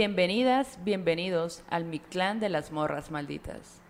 Bienvenidas, 0.00 0.78
bienvenidos 0.82 1.62
al 1.68 1.84
Mictlán 1.84 2.40
de 2.40 2.48
las 2.48 2.72
Morras 2.72 3.10
Malditas. 3.10 3.82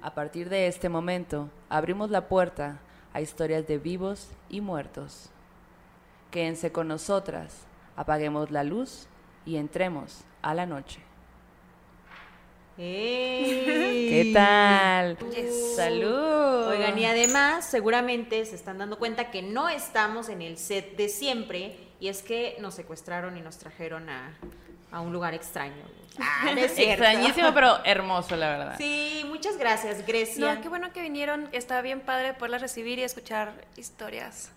A 0.00 0.14
partir 0.14 0.48
de 0.48 0.68
este 0.68 0.88
momento, 0.88 1.50
abrimos 1.68 2.08
la 2.08 2.28
puerta 2.28 2.80
a 3.12 3.20
historias 3.20 3.66
de 3.66 3.76
vivos 3.76 4.30
y 4.48 4.62
muertos. 4.62 5.28
Quédense 6.30 6.72
con 6.72 6.88
nosotras, 6.88 7.66
apaguemos 7.94 8.50
la 8.50 8.64
luz 8.64 9.06
y 9.44 9.56
entremos 9.56 10.24
a 10.40 10.54
la 10.54 10.64
noche. 10.64 11.02
¡Ey! 12.78 14.08
¿Qué 14.08 14.30
tal? 14.32 15.18
Yes. 15.28 15.76
¡Salud! 15.76 16.68
Oigan, 16.68 16.98
y 16.98 17.04
además 17.04 17.66
seguramente 17.66 18.42
se 18.46 18.56
están 18.56 18.78
dando 18.78 18.98
cuenta 18.98 19.30
que 19.30 19.42
no 19.42 19.68
estamos 19.68 20.30
en 20.30 20.40
el 20.40 20.56
set 20.56 20.96
de 20.96 21.10
siempre 21.10 21.76
y 22.00 22.08
es 22.08 22.22
que 22.22 22.56
nos 22.60 22.72
secuestraron 22.72 23.36
y 23.36 23.42
nos 23.42 23.58
trajeron 23.58 24.08
a, 24.08 24.38
a 24.94 25.00
un 25.00 25.12
lugar 25.12 25.34
extraño. 25.34 25.82
Ah, 26.20 26.52
no 26.54 26.60
es 26.60 26.72
cierto. 26.76 27.02
Extrañísimo, 27.04 27.52
pero 27.52 27.84
hermoso, 27.84 28.36
la 28.36 28.48
verdad. 28.50 28.74
Sí, 28.78 29.24
muchas 29.28 29.58
gracias, 29.58 30.06
Grecia. 30.06 30.54
No, 30.54 30.60
qué 30.62 30.68
bueno 30.68 30.92
que 30.92 31.02
vinieron. 31.02 31.48
Estaba 31.52 31.80
bien 31.82 32.00
padre 32.00 32.32
poderlas 32.34 32.62
recibir 32.62 32.98
y 32.98 33.02
escuchar 33.02 33.52
historias 33.76 34.52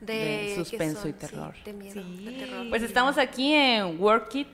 de, 0.00 0.14
De 0.14 0.54
suspenso 0.56 1.00
son, 1.02 1.10
y 1.10 1.12
terror. 1.14 1.54
sí, 1.56 1.62
de 1.64 1.72
miedo, 1.72 1.94
Sí. 2.02 2.24
de 2.24 2.32
terror. 2.46 2.66
Pues 2.70 2.82
estamos 2.82 3.18
aquí 3.18 3.52
en 3.52 4.00
Work 4.00 4.34
It, 4.36 4.48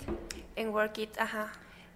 en 0.57 0.71
Work 0.71 0.99
It, 0.99 1.19
ajá. 1.21 1.53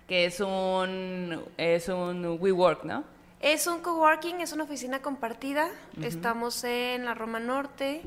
que 0.06 0.26
es 0.26 0.38
un, 0.40 1.42
es 1.56 1.88
un 1.88 2.36
WeWork, 2.40 2.84
¿no? 2.84 3.04
Es 3.40 3.66
un 3.66 3.80
coworking, 3.80 4.42
es 4.42 4.52
una 4.52 4.64
oficina 4.64 5.00
compartida. 5.00 5.70
Estamos 6.02 6.62
en 6.64 7.06
la 7.06 7.14
Roma 7.14 7.40
Norte. 7.40 8.02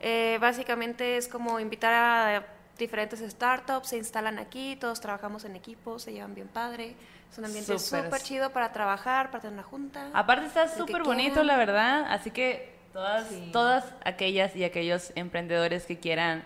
Eh, 0.00 0.36
básicamente 0.40 1.16
es 1.16 1.28
como 1.28 1.60
invitar 1.60 1.94
a 1.94 2.44
diferentes 2.78 3.20
startups, 3.20 3.88
se 3.88 3.96
instalan 3.96 4.38
aquí, 4.38 4.76
todos 4.76 5.00
trabajamos 5.00 5.44
en 5.44 5.56
equipo, 5.56 5.98
se 5.98 6.12
llevan 6.12 6.34
bien 6.34 6.48
padre. 6.48 6.94
Es 7.30 7.38
un 7.38 7.44
ambiente 7.46 7.78
Súper. 7.78 8.20
chido 8.22 8.50
para 8.50 8.72
trabajar, 8.72 9.30
para 9.30 9.42
tener 9.42 9.54
una 9.54 9.62
junta. 9.62 10.08
Aparte 10.12 10.46
está 10.46 10.68
súper 10.68 11.02
bonito, 11.02 11.34
quieran. 11.34 11.46
la 11.48 11.56
verdad, 11.56 12.04
así 12.08 12.30
que 12.30 12.74
todas, 12.92 13.28
Sí. 13.28 13.50
todas 13.52 13.84
aquellas 14.04 14.54
y 14.54 14.62
aquellos 14.64 15.12
emprendedores 15.16 15.84
que 15.86 15.98
quieran 15.98 16.44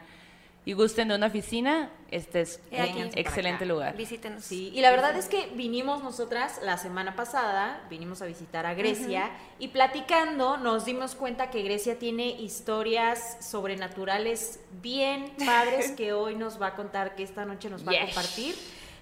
y 0.68 0.74
gusten 0.74 1.08
de 1.08 1.14
una 1.14 1.28
oficina, 1.28 1.90
este 2.10 2.42
es 2.42 2.60
He 2.70 2.78
aquí. 2.78 3.00
un 3.00 3.10
excelente 3.14 3.64
lugar. 3.64 3.96
Visítenos. 3.96 4.44
Sí, 4.44 4.70
y 4.74 4.82
la 4.82 4.90
verdad 4.90 5.16
es 5.16 5.24
que 5.24 5.46
vinimos 5.54 6.02
nosotras 6.02 6.60
la 6.62 6.76
semana 6.76 7.16
pasada, 7.16 7.86
vinimos 7.88 8.20
a 8.20 8.26
visitar 8.26 8.66
a 8.66 8.74
Grecia 8.74 9.30
y 9.58 9.68
platicando 9.68 10.58
nos 10.58 10.84
dimos 10.84 11.14
cuenta 11.14 11.48
que 11.48 11.62
Grecia 11.62 11.98
tiene 11.98 12.28
historias 12.32 13.38
sobrenaturales 13.40 14.60
bien 14.82 15.32
padres 15.46 15.92
que 15.92 16.12
hoy 16.12 16.34
nos 16.34 16.60
va 16.60 16.66
a 16.66 16.74
contar, 16.74 17.16
que 17.16 17.22
esta 17.22 17.46
noche 17.46 17.70
nos 17.70 17.88
va 17.88 17.92
a 17.92 18.04
compartir. 18.04 18.54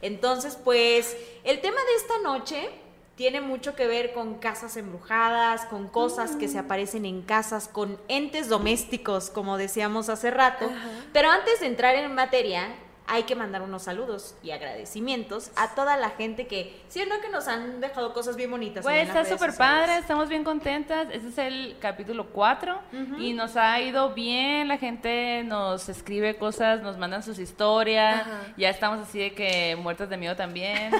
Entonces, 0.03 0.57
pues 0.63 1.17
el 1.43 1.61
tema 1.61 1.81
de 1.81 1.95
esta 1.97 2.19
noche 2.21 2.71
tiene 3.17 3.41
mucho 3.41 3.75
que 3.75 3.87
ver 3.87 4.13
con 4.13 4.35
casas 4.35 4.77
embrujadas, 4.77 5.65
con 5.65 5.89
cosas 5.89 6.37
que 6.37 6.49
se 6.49 6.59
aparecen 6.59 7.07
en 7.07 7.23
casas, 7.23 7.67
con 7.67 7.99
entes 8.09 8.49
domésticos, 8.51 9.31
como 9.31 9.57
decíamos 9.57 10.11
hace 10.11 10.31
rato. 10.31 10.71
Pero 11.15 11.31
antes 11.31 11.61
de 11.61 11.67
entrar 11.67 11.97
en 11.97 12.15
materia, 12.15 12.69
hay 13.09 13.23
que 13.23 13.35
mandar 13.37 13.63
unos 13.63 13.85
saludos 13.85 14.35
y 14.43 14.51
agradecimientos 14.51 15.51
a 15.57 15.75
toda 15.75 15.97
la 15.97 16.11
gente 16.11 16.47
que, 16.47 16.81
sí 16.89 17.01
o 17.01 17.07
no, 17.07 17.21
que 17.21 17.29
nos 17.29 17.47
han 17.49 17.81
dejado 17.81 18.13
cosas 18.13 18.37
bien 18.37 18.51
bonitas. 18.51 18.83
Pues 18.83 19.07
está 19.09 19.25
súper 19.25 19.55
padre, 19.57 19.99
estamos 19.99 20.29
bien 20.29 20.43
contentas. 20.45 21.07
Este 21.13 21.29
es 21.29 21.39
el 21.39 21.77
capítulo 21.81 22.27
4 22.27 22.79
y 23.19 23.33
nos 23.33 23.57
ha 23.57 23.81
ido 23.81 24.13
bien. 24.15 24.69
La 24.69 24.79
gente 24.79 25.43
nos 25.45 25.89
escribe 25.89 26.37
cosas, 26.37 26.83
nos 26.83 26.97
mandan 26.99 27.23
sus 27.23 27.39
historias. 27.39 28.23
Ajá. 28.23 28.41
Ya 28.57 28.71
estamos 28.71 29.07
así 29.07 29.19
de 29.19 29.35
que 29.35 29.77
muertas 29.77 30.09
de 30.11 30.17
miedo 30.17 30.35
también. 30.35 30.93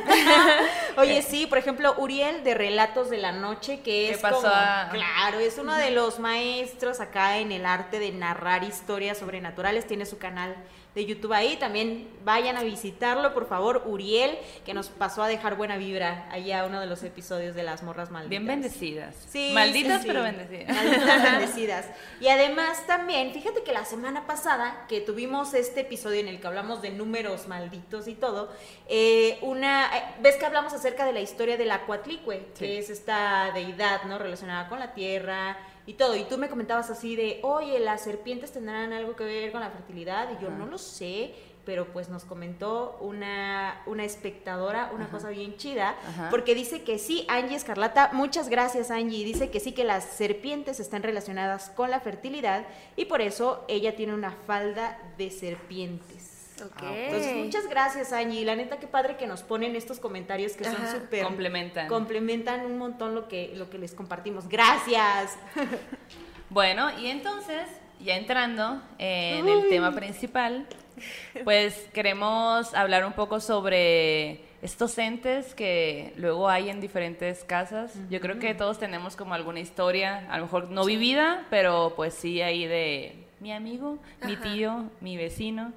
Oye, 0.97 1.23
sí, 1.29 1.47
por 1.47 1.59
ejemplo, 1.59 1.95
Uriel 1.99 2.45
de 2.45 2.55
Relatos 2.55 3.11
de 3.11 3.19
la 3.19 3.33
Noche, 3.33 3.79
que 3.79 3.83
¿Qué 3.85 4.11
es 4.11 4.19
pasó 4.19 4.43
como, 4.43 4.53
a- 4.53 4.89
claro, 4.93 5.39
es 5.41 5.59
uno 5.59 5.75
de 5.75 5.91
los 5.91 6.19
maestros 6.19 7.01
acá 7.01 7.39
en 7.39 7.53
el 7.53 7.67
arte 7.67 7.99
de 7.99 8.13
narrar 8.13 8.63
historias 8.65 9.19
sobrenaturales, 9.19 9.87
tiene 9.87 10.07
su 10.07 10.19
canal 10.19 10.55
de 10.97 11.05
YouTube 11.05 11.33
ahí, 11.35 11.57
también 11.59 12.09
vayan 12.25 12.57
a 12.57 12.63
visitarlo, 12.65 13.35
por 13.35 13.47
favor, 13.47 13.83
Uriel, 13.87 14.37
que 14.65 14.73
nos 14.73 14.89
pasó 14.89 15.23
a 15.23 15.29
dejar 15.29 15.55
buena 15.57 15.77
vibra 15.77 16.27
allá 16.33 16.65
uno 16.65 16.81
de 16.81 16.87
los 16.87 17.03
episodios 17.03 17.55
de 17.55 17.63
las 17.63 17.83
morras 17.83 18.11
malditas. 18.11 18.31
bien 18.31 18.47
bendecidas. 18.47 19.15
Sí, 19.29 19.51
Malditas, 19.53 19.99
sí, 19.99 20.03
sí. 20.03 20.09
pero 20.09 20.23
bendecidas. 20.23 20.75
Malditas 20.75 21.23
bendecidas. 21.33 21.87
Y 22.19 22.29
además 22.29 22.87
también, 22.87 23.33
fíjate 23.33 23.63
que 23.63 23.73
la 23.73 23.85
semana 23.85 24.27
pasada 24.27 24.87
que 24.89 25.03
tuvimos 25.03 25.53
este 25.53 25.83
episodio 25.83 26.21
en 26.21 26.29
el 26.29 26.41
que 26.41 26.47
hablamos 26.47 26.81
de 26.81 26.89
números 26.91 27.47
malditos 27.47 28.09
y 28.09 28.15
todo, 28.15 28.51
eh, 28.89 29.39
una, 29.43 29.95
eh, 29.95 30.03
ves 30.23 30.37
que 30.37 30.47
hablamos 30.47 30.73
acerca 30.73 31.05
de 31.05 31.13
la 31.13 31.21
historia 31.21 31.59
de 31.59 31.67
la 31.67 31.85
Coatlicue, 31.85 32.39
Sí. 32.55 32.65
que 32.65 32.79
es 32.79 32.89
esta 32.89 33.51
deidad, 33.53 34.05
¿no? 34.05 34.19
Relacionada 34.19 34.67
con 34.71 34.79
la 34.79 34.95
tierra 34.95 35.59
y 35.87 35.95
todo. 35.95 36.17
Y 36.17 36.25
tú 36.25 36.37
me 36.39 36.49
comentabas 36.49 36.91
así 36.91 37.17
de, 37.17 37.41
oye, 37.43 37.79
las 37.79 38.03
serpientes 38.03 38.53
tendrán 38.53 38.93
algo 38.93 39.17
que 39.17 39.25
ver 39.25 39.53
con 39.53 39.61
la 39.61 39.71
fertilidad. 39.71 40.29
Y 40.33 40.43
yo 40.43 40.49
Ajá. 40.49 40.59
no 40.59 40.67
lo 40.67 40.79
sé, 40.79 41.35
pero 41.65 41.87
pues 41.87 42.09
nos 42.09 42.25
comentó 42.25 42.97
una, 43.01 43.83
una 43.87 44.05
espectadora 44.05 44.91
una 44.95 45.09
cosa 45.09 45.31
bien 45.31 45.57
chida, 45.57 45.97
Ajá. 46.09 46.29
porque 46.31 46.55
dice 46.55 46.85
que 46.85 46.99
sí, 46.99 47.27
Angie 47.29 47.57
Escarlata, 47.57 48.11
muchas 48.13 48.49
gracias 48.49 48.93
Angie, 48.93 49.25
dice 49.25 49.51
que 49.51 49.59
sí 49.59 49.73
que 49.73 49.83
las 49.83 50.05
serpientes 50.05 50.79
están 50.79 51.03
relacionadas 51.03 51.71
con 51.71 51.91
la 51.91 51.99
fertilidad 51.99 52.65
y 52.95 53.07
por 53.07 53.21
eso 53.21 53.65
ella 53.67 53.97
tiene 53.97 54.15
una 54.15 54.31
falda 54.31 54.97
de 55.19 55.31
serpientes. 55.31 56.16
Ok. 56.65 56.83
Entonces, 56.83 57.37
muchas 57.37 57.69
gracias 57.69 58.13
Angie, 58.13 58.45
la 58.45 58.57
neta 58.57 58.79
qué 58.79 58.87
padre 58.87 59.17
que 59.17 59.27
nos 59.27 59.43
ponen 59.43 59.77
estos 59.77 59.99
comentarios 60.01 60.53
que 60.53 60.65
son 60.65 60.77
súper 60.91 61.23
Complementan. 61.25 61.89
complementan 61.89 62.65
un 62.65 62.79
montón 62.79 63.15
lo 63.15 63.29
que 63.29 63.53
lo 63.55 63.69
que 63.71 63.79
les 63.79 63.93
compartimos. 63.95 64.49
Gracias. 64.49 65.37
Bueno, 66.49 66.97
y 67.01 67.09
entonces, 67.09 67.67
ya 68.01 68.17
entrando 68.17 68.81
en 68.99 69.45
Uh. 69.45 69.63
el 69.65 69.69
tema 69.69 69.93
principal, 69.93 70.65
pues 71.43 71.75
queremos 71.93 72.73
hablar 72.73 73.05
un 73.05 73.13
poco 73.15 73.41
sobre 73.41 74.45
estos 74.63 74.97
entes 74.99 75.55
que 75.55 76.13
luego 76.17 76.49
hay 76.49 76.71
en 76.71 76.81
diferentes 76.81 77.43
casas. 77.43 77.95
Yo 78.11 78.21
creo 78.21 78.39
que 78.39 78.55
todos 78.55 78.79
tenemos 78.79 79.17
como 79.17 79.35
alguna 79.35 79.59
historia, 79.59 80.27
a 80.31 80.37
lo 80.39 80.45
mejor 80.45 80.71
no 80.71 80.85
vivida, 80.85 81.45
pero 81.51 81.95
pues 81.97 82.15
sí 82.15 82.41
ahí 82.41 82.65
de 82.67 83.25
mi 83.41 83.53
amigo, 83.53 83.99
mi 84.25 84.37
tío, 84.37 84.85
mi 85.01 85.17
vecino, 85.17 85.73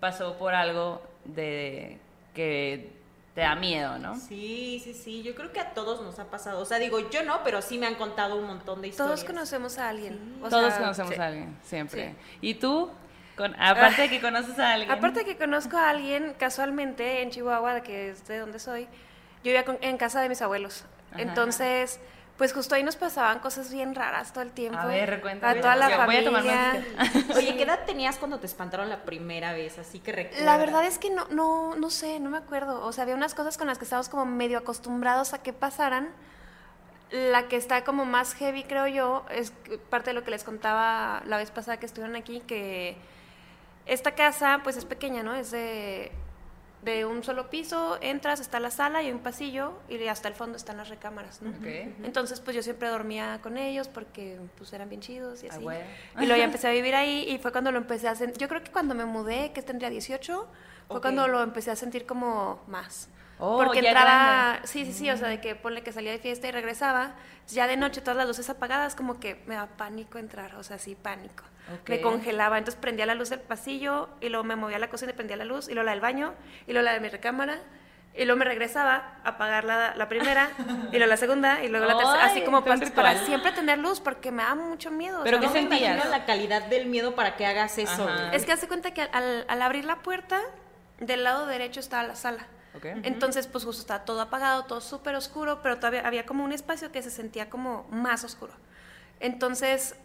pasó 0.00 0.36
por 0.36 0.54
algo 0.54 1.02
de 1.24 1.98
que 2.34 2.92
te 3.34 3.42
da 3.42 3.54
miedo, 3.54 3.98
¿no? 3.98 4.16
Sí, 4.16 4.80
sí, 4.82 4.92
sí, 4.94 5.22
yo 5.22 5.34
creo 5.34 5.52
que 5.52 5.60
a 5.60 5.70
todos 5.72 6.02
nos 6.02 6.18
ha 6.18 6.24
pasado. 6.24 6.60
O 6.60 6.64
sea, 6.64 6.78
digo, 6.78 7.10
yo 7.10 7.22
no, 7.22 7.42
pero 7.44 7.62
sí 7.62 7.78
me 7.78 7.86
han 7.86 7.94
contado 7.94 8.36
un 8.36 8.44
montón 8.46 8.80
de 8.82 8.88
historias. 8.88 9.20
Todos 9.20 9.24
conocemos 9.24 9.78
a 9.78 9.88
alguien. 9.88 10.38
o 10.42 10.48
Todos 10.48 10.72
sea, 10.72 10.78
conocemos 10.82 11.14
sí. 11.14 11.20
a 11.20 11.26
alguien, 11.26 11.56
siempre. 11.62 12.08
Sí. 12.10 12.38
¿Y 12.40 12.54
tú? 12.54 12.90
Con, 13.36 13.54
aparte 13.60 14.02
de 14.02 14.10
que 14.10 14.20
conoces 14.20 14.58
a 14.58 14.72
alguien. 14.72 14.90
Aparte 14.90 15.24
que 15.24 15.36
conozco 15.36 15.76
a 15.76 15.90
alguien 15.90 16.34
casualmente 16.38 17.22
en 17.22 17.30
Chihuahua, 17.30 17.74
de 17.74 17.82
que 17.82 18.10
es 18.10 18.26
de 18.26 18.38
donde 18.38 18.58
soy, 18.58 18.84
yo 18.84 19.44
vivía 19.44 19.64
con- 19.64 19.78
en 19.80 19.96
casa 19.96 20.20
de 20.20 20.28
mis 20.28 20.42
abuelos. 20.42 20.84
Ajá. 21.12 21.22
Entonces, 21.22 22.00
pues 22.40 22.54
justo 22.54 22.74
ahí 22.74 22.82
nos 22.82 22.96
pasaban 22.96 23.40
cosas 23.40 23.70
bien 23.70 23.94
raras 23.94 24.32
todo 24.32 24.42
el 24.42 24.50
tiempo. 24.50 24.78
A 24.78 24.86
ver, 24.86 25.20
cuéntame. 25.20 25.58
A 25.58 25.60
toda 25.60 25.76
la 25.76 26.06
Voy 26.06 26.16
a 26.16 26.24
tomar 26.24 26.42
familia. 26.42 26.86
más 26.96 27.36
Oye, 27.36 27.54
¿qué 27.54 27.64
edad 27.64 27.84
tenías 27.84 28.16
cuando 28.16 28.40
te 28.40 28.46
espantaron 28.46 28.88
la 28.88 29.02
primera 29.02 29.52
vez? 29.52 29.78
Así 29.78 29.98
que 29.98 30.10
recuerda. 30.10 30.46
La 30.46 30.56
verdad 30.56 30.86
es 30.86 30.96
que 30.96 31.10
no, 31.10 31.26
no, 31.28 31.76
no 31.76 31.90
sé, 31.90 32.18
no 32.18 32.30
me 32.30 32.38
acuerdo. 32.38 32.82
O 32.86 32.92
sea, 32.92 33.02
había 33.02 33.14
unas 33.14 33.34
cosas 33.34 33.58
con 33.58 33.66
las 33.66 33.76
que 33.76 33.84
estábamos 33.84 34.08
como 34.08 34.24
medio 34.24 34.56
acostumbrados 34.56 35.34
a 35.34 35.42
que 35.42 35.52
pasaran. 35.52 36.08
La 37.10 37.46
que 37.46 37.56
está 37.56 37.84
como 37.84 38.06
más 38.06 38.32
heavy, 38.32 38.64
creo 38.64 38.86
yo, 38.86 39.26
es 39.28 39.52
parte 39.90 40.08
de 40.08 40.14
lo 40.14 40.24
que 40.24 40.30
les 40.30 40.42
contaba 40.42 41.20
la 41.26 41.36
vez 41.36 41.50
pasada 41.50 41.76
que 41.76 41.84
estuvieron 41.84 42.16
aquí, 42.16 42.40
que 42.40 42.96
esta 43.84 44.12
casa 44.12 44.60
pues 44.62 44.78
es 44.78 44.86
pequeña, 44.86 45.22
¿no? 45.22 45.34
Es 45.34 45.50
de, 45.50 46.10
de 46.82 47.04
un 47.04 47.22
solo 47.22 47.50
piso, 47.50 47.98
entras, 48.00 48.40
está 48.40 48.58
la 48.58 48.70
sala 48.70 49.02
y 49.02 49.06
hay 49.06 49.12
un 49.12 49.18
pasillo 49.18 49.74
y 49.88 50.02
hasta 50.08 50.28
el 50.28 50.34
fondo 50.34 50.56
están 50.56 50.78
las 50.78 50.88
recámaras, 50.88 51.42
¿no? 51.42 51.52
Entonces, 52.04 52.40
pues 52.40 52.56
yo 52.56 52.62
siempre 52.62 52.88
dormía 52.88 53.38
con 53.42 53.58
ellos 53.58 53.88
porque 53.88 54.38
pues 54.56 54.72
eran 54.72 54.88
bien 54.88 55.00
chidos 55.02 55.42
y 55.42 55.46
Ah, 55.48 55.50
así. 55.52 55.62
bueno. 55.62 55.84
Y 56.20 56.26
luego 56.26 56.36
ya 56.38 56.44
empecé 56.44 56.68
a 56.68 56.70
vivir 56.70 56.94
ahí 56.94 57.26
y 57.28 57.38
fue 57.38 57.52
cuando 57.52 57.70
lo 57.70 57.78
empecé 57.78 58.08
a 58.08 58.14
sentir. 58.14 58.38
Yo 58.38 58.48
creo 58.48 58.62
que 58.62 58.70
cuando 58.70 58.94
me 58.94 59.04
mudé, 59.04 59.52
que 59.52 59.60
tendría 59.62 59.90
18, 59.90 60.48
fue 60.88 61.00
cuando 61.00 61.28
lo 61.28 61.42
empecé 61.42 61.70
a 61.70 61.76
sentir 61.76 62.06
como 62.06 62.62
más. 62.66 63.08
Oh, 63.42 63.56
porque 63.62 63.78
entraba, 63.78 64.50
grande. 64.52 64.66
Sí, 64.68 64.84
sí, 64.84 64.92
sí, 64.92 65.10
o 65.10 65.16
sea, 65.16 65.28
de 65.28 65.40
que 65.40 65.54
ponle 65.54 65.82
que 65.82 65.92
salía 65.92 66.12
de 66.12 66.18
fiesta 66.18 66.46
y 66.48 66.50
regresaba, 66.50 67.14
ya 67.48 67.66
de 67.66 67.76
noche 67.78 68.00
todas 68.02 68.16
las 68.16 68.26
luces 68.26 68.50
apagadas, 68.50 68.94
como 68.94 69.18
que 69.18 69.42
me 69.46 69.54
da 69.54 69.66
pánico 69.66 70.18
entrar, 70.18 70.56
o 70.56 70.62
sea, 70.62 70.78
sí, 70.78 70.94
pánico. 70.94 71.44
Me 71.86 72.00
congelaba, 72.00 72.58
entonces 72.58 72.80
prendía 72.80 73.06
la 73.06 73.14
luz 73.14 73.30
del 73.30 73.40
pasillo 73.40 74.08
y 74.20 74.28
luego 74.28 74.44
me 74.44 74.56
movía 74.56 74.76
a 74.76 74.80
la 74.80 74.90
cocina 74.90 75.12
y 75.12 75.14
prendía 75.14 75.36
la 75.36 75.44
luz, 75.44 75.68
y 75.68 75.74
luego 75.74 75.84
la 75.86 75.92
del 75.92 76.00
baño, 76.00 76.34
y 76.66 76.72
luego 76.72 76.84
la 76.84 76.92
de 76.94 77.00
mi 77.00 77.08
recámara, 77.08 77.58
y 78.12 78.24
luego 78.24 78.38
me 78.40 78.44
regresaba 78.44 79.20
a 79.22 79.28
apagar 79.30 79.64
la, 79.64 79.94
la 79.94 80.08
primera, 80.08 80.50
y 80.90 80.96
luego 80.96 81.06
la 81.06 81.16
segunda, 81.16 81.62
y 81.62 81.68
luego 81.68 81.86
la 81.86 81.96
tercera, 81.96 82.24
así 82.24 82.42
como 82.42 82.64
para, 82.64 83.18
siempre 83.24 83.52
tener 83.52 83.78
luz, 83.78 84.00
porque 84.00 84.32
me 84.32 84.42
da 84.42 84.56
mucho 84.56 84.90
miedo. 84.90 85.20
o 85.20 85.24
Pero 85.24 85.38
sea, 85.38 85.48
¿qué 85.52 85.62
no 85.62 85.68
me 85.68 85.78
sentías? 85.78 86.10
la 86.10 86.24
calidad 86.26 86.62
del 86.64 86.86
miedo 86.86 87.14
para 87.14 87.36
que 87.36 87.46
hagas 87.46 87.78
eso. 87.78 88.08
Ajá. 88.08 88.34
es 88.34 88.44
que 88.44 88.52
hace 88.52 88.66
cuenta 88.66 88.92
que 88.92 89.02
al, 89.02 89.44
al 89.46 89.62
abrir 89.62 89.84
la 89.84 89.96
puerta, 90.02 90.40
del 90.98 91.22
lado 91.24 91.46
derecho 91.46 91.78
estaba 91.80 92.02
la 92.02 92.16
sala. 92.16 92.46
Entonces, 93.02 93.46
pues 93.46 93.64
justo 93.64 93.80
estaba 93.80 94.04
todo 94.04 94.20
apagado, 94.20 94.64
todo 94.64 94.80
súper 94.80 95.14
oscuro, 95.14 95.60
pero 95.62 95.76
todavía 95.76 96.06
había 96.06 96.24
como 96.24 96.44
un 96.44 96.52
espacio 96.52 96.92
que 96.92 97.02
se 97.02 97.10
sentía 97.10 97.50
como 97.50 97.86
más 97.90 98.22
oscuro. 98.24 98.52
Entonces, 99.18 99.96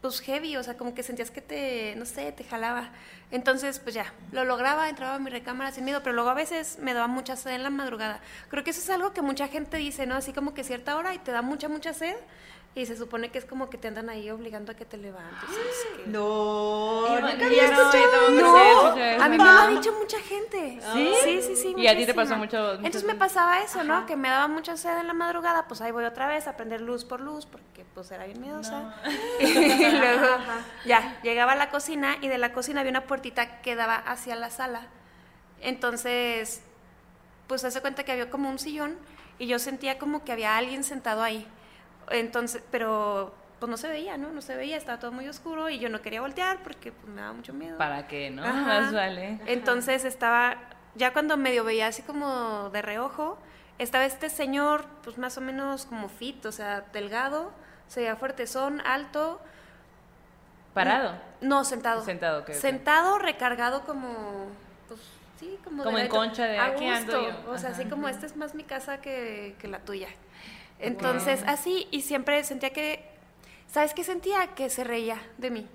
pues 0.00 0.20
heavy, 0.20 0.56
o 0.56 0.62
sea, 0.62 0.76
como 0.76 0.94
que 0.94 1.02
sentías 1.02 1.30
que 1.30 1.40
te, 1.40 1.94
no 1.96 2.04
sé, 2.04 2.32
te 2.32 2.44
jalaba. 2.44 2.90
Entonces, 3.30 3.78
pues 3.80 3.94
ya, 3.94 4.12
lo 4.32 4.44
lograba, 4.44 4.88
entraba 4.88 5.14
a 5.14 5.18
mi 5.18 5.30
recámara 5.30 5.72
sin 5.72 5.84
miedo, 5.84 6.00
pero 6.02 6.14
luego 6.14 6.30
a 6.30 6.34
veces 6.34 6.78
me 6.80 6.94
daba 6.94 7.06
mucha 7.08 7.36
sed 7.36 7.52
en 7.52 7.62
la 7.62 7.70
madrugada. 7.70 8.20
Creo 8.48 8.62
que 8.62 8.70
eso 8.70 8.80
es 8.80 8.90
algo 8.90 9.12
que 9.12 9.22
mucha 9.22 9.48
gente 9.48 9.76
dice, 9.78 10.06
¿no? 10.06 10.14
Así 10.14 10.32
como 10.32 10.54
que 10.54 10.64
cierta 10.64 10.96
hora 10.96 11.14
y 11.14 11.18
te 11.18 11.32
da 11.32 11.42
mucha, 11.42 11.68
mucha 11.68 11.92
sed. 11.92 12.16
Y 12.76 12.84
se 12.84 12.94
supone 12.94 13.30
que 13.30 13.38
es 13.38 13.46
como 13.46 13.70
que 13.70 13.78
te 13.78 13.88
andan 13.88 14.10
ahí 14.10 14.30
obligando 14.30 14.70
a 14.70 14.74
que 14.74 14.84
te 14.84 14.98
levantes. 14.98 15.48
es 15.48 15.96
que- 15.96 16.10
No, 16.10 17.08
nunca 17.08 17.46
había 17.46 17.70
no, 17.70 17.90
escuchado 17.90 18.30
no 18.32 19.22
a 19.24 19.28
mí 19.30 19.38
me 19.38 19.44
lo 19.44 19.50
ha 19.50 19.66
dicho 19.68 19.92
mucha 19.94 20.18
gente. 20.20 20.78
¿Sí? 20.92 21.10
Sí, 21.24 21.40
sí, 21.40 21.56
sí. 21.56 21.74
¿Y 21.74 21.86
a 21.86 21.96
ti 21.96 22.04
te 22.04 22.12
pasó 22.12 22.36
mucho- 22.36 22.74
Entonces 22.74 23.04
me 23.04 23.14
pasaba 23.14 23.62
eso, 23.62 23.82
¿no? 23.82 24.04
Que 24.04 24.14
me 24.14 24.28
daba 24.28 24.46
mucha 24.46 24.76
sed 24.76 24.98
en 24.98 25.06
la 25.06 25.14
madrugada, 25.14 25.66
pues 25.66 25.80
ahí 25.80 25.90
voy 25.90 26.04
otra 26.04 26.28
vez 26.28 26.46
a 26.48 26.56
prender 26.58 26.82
luz 26.82 27.06
por 27.06 27.22
luz, 27.22 27.46
porque 27.46 27.86
pues 27.94 28.10
era 28.10 28.26
bien 28.26 28.42
miedosa. 28.42 28.94
y 29.40 29.90
luego 29.90 30.36
ya, 30.84 31.18
llegaba 31.22 31.52
a 31.52 31.56
la 31.56 31.70
cocina 31.70 32.18
y 32.20 32.28
de 32.28 32.36
la 32.36 32.52
cocina 32.52 32.80
había 32.80 32.90
una 32.90 33.06
puertita 33.06 33.62
que 33.62 33.74
daba 33.74 33.94
hacia 33.96 34.36
la 34.36 34.50
sala. 34.50 34.88
Entonces, 35.62 36.60
pues 37.46 37.64
hace 37.64 37.80
cuenta 37.80 38.04
que 38.04 38.12
había 38.12 38.28
como 38.28 38.50
un 38.50 38.58
sillón 38.58 38.98
y 39.38 39.46
yo 39.46 39.58
sentía 39.58 39.98
como 39.98 40.24
que 40.24 40.32
había 40.32 40.58
alguien 40.58 40.84
sentado 40.84 41.22
ahí. 41.22 41.46
Entonces, 42.10 42.62
pero 42.70 43.34
pues 43.58 43.70
no 43.70 43.76
se 43.76 43.88
veía, 43.88 44.16
¿no? 44.18 44.30
No 44.30 44.42
se 44.42 44.54
veía, 44.54 44.76
estaba 44.76 44.98
todo 44.98 45.12
muy 45.12 45.28
oscuro 45.28 45.70
y 45.70 45.78
yo 45.78 45.88
no 45.88 46.02
quería 46.02 46.20
voltear 46.20 46.62
porque 46.62 46.92
pues, 46.92 47.08
me 47.08 47.20
daba 47.20 47.32
mucho 47.32 47.52
miedo. 47.52 47.78
¿Para 47.78 48.06
qué, 48.06 48.30
no? 48.30 48.44
Ajá. 48.44 48.52
Más 48.80 48.92
vale. 48.92 49.40
Entonces 49.46 50.04
estaba, 50.04 50.56
ya 50.94 51.12
cuando 51.12 51.36
medio 51.36 51.64
veía 51.64 51.86
así 51.86 52.02
como 52.02 52.68
de 52.70 52.82
reojo, 52.82 53.38
estaba 53.78 54.04
este 54.04 54.28
señor, 54.30 54.86
pues 55.02 55.18
más 55.18 55.36
o 55.38 55.40
menos 55.40 55.86
como 55.86 56.08
fit, 56.08 56.44
o 56.46 56.52
sea, 56.52 56.82
delgado, 56.92 57.50
se 57.88 58.00
veía 58.00 58.16
fuertezón, 58.16 58.80
alto. 58.82 59.40
¿Parado? 60.74 61.14
No, 61.40 61.64
sentado. 61.64 62.04
Sentado, 62.04 62.40
ok, 62.40 62.50
ok. 62.50 62.54
Sentado, 62.54 63.18
recargado 63.18 63.84
como, 63.84 64.48
pues 64.88 65.00
sí, 65.40 65.58
como 65.64 65.82
Como 65.82 65.98
en 65.98 66.08
concha 66.08 66.44
de, 66.44 66.58
"Aquí 66.58 66.86
ando 66.86 67.18
gusto, 67.22 67.42
yo". 67.46 67.50
O 67.52 67.58
sea, 67.58 67.70
así 67.70 67.86
como 67.86 68.08
esta 68.08 68.26
es 68.26 68.36
más 68.36 68.54
mi 68.54 68.64
casa 68.64 69.00
que, 69.00 69.54
que 69.58 69.68
la 69.68 69.78
tuya. 69.78 70.08
Entonces, 70.78 71.42
así, 71.46 71.88
y 71.90 72.02
siempre 72.02 72.42
sentía 72.44 72.70
que, 72.70 73.04
¿sabes 73.66 73.94
qué 73.94 74.04
sentía? 74.04 74.54
Que 74.54 74.68
se 74.70 74.84
reía 74.84 75.20
de 75.38 75.50
mí. 75.50 75.66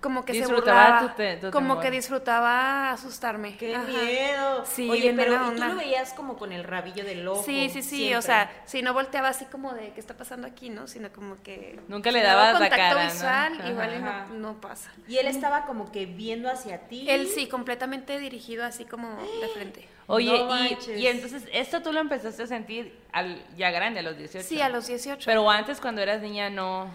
Como 0.00 0.24
que 0.24 0.32
se 0.32 0.40
Disfrutaba 0.40 0.84
burlaba. 0.86 1.08
tu 1.10 1.16
te- 1.16 1.36
tu 1.36 1.50
como 1.52 1.68
temor. 1.74 1.82
que 1.84 1.90
disfrutaba 1.92 2.90
asustarme. 2.90 3.56
¡Qué 3.56 3.76
Ajá. 3.76 3.86
miedo! 3.86 4.64
Sí, 4.66 4.90
Oye, 4.90 5.12
pero 5.14 5.34
¿y 5.52 5.54
tú 5.56 5.62
lo 5.64 5.76
veías 5.76 6.12
como 6.14 6.36
con 6.36 6.52
el 6.52 6.64
rabillo 6.64 7.04
del 7.04 7.28
ojo? 7.28 7.42
Sí, 7.44 7.68
sí, 7.68 7.82
sí, 7.82 7.96
siempre? 7.96 8.16
o 8.16 8.22
sea, 8.22 8.50
si 8.64 8.82
no 8.82 8.92
volteaba 8.94 9.28
así 9.28 9.44
como 9.44 9.72
de 9.74 9.92
qué 9.92 10.00
está 10.00 10.14
pasando 10.16 10.48
aquí, 10.48 10.70
¿no? 10.70 10.88
Sino 10.88 11.12
como 11.12 11.40
que... 11.42 11.78
Nunca 11.86 12.10
le 12.10 12.20
no 12.22 12.26
dabas 12.26 12.54
la 12.54 12.58
contacto 12.58 12.76
cara, 12.76 13.04
¿no? 13.04 13.12
visual, 13.12 13.52
Ajá. 13.60 13.68
igual 13.70 13.94
y 13.94 13.98
no- 14.02 14.26
no, 14.38 14.60
pasa. 14.60 14.90
Y 15.06 15.18
él 15.18 15.28
estaba 15.28 15.66
como 15.66 15.92
que 15.92 16.06
viendo 16.06 16.50
hacia 16.50 16.88
ti. 16.88 17.08
Él 17.08 17.28
sí, 17.28 17.46
completamente 17.46 18.18
dirigido 18.18 18.64
así 18.64 18.84
como 18.84 19.08
de 19.40 19.48
frente. 19.54 19.88
Oye, 20.08 20.32
No 20.44 20.64
y, 20.64 20.76
y 20.96 21.06
entonces 21.06 21.44
esto 21.52 21.80
tú 21.80 21.92
lo 21.92 22.00
empezaste 22.00 22.42
a 22.42 22.46
sentir 22.48 22.98
al, 23.12 23.40
ya 23.56 23.70
grande, 23.70 24.00
a 24.00 24.02
los 24.02 24.16
18. 24.18 24.46
Sí, 24.48 24.60
a 24.60 24.68
los 24.68 24.88
18. 24.88 25.22
Pero 25.24 25.48
antes 25.48 25.80
cuando 25.80 26.00
eras 26.00 26.20
niña 26.22 26.50
no... 26.50 26.88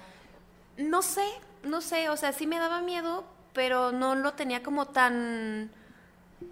No 0.78 1.02
sé, 1.02 1.26
no 1.64 1.82
sé, 1.82 2.10
o 2.10 2.18
sea, 2.18 2.32
sí 2.34 2.48
me 2.48 2.60
daba 2.60 2.82
miedo, 2.82 3.26
pero 3.54 3.92
no 3.92 4.16
lo 4.16 4.34
tenía 4.34 4.64
como 4.64 4.86
tan 4.88 5.72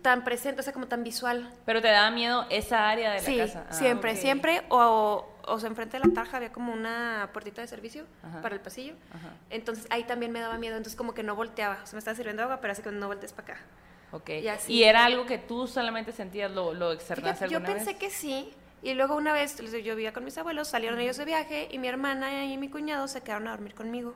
tan 0.01 0.23
presente, 0.23 0.61
o 0.61 0.63
sea, 0.63 0.73
como 0.73 0.87
tan 0.87 1.03
visual. 1.03 1.47
Pero 1.65 1.79
te 1.81 1.89
daba 1.89 2.09
miedo 2.09 2.45
esa 2.49 2.89
área 2.89 3.11
de 3.11 3.17
la 3.17 3.23
Sí, 3.23 3.37
casa. 3.37 3.65
Ah, 3.69 3.73
siempre, 3.73 4.15
siempre. 4.15 4.63
O, 4.69 5.27
o 5.43 5.59
sea, 5.59 5.69
enfrente 5.69 5.99
de 5.99 6.07
la 6.07 6.13
tarja 6.13 6.37
había 6.37 6.51
como 6.51 6.73
una 6.73 7.29
puertita 7.33 7.61
de 7.61 7.67
servicio 7.67 8.05
Ajá. 8.23 8.41
para 8.41 8.55
el 8.55 8.61
pasillo. 8.61 8.95
Ajá. 9.13 9.29
Entonces 9.51 9.85
ahí 9.91 10.03
también 10.03 10.31
me 10.31 10.39
daba 10.39 10.57
miedo, 10.57 10.75
entonces 10.75 10.97
como 10.97 11.13
que 11.13 11.21
no 11.21 11.35
volteaba. 11.35 11.79
O 11.83 11.85
sea, 11.85 11.93
me 11.93 11.99
estaba 11.99 12.15
sirviendo 12.15 12.41
agua, 12.41 12.61
pero 12.61 12.73
así 12.73 12.81
que 12.81 12.91
no 12.91 13.05
voltees 13.07 13.33
para 13.33 13.53
acá. 13.53 13.63
Ok. 14.11 14.29
Y 14.29 14.47
así. 14.47 14.73
¿Y 14.73 14.83
era 14.83 15.05
algo 15.05 15.27
que 15.27 15.37
tú 15.37 15.67
solamente 15.67 16.11
sentías, 16.11 16.49
lo, 16.51 16.73
lo 16.73 16.91
externaste 16.91 17.47
yo 17.47 17.57
alguna 17.57 17.75
pensé 17.75 17.91
vez? 17.91 17.99
que 17.99 18.09
sí. 18.09 18.53
Y 18.81 18.93
luego 18.95 19.15
una 19.15 19.33
vez 19.33 19.55
yo 19.57 19.95
vivía 19.95 20.13
con 20.13 20.23
mis 20.23 20.37
abuelos, 20.37 20.67
salieron 20.67 20.99
ellos 20.99 21.17
de 21.17 21.25
viaje 21.25 21.67
y 21.71 21.77
mi 21.77 21.87
hermana 21.87 22.45
y 22.45 22.57
mi 22.57 22.69
cuñado 22.69 23.07
se 23.07 23.21
quedaron 23.21 23.47
a 23.47 23.51
dormir 23.51 23.75
conmigo. 23.75 24.15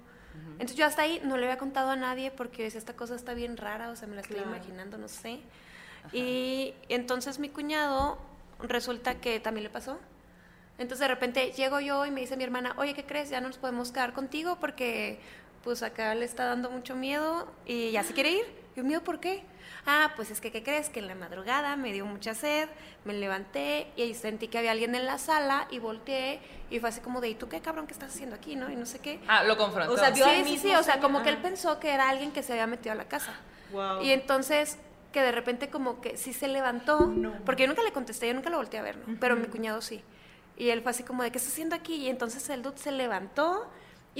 Entonces 0.53 0.75
yo 0.75 0.85
hasta 0.85 1.03
ahí 1.03 1.21
no 1.23 1.37
le 1.37 1.45
había 1.45 1.57
contado 1.57 1.89
a 1.91 1.95
nadie 1.95 2.31
porque 2.31 2.63
decía, 2.63 2.79
esta 2.79 2.93
cosa 2.93 3.15
está 3.15 3.33
bien 3.33 3.55
rara, 3.57 3.89
o 3.91 3.95
sea, 3.95 4.07
me 4.07 4.15
la 4.15 4.21
estoy 4.21 4.37
Claro. 4.37 4.49
imaginando, 4.55 4.97
no 4.97 5.07
sé. 5.07 5.39
Y 6.11 6.73
entonces 6.89 7.39
mi 7.39 7.49
cuñado 7.49 8.17
resulta 8.61 9.15
que 9.21 9.39
también 9.39 9.63
le 9.63 9.69
pasó. 9.69 9.99
Entonces 10.77 10.99
de 10.99 11.07
repente 11.07 11.51
llego 11.51 11.79
yo 11.79 12.05
y 12.05 12.11
me 12.11 12.21
dice 12.21 12.35
mi 12.37 12.43
hermana, 12.43 12.73
oye, 12.77 12.93
¿qué 12.93 13.05
crees? 13.05 13.29
Ya 13.29 13.41
no 13.41 13.47
nos 13.47 13.57
podemos 13.57 13.91
quedar 13.91 14.13
contigo 14.13 14.57
porque 14.59 15.19
pues 15.63 15.83
acá 15.83 16.15
le 16.15 16.25
está 16.25 16.45
dando 16.45 16.69
mucho 16.69 16.95
miedo 16.95 17.51
y 17.65 17.91
ya 17.91 18.03
se 18.03 18.13
quiere 18.13 18.31
ir. 18.31 18.45
Y 18.75 18.77
yo, 18.77 18.83
¿miedo 18.83 19.03
por 19.03 19.19
qué? 19.19 19.43
Ah, 19.85 20.13
pues 20.15 20.31
es 20.31 20.41
que, 20.41 20.51
¿qué 20.51 20.63
crees? 20.63 20.89
Que 20.89 20.99
en 20.99 21.07
la 21.07 21.15
madrugada 21.15 21.75
me 21.75 21.93
dio 21.93 22.05
mucha 22.05 22.33
sed, 22.35 22.69
me 23.05 23.13
levanté 23.13 23.87
y 23.95 24.03
ahí 24.03 24.13
sentí 24.13 24.47
que 24.47 24.57
había 24.57 24.71
alguien 24.71 24.93
en 24.95 25.05
la 25.05 25.17
sala 25.17 25.67
y 25.71 25.79
volteé 25.79 26.39
y 26.69 26.79
fue 26.79 26.89
así 26.89 27.01
como 27.01 27.21
de, 27.21 27.29
¿y 27.29 27.35
tú 27.35 27.47
qué 27.49 27.61
cabrón 27.61 27.87
que 27.87 27.93
estás 27.93 28.13
haciendo 28.13 28.35
aquí, 28.35 28.55
no? 28.55 28.69
Y 28.69 28.75
no 28.75 28.85
sé 28.85 28.99
qué. 28.99 29.19
Ah, 29.27 29.43
lo 29.43 29.57
confrontó. 29.57 29.93
O 29.93 29.97
sea, 29.97 30.11
vio 30.11 30.25
Sí, 30.25 30.31
sí, 30.35 30.43
mismo 30.43 30.69
sí, 30.69 30.75
o 30.75 30.83
sea, 30.83 30.99
como 30.99 31.23
que 31.23 31.29
él 31.29 31.37
pensó 31.37 31.79
que 31.79 31.91
era 31.91 32.09
alguien 32.09 32.31
que 32.31 32.43
se 32.43 32.53
había 32.53 32.67
metido 32.67 32.91
a 32.93 32.95
la 32.95 33.07
casa. 33.07 33.33
Wow. 33.71 34.01
Y 34.01 34.11
entonces 34.11 34.77
que 35.11 35.21
de 35.21 35.31
repente 35.31 35.69
como 35.69 36.01
que 36.01 36.17
sí 36.17 36.33
se 36.33 36.47
levantó, 36.47 37.11
porque 37.45 37.63
yo 37.63 37.67
nunca 37.67 37.81
le 37.83 37.91
contesté, 37.91 38.27
yo 38.27 38.33
nunca 38.33 38.49
lo 38.49 38.57
volteé 38.57 38.79
a 38.79 38.83
ver, 38.83 38.97
¿no? 38.97 39.17
Pero 39.19 39.35
mi 39.35 39.47
cuñado 39.47 39.81
sí. 39.81 40.03
Y 40.55 40.69
él 40.69 40.81
fue 40.81 40.91
así 40.91 41.03
como 41.03 41.23
de, 41.23 41.31
¿qué 41.31 41.37
está 41.37 41.49
haciendo 41.49 41.75
aquí? 41.75 41.95
Y 41.95 42.09
entonces 42.09 42.47
el 42.49 42.61
dude 42.61 42.77
se 42.77 42.91
levantó 42.91 43.67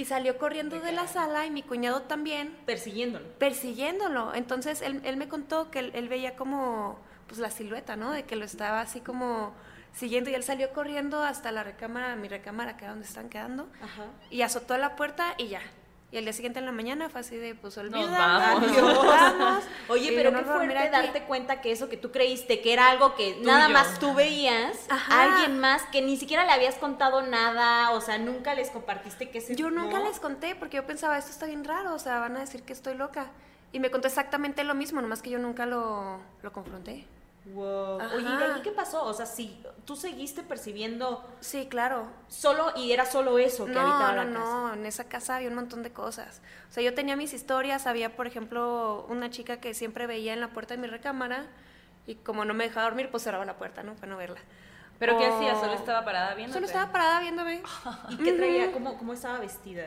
y 0.00 0.04
salió 0.04 0.38
corriendo 0.38 0.80
de 0.80 0.92
la 0.92 1.06
sala 1.06 1.46
y 1.46 1.50
mi 1.50 1.62
cuñado 1.62 2.02
también 2.02 2.56
Persiguiéndolo. 2.66 3.26
persiguiéndolo. 3.38 4.34
Entonces 4.34 4.82
él, 4.82 5.00
él 5.04 5.16
me 5.16 5.28
contó 5.28 5.70
que 5.70 5.78
él, 5.80 5.90
él 5.94 6.08
veía 6.08 6.36
como 6.36 6.98
pues 7.26 7.38
la 7.38 7.50
silueta, 7.50 7.96
¿no? 7.96 8.10
De 8.12 8.24
que 8.24 8.34
lo 8.36 8.44
estaba 8.44 8.80
así 8.80 9.00
como 9.00 9.52
siguiendo 9.92 10.30
y 10.30 10.34
él 10.34 10.42
salió 10.42 10.72
corriendo 10.72 11.22
hasta 11.22 11.52
la 11.52 11.62
recámara, 11.64 12.16
mi 12.16 12.28
recámara, 12.28 12.76
que 12.76 12.84
era 12.84 12.92
donde 12.92 13.06
están 13.06 13.28
quedando, 13.28 13.68
Ajá. 13.82 14.04
y 14.30 14.42
azotó 14.42 14.76
la 14.78 14.96
puerta 14.96 15.34
y 15.36 15.48
ya. 15.48 15.60
Y 16.12 16.16
el 16.16 16.24
día 16.24 16.32
siguiente 16.32 16.58
en 16.58 16.66
la 16.66 16.72
mañana 16.72 17.08
fue 17.08 17.20
así 17.20 17.36
de, 17.36 17.54
pues 17.54 17.78
olvídalo, 17.78 18.10
vamos. 18.10 18.72
nos 18.76 19.06
vamos. 19.06 19.64
Oye, 19.88 20.12
Y 20.12 20.16
pero 20.16 20.30
qué 20.30 20.42
"No, 20.42 20.42
no, 20.42 20.58
mira 20.60 20.80
fuerte 20.80 20.96
aquí". 20.96 21.06
darte 21.06 21.22
cuenta 21.22 21.60
que 21.60 21.70
eso 21.70 21.88
que 21.88 21.96
tú 21.96 22.10
creíste 22.10 22.60
que 22.60 22.72
era 22.72 22.90
algo 22.90 23.14
que 23.14 23.36
nada 23.42 23.68
más 23.68 23.98
tú 24.00 24.12
veías, 24.12 24.76
Ajá. 24.88 25.22
alguien 25.22 25.60
más 25.60 25.82
que 25.92 26.02
ni 26.02 26.16
siquiera 26.16 26.44
le 26.44 26.50
habías 26.50 26.74
contado 26.76 27.22
nada, 27.22 27.92
o 27.92 28.00
sea, 28.00 28.18
nunca 28.18 28.54
les 28.54 28.70
compartiste 28.70 29.30
que 29.30 29.38
ese 29.38 29.54
Yo 29.54 29.70
nunca 29.70 29.98
¿no? 29.98 30.04
les 30.08 30.18
conté 30.18 30.56
porque 30.56 30.78
yo 30.78 30.86
pensaba, 30.86 31.16
esto 31.16 31.30
está 31.30 31.46
bien 31.46 31.62
raro, 31.64 31.94
o 31.94 31.98
sea, 32.00 32.18
van 32.18 32.36
a 32.36 32.40
decir 32.40 32.64
que 32.64 32.72
estoy 32.72 32.94
loca. 32.96 33.26
Y 33.72 33.78
me 33.78 33.92
contó 33.92 34.08
exactamente 34.08 34.64
lo 34.64 34.74
mismo, 34.74 35.00
nomás 35.00 35.22
que 35.22 35.30
yo 35.30 35.38
nunca 35.38 35.64
lo, 35.64 36.18
lo 36.42 36.52
confronté. 36.52 37.06
Wow. 37.46 38.00
Ajá. 38.00 38.14
Oye, 38.16 38.22
¿y 38.28 38.36
de 38.36 38.44
ahí 38.44 38.60
qué 38.62 38.70
pasó? 38.70 39.02
O 39.04 39.14
sea, 39.14 39.26
si 39.26 39.62
tú 39.86 39.96
seguiste 39.96 40.42
percibiendo 40.42 41.26
Sí, 41.40 41.66
claro. 41.70 42.06
solo 42.28 42.72
y 42.76 42.92
era 42.92 43.06
solo 43.06 43.38
eso 43.38 43.64
que 43.64 43.72
No, 43.72 43.80
habitaba 43.80 44.12
no, 44.12 44.16
la 44.24 44.38
casa. 44.38 44.44
no, 44.44 44.74
en 44.74 44.86
esa 44.86 45.04
casa 45.04 45.36
había 45.36 45.48
un 45.48 45.54
montón 45.54 45.82
de 45.82 45.90
cosas. 45.92 46.42
O 46.68 46.72
sea, 46.72 46.82
yo 46.82 46.94
tenía 46.94 47.16
mis 47.16 47.32
historias, 47.32 47.86
había, 47.86 48.14
por 48.14 48.26
ejemplo, 48.26 49.06
una 49.08 49.30
chica 49.30 49.58
que 49.58 49.72
siempre 49.74 50.06
veía 50.06 50.32
en 50.34 50.40
la 50.40 50.48
puerta 50.48 50.74
de 50.74 50.80
mi 50.82 50.86
recámara 50.86 51.46
y 52.06 52.16
como 52.16 52.44
no 52.44 52.52
me 52.54 52.64
dejaba 52.64 52.84
dormir, 52.86 53.10
pues 53.10 53.22
cerraba 53.22 53.44
la 53.44 53.56
puerta, 53.56 53.82
¿no? 53.82 53.94
Para 53.94 54.08
no 54.08 54.16
verla. 54.18 54.40
¿Pero 54.98 55.16
qué 55.18 55.26
hacía? 55.26 55.58
¿Solo 55.58 55.72
estaba 55.72 56.04
parada 56.04 56.34
viendo? 56.34 56.52
Solo 56.52 56.66
estaba 56.66 56.92
parada 56.92 57.20
viéndome. 57.20 57.62
¿Y 58.10 58.16
qué 58.18 58.34
traía? 58.34 58.70
¿Cómo, 58.70 58.98
cómo 58.98 59.14
estaba 59.14 59.38
vestida? 59.38 59.84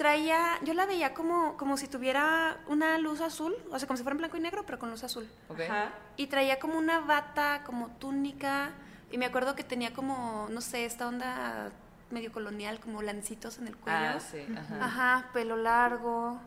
Traía, 0.00 0.58
yo 0.62 0.72
la 0.72 0.86
veía 0.86 1.12
como, 1.12 1.58
como 1.58 1.76
si 1.76 1.86
tuviera 1.86 2.56
una 2.68 2.96
luz 2.96 3.20
azul, 3.20 3.54
o 3.70 3.78
sea, 3.78 3.86
como 3.86 3.98
si 3.98 4.02
fuera 4.02 4.14
en 4.14 4.18
blanco 4.20 4.38
y 4.38 4.40
negro, 4.40 4.64
pero 4.64 4.78
con 4.78 4.88
luz 4.88 5.04
azul. 5.04 5.28
Ajá. 5.50 5.90
Y 6.16 6.28
traía 6.28 6.58
como 6.58 6.78
una 6.78 7.00
bata, 7.00 7.64
como 7.66 7.88
túnica. 7.98 8.70
Y 9.12 9.18
me 9.18 9.26
acuerdo 9.26 9.54
que 9.54 9.62
tenía 9.62 9.92
como, 9.92 10.46
no 10.48 10.62
sé, 10.62 10.86
esta 10.86 11.06
onda 11.06 11.70
medio 12.10 12.32
colonial, 12.32 12.80
como 12.80 13.02
lancitos 13.02 13.58
en 13.58 13.66
el 13.66 13.76
cuello. 13.76 13.98
Ah, 14.16 14.20
sí, 14.20 14.38
ajá. 14.56 14.84
Ajá, 14.86 15.30
pelo 15.34 15.56
largo, 15.58 16.40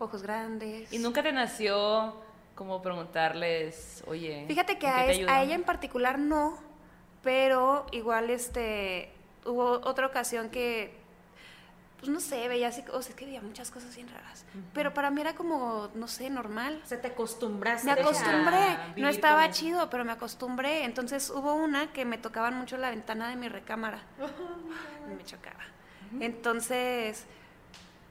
ojos 0.00 0.24
grandes. 0.24 0.92
¿Y 0.92 0.98
nunca 0.98 1.22
te 1.22 1.30
nació 1.30 2.16
como 2.56 2.82
preguntarles, 2.82 4.02
oye... 4.08 4.44
Fíjate 4.48 4.76
que 4.76 4.88
¿en 4.88 4.92
qué 4.92 4.98
a, 5.00 5.06
es- 5.06 5.28
a 5.28 5.42
ella 5.42 5.54
en 5.54 5.62
particular 5.62 6.18
no, 6.18 6.58
pero 7.22 7.86
igual 7.92 8.28
este 8.30 9.12
hubo 9.44 9.74
otra 9.86 10.04
ocasión 10.08 10.50
que 10.50 10.97
pues 11.98 12.10
no 12.10 12.20
sé, 12.20 12.46
veía 12.46 12.68
así, 12.68 12.84
o 12.92 13.02
sea, 13.02 13.10
es 13.10 13.16
que 13.16 13.24
veía 13.24 13.40
muchas 13.40 13.70
cosas 13.70 13.94
bien 13.96 14.08
raras, 14.08 14.44
pero 14.72 14.94
para 14.94 15.10
mí 15.10 15.20
era 15.20 15.34
como, 15.34 15.90
no 15.94 16.06
sé, 16.06 16.30
normal. 16.30 16.80
O 16.84 16.86
sea, 16.86 17.00
te 17.00 17.08
acostumbraste. 17.08 17.86
Me 17.86 17.92
acostumbré, 17.92 18.78
no 18.96 19.08
estaba 19.08 19.50
chido, 19.50 19.90
pero 19.90 20.04
me 20.04 20.12
acostumbré. 20.12 20.84
Entonces 20.84 21.30
hubo 21.30 21.54
una 21.54 21.92
que 21.92 22.04
me 22.04 22.16
tocaban 22.16 22.54
mucho 22.56 22.76
la 22.76 22.90
ventana 22.90 23.28
de 23.28 23.36
mi 23.36 23.48
recámara. 23.48 24.02
Y 25.10 25.14
me 25.14 25.24
chocaba. 25.24 25.64
Entonces, 26.20 27.24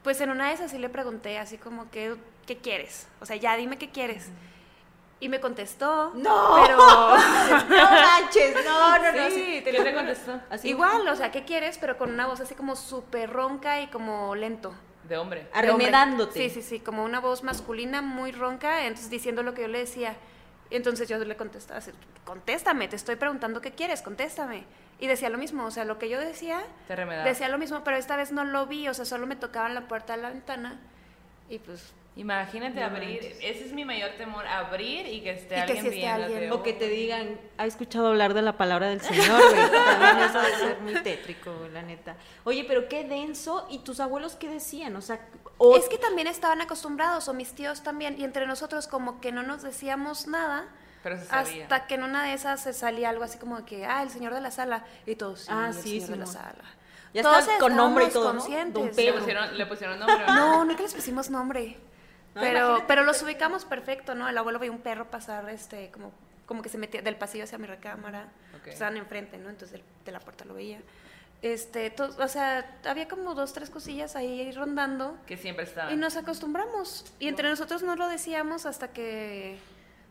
pues 0.02 0.20
en 0.20 0.30
una 0.30 0.48
de 0.48 0.54
esas 0.54 0.70
sí 0.70 0.78
le 0.78 0.88
pregunté 0.88 1.38
así 1.38 1.58
como 1.58 1.90
que, 1.90 2.16
¿qué 2.46 2.58
quieres? 2.58 3.06
O 3.20 3.26
sea, 3.26 3.36
ya 3.36 3.56
dime 3.56 3.78
qué 3.78 3.90
quieres. 3.90 4.30
Y 5.20 5.28
me 5.28 5.40
contestó. 5.40 6.12
No. 6.14 6.56
Pero. 6.64 6.78
No 7.68 7.90
manches, 7.90 8.54
no, 8.64 8.98
no, 8.98 9.12
no. 9.12 9.30
Sí, 9.30 9.62
¿qué 9.64 9.72
te 9.72 9.94
contestó? 9.94 10.40
Así, 10.50 10.68
Igual, 10.68 11.06
o 11.08 11.16
sea, 11.16 11.30
¿qué 11.32 11.44
quieres? 11.44 11.78
Pero 11.78 11.98
con 11.98 12.10
una 12.10 12.26
voz 12.26 12.40
así 12.40 12.54
como 12.54 12.76
súper 12.76 13.30
ronca 13.30 13.80
y 13.80 13.88
como 13.88 14.34
lento. 14.34 14.74
De 15.08 15.16
hombre. 15.16 15.48
Arremedándote. 15.54 16.38
Sí, 16.48 16.50
sí, 16.50 16.62
sí, 16.62 16.80
como 16.80 17.04
una 17.04 17.20
voz 17.20 17.42
masculina 17.42 18.02
muy 18.02 18.30
ronca, 18.30 18.84
entonces 18.84 19.10
diciendo 19.10 19.42
lo 19.42 19.54
que 19.54 19.62
yo 19.62 19.68
le 19.68 19.78
decía. 19.78 20.14
Entonces 20.70 21.08
yo 21.08 21.16
le 21.18 21.36
contestaba, 21.36 21.78
así, 21.78 21.92
contéstame, 22.26 22.88
te 22.88 22.96
estoy 22.96 23.16
preguntando 23.16 23.60
qué 23.62 23.72
quieres, 23.72 24.02
contéstame. 24.02 24.64
Y 25.00 25.06
decía 25.06 25.30
lo 25.30 25.38
mismo, 25.38 25.64
o 25.64 25.70
sea, 25.70 25.84
lo 25.86 25.98
que 25.98 26.10
yo 26.10 26.20
decía, 26.20 26.62
Te 26.88 26.94
remedaba. 26.94 27.26
decía 27.26 27.48
lo 27.48 27.56
mismo, 27.56 27.82
pero 27.84 27.96
esta 27.96 28.16
vez 28.16 28.32
no 28.32 28.44
lo 28.44 28.66
vi, 28.66 28.86
o 28.88 28.92
sea, 28.94 29.06
solo 29.06 29.26
me 29.26 29.34
tocaban 29.36 29.74
la 29.74 29.88
puerta 29.88 30.14
de 30.16 30.22
la 30.22 30.28
ventana 30.28 30.78
y 31.48 31.58
pues 31.58 31.94
Imagínate 32.18 32.80
No 32.80 32.86
abrir. 32.86 33.20
manches. 33.22 33.38
Ese 33.40 33.64
es 33.66 33.72
mi 33.72 33.84
mayor 33.84 34.10
temor, 34.18 34.44
abrir 34.46 35.06
y 35.06 35.20
que 35.22 35.30
esté 35.30 35.54
Y 35.54 35.66
que 35.66 35.72
alguien 35.72 35.86
esté 35.86 36.08
alguien. 36.08 36.52
O 36.52 36.62
que 36.64 36.72
te 36.72 36.88
digan, 36.88 37.40
ha 37.56 37.64
escuchado 37.64 38.08
hablar 38.08 38.34
de 38.34 38.42
la 38.42 38.56
palabra 38.56 38.88
del 38.88 39.00
Señor, 39.00 39.40
güey. 39.40 39.70
También 39.70 40.18
eso 40.28 40.40
debe 40.40 40.56
ser 40.56 40.80
muy 40.80 40.94
tétrico, 41.02 41.52
la 41.72 41.82
neta. 41.82 42.16
Oye, 42.44 42.64
pero 42.66 42.88
qué 42.88 43.04
denso. 43.04 43.66
¿Y 43.70 43.78
tus 43.78 44.00
abuelos 44.00 44.34
qué 44.34 44.48
decían? 44.48 44.96
O 44.96 45.00
sea, 45.00 45.20
o- 45.58 45.76
Es 45.76 45.88
que 45.88 45.96
también 45.96 46.26
estaban 46.26 46.60
acostumbrados, 46.60 47.28
o 47.28 47.34
mis 47.34 47.52
tíos 47.54 47.82
también, 47.84 48.16
y 48.20 48.24
entre 48.24 48.46
nosotros 48.46 48.88
como 48.88 49.20
que 49.20 49.30
no 49.32 49.42
nos 49.44 49.62
decíamos 49.62 50.26
nada, 50.26 50.66
Pero 51.04 51.18
se 51.18 51.24
sabía. 51.26 51.62
hasta 51.64 51.86
que 51.86 51.94
en 51.94 52.02
una 52.02 52.24
de 52.24 52.32
esas 52.34 52.60
se 52.60 52.72
salía 52.72 53.10
algo 53.10 53.22
así 53.22 53.38
como 53.38 53.64
que, 53.64 53.86
ah, 53.86 54.02
el 54.02 54.10
señor 54.10 54.34
de 54.34 54.40
la 54.40 54.50
sala, 54.50 54.84
y 55.06 55.14
todos, 55.14 55.42
sí, 55.42 55.46
Ah, 55.52 55.66
el 55.68 55.74
sí, 55.74 56.00
señor 56.00 56.08
de 56.10 56.16
la 56.16 56.26
sala. 56.26 56.64
Ya 57.14 57.22
Todos 57.22 57.38
está 57.38 57.58
con 57.58 57.74
nombre 57.74 58.04
y 58.06 58.10
todo, 58.10 58.34
¿no? 58.34 58.44
Le 58.46 58.66
pusieron, 59.12 59.56
le 59.56 59.66
pusieron 59.66 59.98
nombre. 59.98 60.24
¿o 60.26 60.34
No, 60.34 60.64
nunca 60.64 60.82
les 60.82 60.92
pusimos 60.94 61.30
nombre. 61.30 61.78
No, 62.38 62.44
pero 62.46 62.58
imagínate 62.58 62.84
pero 62.88 63.02
los 63.04 63.22
ubicamos 63.22 63.64
perfecto, 63.64 64.14
¿no? 64.14 64.28
El 64.28 64.38
abuelo 64.38 64.58
veía 64.58 64.72
un 64.72 64.80
perro 64.80 65.10
pasar, 65.10 65.48
este, 65.50 65.90
como, 65.90 66.12
como 66.46 66.62
que 66.62 66.68
se 66.68 66.78
metía 66.78 67.02
del 67.02 67.16
pasillo 67.16 67.44
hacia 67.44 67.58
mi 67.58 67.66
recámara. 67.66 68.28
Ok. 68.60 68.68
Estaban 68.68 68.96
enfrente, 68.96 69.38
¿no? 69.38 69.48
Entonces 69.48 69.78
de, 69.78 69.84
de 70.04 70.12
la 70.12 70.20
puerta 70.20 70.44
lo 70.44 70.54
veía. 70.54 70.80
Este, 71.40 71.90
to- 71.90 72.14
o 72.18 72.28
sea, 72.28 72.78
había 72.84 73.06
como 73.06 73.34
dos, 73.34 73.52
tres 73.52 73.70
cosillas 73.70 74.16
ahí 74.16 74.50
rondando. 74.52 75.16
Que 75.26 75.36
siempre 75.36 75.64
estaba. 75.64 75.92
Y 75.92 75.96
nos 75.96 76.16
acostumbramos. 76.16 77.04
Y 77.20 77.28
entre 77.28 77.48
nosotros 77.48 77.82
no 77.82 77.94
lo 77.94 78.08
decíamos 78.08 78.66
hasta 78.66 78.88
que 78.88 79.56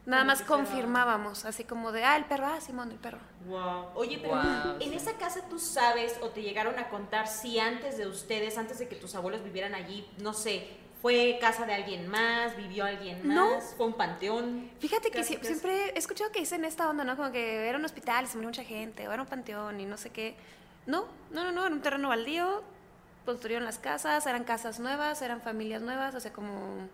nada 0.06 0.24
más 0.24 0.42
confirmábamos. 0.42 1.44
Así 1.44 1.66
como 1.66 1.92
de, 1.92 2.06
ah, 2.06 2.16
el 2.16 2.24
perro, 2.26 2.46
ah, 2.46 2.62
Simón, 2.62 2.92
el 2.92 2.98
perro. 2.98 3.20
Wow. 3.46 3.90
Oye, 3.96 4.20
pero 4.22 4.42
en 4.80 4.90
sí. 4.92 4.96
esa 4.96 5.18
casa 5.18 5.42
tú 5.50 5.60
sabes 5.60 6.18
o 6.22 6.30
te 6.30 6.42
llegaron 6.44 6.80
a 6.80 6.88
contar 6.90 7.28
si 7.28 7.60
antes 7.60 7.98
de 7.98 8.08
ustedes, 8.08 8.58
antes 8.58 8.80
de 8.80 8.88
que 8.88 8.96
tus 8.96 9.14
abuelos 9.14 9.44
vivieran 9.44 9.76
allí, 9.76 10.10
no 10.20 10.34
sé, 10.34 10.68
fue 11.02 11.38
casa 11.40 11.66
de 11.66 11.74
alguien 11.74 12.08
más, 12.08 12.56
vivió 12.58 12.86
alguien 12.86 13.26
más, 13.28 13.36
No. 13.36 13.62
fue 13.78 13.86
un 13.86 13.94
panteón. 13.94 14.70
Fíjate 14.80 15.12
que 15.12 15.20
Casi, 15.20 15.34
sie- 15.34 15.38
casi. 15.38 15.48
siempre 15.50 15.90
he 15.96 15.98
escuchado 16.00 16.32
que 16.32 16.40
dicen 16.40 16.66
esta 16.66 16.90
onda, 16.90 17.04
¿no? 17.04 17.16
Como 17.16 17.32
que 17.32 17.68
era 17.68 17.78
un 17.78 17.86
hospital 17.86 18.26
y 18.26 18.28
se 18.28 18.36
murió 18.36 18.50
mucha 18.50 18.64
gente, 18.64 19.08
o 19.08 19.12
era 19.12 19.22
un 19.22 19.28
panteón 19.28 19.80
y 19.80 19.86
no 19.86 19.98
sé 19.98 20.10
qué. 20.10 20.36
No, 20.86 21.06
no, 21.32 21.44
no, 21.44 21.52
no, 21.52 21.66
era 21.66 21.76
un 21.76 21.82
terreno 21.82 22.10
baldío, 22.10 22.64
construyeron 23.26 23.66
las 23.66 23.78
casas, 23.78 24.26
eran 24.26 24.44
casas 24.44 24.80
nuevas, 24.80 25.22
eran 25.22 25.42
familias 25.42 25.82
nuevas, 25.82 26.16
o 26.16 26.20
sea, 26.20 26.32
como 26.34 26.88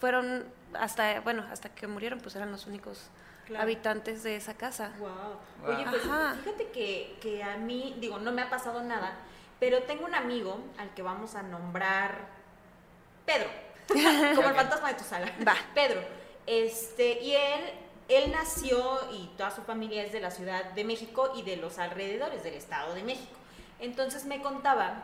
fueron 0.00 0.44
hasta, 0.74 1.20
bueno, 1.20 1.44
hasta 1.50 1.68
que 1.68 1.86
murieron, 1.86 2.20
pues 2.20 2.34
eran 2.36 2.50
los 2.52 2.66
únicos 2.66 3.08
Claro. 3.46 3.62
habitantes 3.64 4.22
de 4.22 4.36
esa 4.36 4.54
casa. 4.54 4.92
Wow. 4.98 5.08
Wow. 5.62 5.74
Oye, 5.74 5.84
pues 5.90 6.04
Ajá. 6.06 6.34
fíjate 6.42 6.68
que, 6.70 7.18
que 7.20 7.42
a 7.42 7.56
mí, 7.58 7.94
digo, 8.00 8.18
no 8.18 8.32
me 8.32 8.40
ha 8.42 8.48
pasado 8.48 8.82
nada, 8.82 9.12
pero 9.60 9.82
tengo 9.82 10.04
un 10.06 10.14
amigo 10.14 10.58
al 10.78 10.94
que 10.94 11.02
vamos 11.02 11.34
a 11.34 11.42
nombrar 11.42 12.32
Pedro, 13.24 13.48
como 14.34 14.48
el 14.48 14.54
fantasma 14.54 14.88
de 14.88 14.94
tu 14.94 15.04
sala. 15.04 15.32
Va. 15.46 15.56
Pedro. 15.74 16.00
Este, 16.46 17.22
y 17.22 17.32
él, 17.32 17.60
él 18.08 18.32
nació 18.32 18.98
y 19.12 19.28
toda 19.36 19.50
su 19.50 19.62
familia 19.62 20.04
es 20.04 20.12
de 20.12 20.20
la 20.20 20.30
Ciudad 20.30 20.64
de 20.72 20.84
México 20.84 21.32
y 21.36 21.42
de 21.42 21.56
los 21.56 21.78
alrededores 21.78 22.42
del 22.42 22.54
Estado 22.54 22.94
de 22.94 23.02
México. 23.02 23.36
Entonces 23.80 24.24
me 24.24 24.40
contaba 24.42 25.02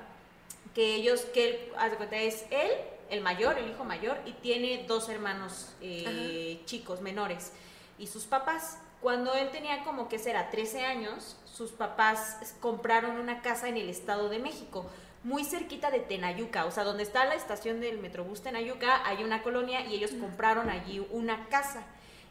que 0.75 0.95
ellos, 0.95 1.23
que 1.33 1.49
él, 1.49 1.73
haz 1.79 1.91
de 1.91 1.97
cuenta, 1.97 2.17
es 2.17 2.45
él, 2.51 2.71
el 3.11 3.21
mayor, 3.21 3.59
el 3.59 3.71
hijo 3.71 3.85
mayor, 3.85 4.19
y 4.25 4.33
tiene 4.33 4.85
dos 4.87 5.09
hermanos 5.09 5.73
eh, 5.81 6.61
chicos, 6.65 7.01
menores, 7.01 7.53
y 7.99 8.07
sus 8.07 8.25
papás. 8.25 8.79
Cuando 9.01 9.35
él 9.35 9.51
tenía 9.51 9.83
como 9.83 10.09
que 10.09 10.19
será 10.19 10.51
13 10.51 10.85
años, 10.85 11.37
sus 11.45 11.73
papás 11.73 12.55
compraron 12.61 13.19
una 13.19 13.41
casa 13.43 13.69
en 13.69 13.77
el 13.77 13.89
Estado 13.89 14.29
de 14.29 14.39
México, 14.39 14.87
muy 15.23 15.45
cerquita 15.45 15.91
de 15.91 16.01
Tenayuca, 16.01 16.65
o 16.65 16.71
sea, 16.71 16.85
donde 16.85 17.03
está 17.03 17.25
la 17.27 17.35
estación 17.35 17.81
del 17.81 17.99
Metrobús 17.99 18.43
Tenayuca, 18.43 19.07
hay 19.07 19.23
una 19.23 19.43
colonia 19.43 19.85
y 19.87 19.95
ellos 19.95 20.13
compraron 20.13 20.71
allí 20.71 21.07
una 21.11 21.49
casa. 21.49 21.85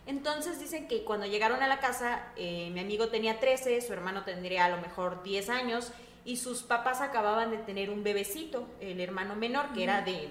Entonces 0.07 0.59
dicen 0.59 0.87
que 0.87 1.03
cuando 1.03 1.27
llegaron 1.27 1.61
a 1.61 1.67
la 1.67 1.79
casa, 1.79 2.23
eh, 2.35 2.71
mi 2.73 2.79
amigo 2.79 3.09
tenía 3.09 3.39
13, 3.39 3.81
su 3.81 3.93
hermano 3.93 4.23
tendría 4.23 4.65
a 4.65 4.69
lo 4.69 4.77
mejor 4.77 5.21
10 5.21 5.49
años 5.49 5.91
y 6.25 6.37
sus 6.37 6.63
papás 6.63 7.01
acababan 7.01 7.51
de 7.51 7.57
tener 7.57 7.91
un 7.91 8.03
bebecito, 8.03 8.67
el 8.79 8.99
hermano 9.01 9.35
menor, 9.35 9.71
que 9.73 9.83
era 9.83 10.01
de 10.01 10.29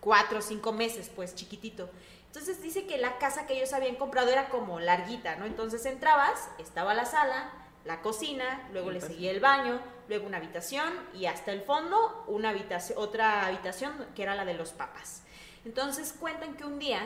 4 0.00 0.38
o 0.38 0.42
5 0.42 0.72
meses, 0.72 1.10
pues 1.14 1.34
chiquitito. 1.34 1.88
Entonces 2.26 2.60
dice 2.62 2.86
que 2.86 2.98
la 2.98 3.16
casa 3.18 3.46
que 3.46 3.56
ellos 3.56 3.72
habían 3.72 3.94
comprado 3.94 4.30
era 4.30 4.48
como 4.48 4.78
larguita, 4.78 5.36
¿no? 5.36 5.46
Entonces 5.46 5.86
entrabas, 5.86 6.50
estaba 6.58 6.92
la 6.92 7.06
sala, 7.06 7.50
la 7.84 8.00
cocina, 8.00 8.68
luego 8.72 8.90
le 8.90 9.00
seguía 9.00 9.30
el 9.30 9.40
baño, 9.40 9.80
luego 10.08 10.26
una 10.26 10.38
habitación 10.38 10.92
y 11.12 11.26
hasta 11.26 11.52
el 11.52 11.62
fondo 11.62 12.24
una 12.26 12.50
habitación, 12.50 12.98
otra 12.98 13.46
habitación 13.46 13.92
que 14.14 14.22
era 14.22 14.34
la 14.34 14.44
de 14.44 14.54
los 14.54 14.72
papás. 14.72 15.22
Entonces 15.64 16.14
cuentan 16.18 16.54
que 16.54 16.64
un 16.64 16.78
día 16.78 17.00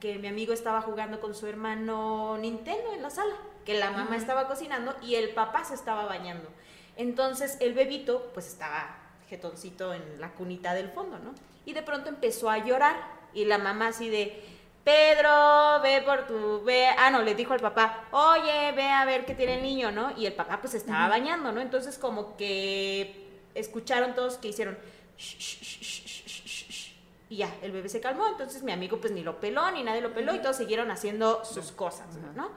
que 0.00 0.18
mi 0.18 0.28
amigo 0.28 0.52
estaba 0.52 0.82
jugando 0.82 1.20
con 1.20 1.34
su 1.34 1.46
hermano 1.46 2.36
Nintendo 2.38 2.92
en 2.92 3.02
la 3.02 3.10
sala, 3.10 3.34
que 3.64 3.78
la 3.78 3.90
mamá 3.90 4.16
estaba 4.16 4.48
cocinando 4.48 4.96
y 5.02 5.14
el 5.14 5.30
papá 5.30 5.64
se 5.64 5.74
estaba 5.74 6.06
bañando. 6.06 6.48
Entonces 6.96 7.56
el 7.60 7.74
bebito 7.74 8.30
pues 8.34 8.46
estaba 8.48 8.96
jetoncito 9.28 9.94
en 9.94 10.20
la 10.20 10.30
cunita 10.32 10.74
del 10.74 10.90
fondo, 10.90 11.18
¿no? 11.18 11.34
Y 11.64 11.72
de 11.72 11.82
pronto 11.82 12.08
empezó 12.08 12.50
a 12.50 12.58
llorar 12.58 12.96
y 13.32 13.44
la 13.44 13.58
mamá 13.58 13.88
así 13.88 14.10
de, 14.10 14.42
Pedro, 14.84 15.80
ve 15.82 16.02
por 16.02 16.26
tu, 16.26 16.64
ve, 16.64 16.86
ah, 16.98 17.10
no, 17.10 17.22
le 17.22 17.34
dijo 17.36 17.52
al 17.52 17.60
papá, 17.60 18.08
oye, 18.10 18.72
ve 18.72 18.88
a 18.88 19.04
ver 19.04 19.24
qué 19.24 19.34
tiene 19.34 19.56
el 19.56 19.62
niño, 19.62 19.92
¿no? 19.92 20.12
Y 20.16 20.26
el 20.26 20.32
papá 20.32 20.60
pues 20.60 20.74
estaba 20.74 21.08
bañando, 21.08 21.52
¿no? 21.52 21.60
Entonces 21.60 21.98
como 21.98 22.36
que 22.36 23.28
escucharon 23.54 24.14
todos 24.14 24.38
que 24.38 24.48
hicieron, 24.48 24.76
"Shh, 25.16 25.36
shh, 25.38 25.60
shh, 25.62 25.80
shh, 25.82 26.04
shh, 26.26 26.44
shh, 26.46 26.68
shh". 26.70 26.92
y 27.30 27.36
ya, 27.36 27.54
el 27.62 27.70
bebé 27.70 27.88
se 27.88 28.00
calmó, 28.00 28.26
entonces 28.26 28.62
mi 28.64 28.72
amigo 28.72 29.00
pues 29.00 29.12
ni 29.12 29.22
lo 29.22 29.38
peló, 29.40 29.70
ni 29.70 29.84
nadie 29.84 30.00
lo 30.00 30.12
peló, 30.12 30.34
y 30.34 30.40
todos 30.40 30.56
siguieron 30.56 30.90
haciendo 30.90 31.44
sus 31.44 31.70
cosas, 31.70 32.16
¿no? 32.34 32.50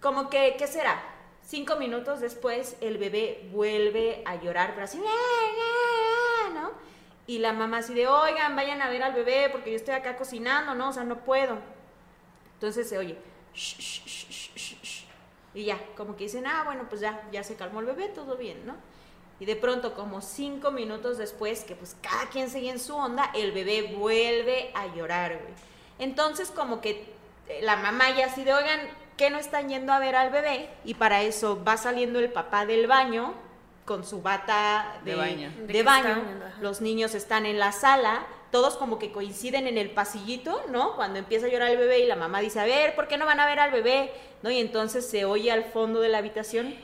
Como 0.00 0.30
que, 0.30 0.56
¿qué 0.58 0.66
será? 0.66 0.98
Cinco 1.46 1.76
minutos 1.76 2.20
después 2.20 2.76
el 2.80 2.96
bebé 2.96 3.48
vuelve 3.52 4.22
a 4.24 4.36
llorar, 4.36 4.70
pero 4.72 4.84
así, 4.84 4.98
"Ah, 5.04 5.10
ah, 5.10 6.46
ah", 6.46 6.50
¿no? 6.54 6.89
Y 7.26 7.38
la 7.38 7.52
mamá 7.52 7.78
así 7.78 7.94
de, 7.94 8.08
oigan, 8.08 8.56
vayan 8.56 8.82
a 8.82 8.88
ver 8.88 9.02
al 9.02 9.12
bebé 9.12 9.48
porque 9.50 9.70
yo 9.70 9.76
estoy 9.76 9.94
acá 9.94 10.16
cocinando, 10.16 10.74
¿no? 10.74 10.88
O 10.88 10.92
sea, 10.92 11.04
no 11.04 11.18
puedo. 11.20 11.58
Entonces 12.54 12.88
se 12.88 12.98
oye, 12.98 13.16
"Shh, 13.54 13.76
shh, 13.78 14.04
shh, 14.04 14.28
shh, 14.30 14.54
shh, 14.56 14.82
shh". 14.82 15.04
y 15.54 15.64
ya, 15.64 15.78
como 15.96 16.16
que 16.16 16.24
dicen, 16.24 16.46
ah, 16.46 16.62
bueno, 16.64 16.86
pues 16.88 17.00
ya, 17.00 17.28
ya 17.32 17.42
se 17.44 17.56
calmó 17.56 17.80
el 17.80 17.86
bebé, 17.86 18.08
todo 18.08 18.36
bien, 18.36 18.66
¿no? 18.66 18.74
Y 19.40 19.46
de 19.46 19.56
pronto, 19.56 19.94
como 19.94 20.20
cinco 20.20 20.70
minutos 20.70 21.16
después, 21.16 21.64
que 21.64 21.74
pues 21.74 21.96
cada 22.02 22.28
quien 22.28 22.50
sigue 22.50 22.68
en 22.70 22.78
su 22.78 22.94
onda, 22.94 23.30
el 23.34 23.52
bebé 23.52 23.94
vuelve 23.96 24.70
a 24.74 24.86
llorar, 24.94 25.38
güey. 25.38 25.54
Entonces, 25.98 26.50
como 26.50 26.80
que 26.80 27.14
eh, 27.48 27.60
la 27.62 27.76
mamá 27.76 28.10
ya 28.10 28.26
así 28.26 28.44
de, 28.44 28.52
oigan, 28.52 28.80
¿qué 29.16 29.30
no 29.30 29.38
están 29.38 29.68
yendo 29.70 29.92
a 29.92 29.98
ver 29.98 30.14
al 30.14 30.30
bebé? 30.30 30.68
Y 30.84 30.94
para 30.94 31.22
eso 31.22 31.62
va 31.64 31.78
saliendo 31.78 32.18
el 32.18 32.30
papá 32.30 32.66
del 32.66 32.86
baño 32.86 33.34
con 33.84 34.04
su 34.04 34.22
bata 34.22 35.00
de, 35.04 35.12
De 35.12 35.16
baño. 35.16 35.52
de 35.66 35.82
baño. 35.82 36.22
Los 36.60 36.80
niños 36.80 37.14
están 37.14 37.46
en 37.46 37.58
la 37.58 37.72
sala, 37.72 38.24
todos 38.52 38.76
como 38.76 38.98
que 38.98 39.12
coinciden 39.12 39.66
en 39.66 39.78
el 39.78 39.90
pasillito, 39.90 40.62
¿no? 40.70 40.94
Cuando 40.96 41.18
empieza 41.18 41.46
a 41.46 41.48
llorar 41.48 41.70
el 41.70 41.78
bebé 41.78 42.00
y 42.00 42.06
la 42.06 42.16
mamá 42.16 42.40
dice, 42.40 42.60
a 42.60 42.64
ver, 42.64 42.94
¿por 42.94 43.08
qué 43.08 43.16
no 43.16 43.26
van 43.26 43.40
a 43.40 43.46
ver 43.46 43.58
al 43.60 43.70
bebé? 43.70 44.12
¿No? 44.42 44.50
Y 44.50 44.58
entonces 44.58 45.08
se 45.08 45.24
oye 45.24 45.50
al 45.52 45.64
fondo 45.64 46.00
de 46.00 46.08
la 46.08 46.18
habitación. 46.18 46.74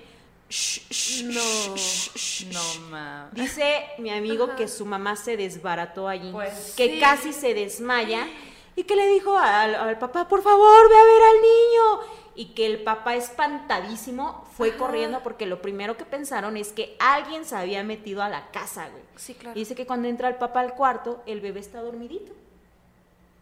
"Shh, 0.48 0.80
shh, 0.90 1.22
No. 1.24 1.42
No, 1.70 1.76
shh". 1.76 2.80
ma. 2.88 3.28
Dice 3.32 3.84
mi 3.98 4.10
amigo 4.10 4.44
Ajá. 4.44 4.56
que 4.56 4.68
su 4.68 4.86
mamá 4.86 5.16
se 5.16 5.36
desbarató 5.36 6.06
allí, 6.06 6.30
Pues 6.30 6.74
que 6.76 6.88
sí. 6.94 7.00
casi 7.00 7.32
se 7.32 7.52
desmaya 7.54 8.28
y 8.76 8.84
que 8.84 8.94
le 8.94 9.08
dijo 9.08 9.36
al, 9.36 9.74
al 9.74 9.98
papá, 9.98 10.28
por 10.28 10.42
favor, 10.42 10.88
ve 10.88 10.96
a 10.96 11.04
ver 11.04 11.22
al 11.22 11.40
niño. 11.42 12.25
Y 12.38 12.48
que 12.48 12.66
el 12.66 12.84
papá 12.84 13.16
espantadísimo 13.16 14.44
fue 14.56 14.68
Ajá. 14.70 14.78
corriendo 14.78 15.22
porque 15.22 15.46
lo 15.46 15.62
primero 15.62 15.96
que 15.96 16.04
pensaron 16.04 16.56
es 16.58 16.68
que 16.70 16.94
alguien 16.98 17.46
se 17.46 17.56
había 17.56 17.82
metido 17.82 18.22
a 18.22 18.28
la 18.28 18.50
casa, 18.50 18.88
güey. 18.90 19.02
Sí, 19.16 19.34
claro. 19.34 19.56
Y 19.56 19.60
dice 19.60 19.74
que 19.74 19.86
cuando 19.86 20.06
entra 20.06 20.28
el 20.28 20.34
papá 20.34 20.60
al 20.60 20.74
cuarto, 20.74 21.22
el 21.26 21.40
bebé 21.40 21.60
está 21.60 21.80
dormidito, 21.80 22.32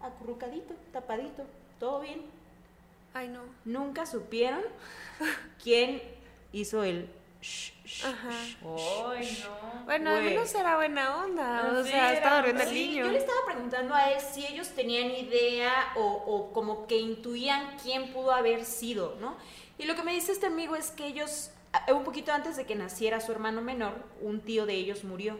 acurrucadito, 0.01 0.75
tapadito, 0.93 1.45
todo 1.81 2.01
bien. 2.01 2.23
Ay, 3.15 3.29
no. 3.29 3.41
Nunca 3.65 4.07
supieron 4.07 4.63
quién 5.63 6.01
hizo 6.53 6.85
el 6.85 7.09
Ajá. 8.05 8.31
Ay, 9.11 9.45
no. 9.45 9.85
Bueno, 9.85 10.11
al 10.11 10.23
menos 10.25 10.55
era 10.55 10.77
buena 10.77 11.17
onda. 11.25 11.77
O 11.81 11.85
sea, 11.85 12.13
estaba 12.15 12.37
durmiendo 12.37 12.63
el 12.63 12.69
Sí, 12.69 12.89
niño. 12.89 13.05
yo 13.07 13.13
le 13.13 13.19
estaba 13.19 13.39
preguntando 13.47 13.95
a 13.95 14.11
él 14.11 14.21
si 14.21 14.47
ellos 14.47 14.69
tenían 14.71 15.11
idea 15.11 15.73
o, 15.97 16.03
o 16.05 16.53
como 16.53 16.87
que 16.87 16.97
intuían 16.97 17.77
quién 17.83 18.13
pudo 18.13 18.33
haber 18.33 18.65
sido, 18.65 19.17
¿no? 19.21 19.37
Y 19.77 19.85
lo 19.85 19.95
que 19.95 20.03
me 20.03 20.13
dice 20.15 20.33
este 20.33 20.47
amigo 20.47 20.77
es 20.77 20.91
que 20.93 21.07
ellos, 21.07 21.51
a- 21.73 21.93
un 21.93 22.05
poquito 22.05 22.33
antes 22.33 22.57
de 22.57 22.65
que 22.65 22.75
naciera 22.75 23.21
su 23.21 23.33
hermano 23.33 23.61
menor, 23.61 23.95
un 24.21 24.41
tío 24.41 24.65
de 24.67 24.75
ellos 24.75 25.05
murió. 25.05 25.39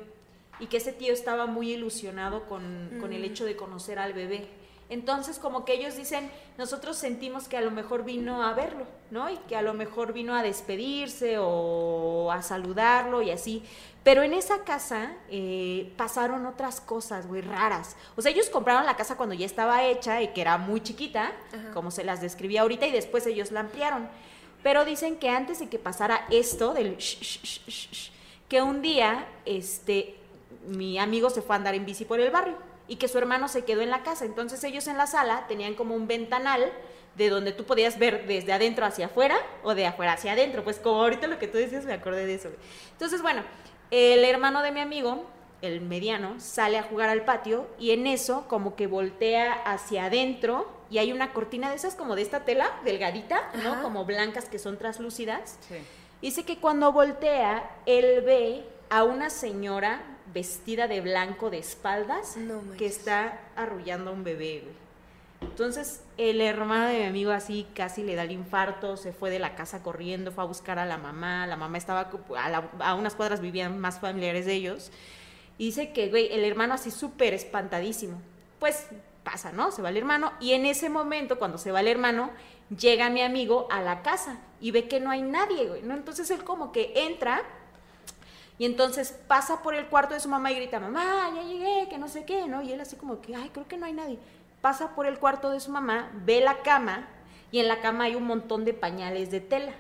Y 0.61 0.67
que 0.67 0.77
ese 0.77 0.93
tío 0.93 1.13
estaba 1.13 1.47
muy 1.47 1.73
ilusionado 1.73 2.47
con, 2.47 2.99
con 3.01 3.13
el 3.13 3.25
hecho 3.25 3.45
de 3.45 3.57
conocer 3.57 3.99
al 3.99 4.13
bebé. 4.13 4.47
Entonces, 4.91 5.39
como 5.39 5.65
que 5.65 5.73
ellos 5.73 5.97
dicen, 5.97 6.31
nosotros 6.59 6.97
sentimos 6.97 7.49
que 7.49 7.57
a 7.57 7.63
lo 7.63 7.71
mejor 7.71 8.05
vino 8.05 8.43
a 8.43 8.53
verlo, 8.53 8.87
¿no? 9.11 9.31
Y 9.31 9.39
que 9.49 9.57
a 9.57 9.63
lo 9.63 9.73
mejor 9.73 10.13
vino 10.13 10.35
a 10.35 10.43
despedirse 10.43 11.37
o 11.39 12.31
a 12.31 12.43
saludarlo 12.43 13.23
y 13.23 13.31
así. 13.31 13.63
Pero 14.03 14.23
en 14.23 14.35
esa 14.35 14.63
casa 14.65 15.17
eh, 15.31 15.93
pasaron 15.97 16.45
otras 16.45 16.83
cosas, 16.83 17.27
güey, 17.27 17.41
raras. 17.41 17.97
O 18.15 18.21
sea, 18.21 18.31
ellos 18.31 18.51
compraron 18.51 18.85
la 18.85 18.97
casa 18.97 19.17
cuando 19.17 19.35
ya 19.35 19.47
estaba 19.47 19.85
hecha 19.85 20.21
y 20.21 20.29
que 20.29 20.43
era 20.43 20.59
muy 20.59 20.83
chiquita, 20.83 21.33
como 21.73 21.91
se 21.91 22.05
las 22.05 22.21
describía 22.21 22.61
ahorita, 22.61 22.87
y 22.87 22.93
después 22.93 23.27
ellos 23.27 23.51
la 23.53 23.61
ampliaron. 23.61 24.07
Pero 24.63 24.85
dicen 24.85 25.17
que 25.17 25.31
antes 25.31 25.61
de 25.61 25.69
que 25.71 25.79
pasara 25.79 26.27
esto 26.31 26.75
del 26.75 26.99
sh, 26.99 27.19
sh, 27.21 27.41
sh, 27.43 27.61
sh, 27.67 27.89
sh, 27.91 28.11
que 28.49 28.61
un 28.61 28.83
día, 28.83 29.27
este, 29.47 30.17
mi 30.67 30.99
amigo 30.99 31.31
se 31.31 31.41
fue 31.41 31.57
a 31.57 31.59
andar 31.59 31.75
en 31.75 31.87
bici 31.87 32.05
por 32.05 32.21
el 32.21 32.31
barrio 32.31 32.74
y 32.89 32.97
que 32.97 33.09
su 33.09 33.19
hermano 33.19 33.49
se 33.49 33.65
quedó 33.65 33.81
en 33.81 33.91
la 33.91 34.03
casa. 34.03 34.25
Entonces 34.25 34.63
ellos 34.65 34.87
en 34.87 34.97
la 34.97 35.07
sala 35.07 35.47
tenían 35.49 35.75
como 35.75 35.95
un 35.95 36.07
ventanal 36.07 36.73
de 37.17 37.29
donde 37.31 37.53
tú 37.53 37.65
podías 37.65 37.99
ver 37.99 38.27
desde 38.27 38.53
adentro 38.53 38.85
hacia 38.85 39.07
afuera 39.07 39.37
o 39.63 39.75
de 39.75 39.87
afuera 39.87 40.15
hacia 40.15 40.33
adentro. 40.33 40.65
Pues 40.65 40.79
como 40.79 41.03
ahorita 41.03 41.27
lo 41.27 41.39
que 41.39 41.49
tú 41.49 41.59
decías 41.59 41.85
me 41.85 41.93
acordé 41.93 42.27
de 42.27 42.35
eso. 42.35 42.51
Entonces, 42.93 43.23
bueno, 43.23 43.43
el 43.91 44.25
hermano 44.25 44.63
de 44.63 44.73
mi 44.73 44.81
amigo, 44.81 45.25
el 45.63 45.81
mediano, 45.81 46.41
sale 46.41 46.79
a 46.79 46.83
jugar 46.83 47.09
al 47.09 47.25
patio 47.25 47.67
y 47.79 47.93
en 47.93 48.07
eso 48.07 48.47
como 48.49 48.77
que 48.77 48.87
voltea 48.87 49.53
hacia 49.53 50.07
adentro 50.07 50.69
y 50.91 50.99
hay 50.99 51.13
una 51.13 51.33
cortina 51.33 51.71
de 51.71 51.77
esas 51.77 51.95
como 51.95 52.17
de 52.17 52.23
esta 52.23 52.45
tela 52.45 52.71
delgadita, 52.85 53.51
¿no? 53.63 53.73
Ajá. 53.73 53.83
Como 53.83 54.05
blancas 54.05 54.49
que 54.49 54.59
son 54.59 54.79
translúcidas. 54.79 55.59
Sí. 55.69 55.77
Dice 56.21 56.45
que 56.45 56.59
cuando 56.59 56.93
voltea, 56.93 57.71
él 57.87 58.23
ve 58.25 58.65
a 58.91 59.05
una 59.05 59.31
señora 59.31 60.03
vestida 60.33 60.89
de 60.89 61.01
blanco 61.01 61.51
de 61.51 61.59
espaldas 61.59 62.37
No 62.37 62.63
que 62.79 62.87
está 62.87 63.41
arrullando 63.57 64.11
a 64.11 64.15
un 64.15 64.25
bebé, 64.25 64.63
güey. 64.65 64.85
Entonces, 65.51 66.03
el 66.17 66.41
hermano 66.41 66.87
de 66.87 67.01
mi 67.01 67.05
amigo 67.05 67.31
así 67.31 67.67
casi 67.75 68.03
le 68.03 68.15
da 68.15 68.23
el 68.23 68.31
infarto, 68.31 68.97
se 68.97 69.13
fue 69.13 69.29
de 69.31 69.39
la 69.39 69.55
casa 69.55 69.83
corriendo, 69.83 70.33
fue 70.33 70.43
a 70.43 70.47
buscar 70.47 70.79
a 70.79 70.87
la 70.87 70.97
mamá, 70.97 71.47
la 71.47 71.57
mamá 71.57 71.77
estaba 71.77 72.11
a, 72.39 72.49
la- 72.49 72.71
a 72.79 72.95
unas 72.95 73.15
cuadras 73.15 73.41
vivían 73.41 73.79
más 73.79 74.01
familiares 74.01 74.47
de 74.47 74.55
ellos. 74.55 74.91
Y 75.59 75.67
dice 75.67 75.93
que, 75.93 76.09
güey, 76.09 76.33
el 76.33 76.45
hermano 76.45 76.75
así 76.75 76.91
súper 76.91 77.35
espantadísimo. 77.35 78.21
Pues 78.59 78.87
pasa, 79.23 79.53
¿no? 79.53 79.71
Se 79.71 79.83
va 79.83 79.91
el 79.91 79.97
hermano 79.99 80.33
y 80.41 80.53
en 80.53 80.65
ese 80.67 80.89
momento, 80.89 81.39
cuando 81.39 81.59
se 81.59 81.73
va 81.73 81.81
el 81.81 81.89
hermano, 81.89 82.31
llega 82.77 83.11
mi 83.11 83.21
amigo 83.21 83.69
a 83.71 83.83
la 83.83 84.03
casa 84.03 84.39
y 84.61 84.71
ve 84.71 84.89
que 84.89 84.99
no 85.01 85.11
hay 85.11 85.21
nadie, 85.23 85.67
güey, 85.67 85.83
¿no? 85.83 85.95
Entonces 85.95 86.31
él 86.31 86.43
como 86.45 86.73
que 86.73 86.93
entra 86.97 87.43
y 88.59 88.67
entonces 88.67 89.19
pasa 89.27 89.63
por 89.63 89.75
el 89.75 89.87
cuarto 89.87 90.15
de 90.15 90.21
su 90.21 90.29
mamá 90.29 90.53
y 90.53 90.57
grita, 90.57 90.79
mamá, 90.79 91.33
ya 91.35 91.43
llegué, 91.43 91.89
que 91.89 91.99
no 91.99 92.09
sé 92.09 92.25
qué, 92.25 92.47
¿no? 92.47 92.63
Y 92.63 92.73
él 92.73 92.81
así 92.81 92.97
como 92.97 93.21
que, 93.21 93.35
ay, 93.35 93.51
creo 93.53 93.67
que 93.67 93.77
no 93.77 93.87
hay 93.87 93.93
nadie. 93.93 94.19
Pasa 94.61 94.95
por 94.95 95.07
el 95.07 95.19
cuarto 95.19 95.51
de 95.51 95.61
su 95.61 95.73
mamá, 95.73 96.11
ve 96.25 96.41
la 96.41 96.63
cama 96.63 97.09
y 97.51 97.59
en 97.59 97.69
la 97.69 97.81
cama 97.81 98.05
hay 98.05 98.15
un 98.15 98.25
montón 98.25 98.65
de 98.65 98.73
pañales 98.73 99.31
de 99.31 99.41
tela. 99.41 99.73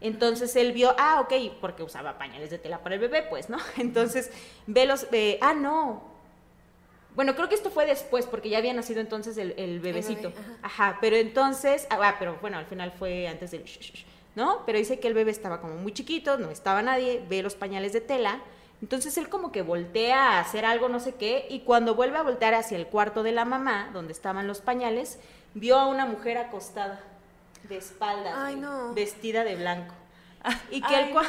Entonces 0.00 0.54
él 0.56 0.72
vio, 0.72 0.94
ah, 0.98 1.20
ok, 1.20 1.32
porque 1.60 1.82
usaba 1.82 2.16
pañales 2.18 2.50
de 2.50 2.58
tela 2.58 2.82
para 2.82 2.94
el 2.94 3.00
bebé, 3.00 3.22
pues, 3.22 3.48
¿no? 3.48 3.58
Entonces 3.76 4.30
ve 4.66 4.86
los, 4.86 5.10
ve, 5.10 5.38
ah, 5.40 5.54
no. 5.54 6.12
Bueno, 7.14 7.34
creo 7.34 7.48
que 7.48 7.54
esto 7.56 7.70
fue 7.70 7.86
después, 7.86 8.26
porque 8.26 8.48
ya 8.48 8.58
había 8.58 8.72
nacido 8.72 9.00
entonces 9.00 9.36
el, 9.36 9.54
el 9.58 9.80
bebecito. 9.80 10.30
bebé, 10.30 10.42
ajá. 10.62 10.98
pero 11.00 11.16
entonces, 11.16 11.86
ah, 11.90 12.16
pero 12.18 12.38
bueno, 12.40 12.56
al 12.56 12.66
final 12.66 12.92
fue 12.92 13.28
antes 13.28 13.50
del, 13.50 13.64
¿no? 14.34 14.62
Pero 14.66 14.78
dice 14.78 14.98
que 15.00 15.08
el 15.08 15.14
bebé 15.14 15.30
estaba 15.30 15.60
como 15.60 15.74
muy 15.76 15.92
chiquito, 15.92 16.38
no 16.38 16.50
estaba 16.50 16.82
nadie, 16.82 17.24
ve 17.28 17.42
los 17.42 17.54
pañales 17.54 17.92
de 17.92 18.00
tela. 18.00 18.40
Entonces 18.80 19.16
él 19.18 19.28
como 19.28 19.52
que 19.52 19.62
voltea 19.62 20.32
a 20.32 20.40
hacer 20.40 20.64
algo, 20.64 20.88
no 20.88 20.98
sé 20.98 21.14
qué, 21.14 21.46
y 21.48 21.60
cuando 21.60 21.94
vuelve 21.94 22.18
a 22.18 22.22
voltear 22.22 22.54
hacia 22.54 22.76
el 22.76 22.86
cuarto 22.88 23.22
de 23.22 23.30
la 23.32 23.44
mamá, 23.44 23.90
donde 23.92 24.12
estaban 24.12 24.48
los 24.48 24.60
pañales, 24.60 25.18
vio 25.54 25.78
a 25.78 25.86
una 25.86 26.04
mujer 26.06 26.36
acostada, 26.38 27.00
de 27.68 27.76
espaldas, 27.76 28.34
Ay, 28.36 28.56
no. 28.56 28.92
vestida 28.92 29.44
de 29.44 29.54
blanco. 29.54 29.94
Y 30.72 30.80
que 30.80 30.96
Ay, 30.96 31.04
el 31.10 31.14
cua- 31.14 31.24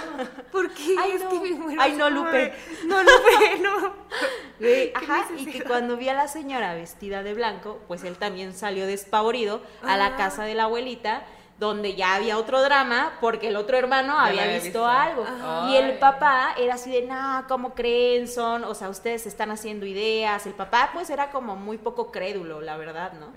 ¿Por 0.51 0.71
qué? 0.73 0.95
Ay, 0.99 1.11
es 1.11 1.21
no. 1.23 1.29
que 1.29 1.39
me 1.41 1.51
muero. 1.51 1.79
Ay, 1.79 1.91
no, 1.95 2.09
Lupe. 2.09 2.51
No, 2.87 3.03
Lupe, 3.03 3.59
no. 3.61 3.93
Güey, 4.59 4.91
¿Qué 4.91 4.93
ajá, 4.95 5.25
y 5.37 5.45
que 5.45 5.63
cuando 5.63 5.97
vi 5.97 6.09
a 6.09 6.15
la 6.15 6.27
señora 6.27 6.73
vestida 6.73 7.21
de 7.21 7.35
blanco, 7.35 7.79
pues 7.87 8.03
él 8.03 8.17
también 8.17 8.53
salió 8.55 8.87
despavorido 8.87 9.61
a 9.83 9.97
la 9.97 10.07
Ah. 10.07 10.15
casa 10.15 10.43
de 10.45 10.55
la 10.55 10.63
abuelita, 10.63 11.23
donde 11.59 11.95
ya 11.95 12.15
había 12.15 12.37
otro 12.37 12.61
drama, 12.61 13.13
porque 13.21 13.47
el 13.49 13.55
otro 13.55 13.77
hermano 13.77 14.13
Ya 14.15 14.23
había 14.25 14.47
visto, 14.47 14.63
visto. 14.63 14.85
algo. 14.87 15.23
Ajá. 15.23 15.69
Y 15.69 15.77
el 15.77 15.97
papá 15.99 16.55
era 16.57 16.73
así 16.73 16.91
de, 16.91 17.03
no, 17.03 17.45
¿cómo 17.47 17.73
creen? 17.73 18.27
Son, 18.27 18.63
o 18.63 18.73
sea, 18.75 18.89
ustedes 18.89 19.25
están 19.27 19.51
haciendo 19.51 19.85
ideas. 19.85 20.45
El 20.45 20.53
papá, 20.53 20.89
pues, 20.93 21.09
era 21.09 21.31
como 21.31 21.55
muy 21.55 21.77
poco 21.77 22.11
crédulo, 22.11 22.59
la 22.61 22.75
verdad, 22.75 23.13
¿no? 23.13 23.27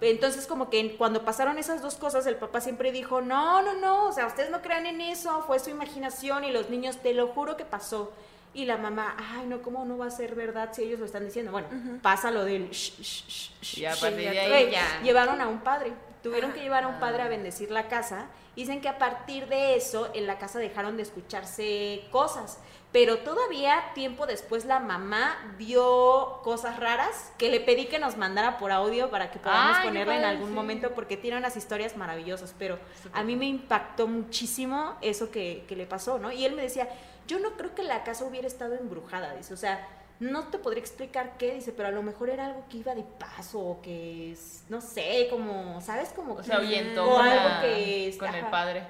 Entonces, 0.00 0.46
como 0.46 0.70
que 0.70 0.96
cuando 0.96 1.24
pasaron 1.26 1.58
esas 1.58 1.82
dos 1.82 1.96
cosas, 1.96 2.26
el 2.26 2.36
papá 2.36 2.62
siempre 2.62 2.90
dijo, 2.90 3.20
no, 3.20 3.60
no, 3.60 3.74
no, 3.74 4.06
o 4.06 4.12
sea, 4.12 4.26
ustedes 4.26 4.50
no 4.50 4.62
crean 4.62 4.86
en 4.86 5.00
eso, 5.02 5.42
fue 5.46 5.58
su 5.58 5.68
imaginación 5.68 6.44
y 6.44 6.50
los 6.50 6.70
niños, 6.70 6.96
te 7.02 7.12
lo 7.12 7.28
juro 7.28 7.56
que 7.58 7.66
pasó. 7.66 8.10
Y 8.54 8.64
la 8.64 8.78
mamá, 8.78 9.14
ay, 9.36 9.46
no, 9.46 9.60
¿cómo 9.62 9.84
no 9.84 9.98
va 9.98 10.06
a 10.06 10.10
ser 10.10 10.34
verdad 10.34 10.70
si 10.72 10.82
ellos 10.82 10.98
lo 10.98 11.04
están 11.06 11.24
diciendo? 11.24 11.52
Bueno, 11.52 11.68
pasa 12.02 12.30
lo 12.30 12.44
del... 12.44 12.70
shh, 12.70 13.50
Y 13.76 13.84
ahí 13.84 14.70
ya. 14.72 15.00
Llevaron 15.04 15.40
a 15.40 15.46
un 15.48 15.60
padre, 15.60 15.92
tuvieron 16.22 16.50
Ah. 16.50 16.54
que 16.54 16.60
llevar 16.60 16.84
a 16.84 16.88
un 16.88 17.00
padre 17.00 17.22
a 17.22 17.28
bendecir 17.28 17.70
la 17.70 17.88
casa. 17.88 18.26
Dicen 18.56 18.80
que 18.80 18.88
a 18.88 18.98
partir 18.98 19.46
de 19.48 19.76
eso, 19.76 20.10
en 20.14 20.26
la 20.26 20.38
casa 20.38 20.58
dejaron 20.58 20.96
de 20.96 21.02
escucharse 21.04 22.04
cosas. 22.10 22.58
Pero 22.92 23.18
todavía, 23.18 23.80
tiempo 23.94 24.26
después, 24.26 24.64
la 24.64 24.80
mamá 24.80 25.36
vio 25.56 26.40
cosas 26.42 26.78
raras 26.80 27.32
que 27.38 27.48
le 27.48 27.60
pedí 27.60 27.86
que 27.86 28.00
nos 28.00 28.16
mandara 28.16 28.58
por 28.58 28.72
audio 28.72 29.10
para 29.10 29.30
que 29.30 29.38
podamos 29.38 29.76
Ay, 29.78 29.86
ponerla 29.86 30.16
en 30.18 30.24
algún 30.24 30.48
sí. 30.48 30.54
momento 30.54 30.90
porque 30.90 31.16
tiene 31.16 31.36
unas 31.38 31.56
historias 31.56 31.96
maravillosas. 31.96 32.52
Pero 32.58 32.78
a 33.12 33.22
mí 33.22 33.36
me 33.36 33.46
impactó 33.46 34.08
muchísimo 34.08 34.96
eso 35.02 35.30
que, 35.30 35.64
que 35.68 35.76
le 35.76 35.86
pasó, 35.86 36.18
¿no? 36.18 36.32
Y 36.32 36.44
él 36.44 36.54
me 36.54 36.62
decía, 36.62 36.88
yo 37.28 37.38
no 37.38 37.52
creo 37.52 37.74
que 37.76 37.84
la 37.84 38.02
casa 38.02 38.24
hubiera 38.24 38.48
estado 38.48 38.74
embrujada, 38.74 39.34
dice, 39.36 39.54
o 39.54 39.56
sea, 39.56 39.86
no 40.20 40.44
te 40.48 40.58
podría 40.58 40.80
explicar 40.80 41.36
qué, 41.38 41.54
dice, 41.54 41.72
pero 41.72 41.88
a 41.88 41.92
lo 41.92 42.02
mejor 42.02 42.28
era 42.30 42.46
algo 42.46 42.64
que 42.68 42.76
iba 42.78 42.94
de 42.94 43.02
paso 43.02 43.58
o 43.58 43.82
que, 43.82 44.32
es- 44.32 44.64
no 44.68 44.80
sé, 44.80 45.26
como, 45.30 45.80
¿sabes? 45.80 46.10
Como 46.10 46.34
O 46.34 46.42
sea, 46.42 46.56
que- 46.58 46.62
ahuyentó 46.66 47.10
o 47.10 47.16
con, 47.16 47.26
algo 47.26 47.48
la- 47.48 47.60
que 47.62 48.08
es- 48.08 48.16
con 48.18 48.34
el 48.34 48.46
padre. 48.46 48.84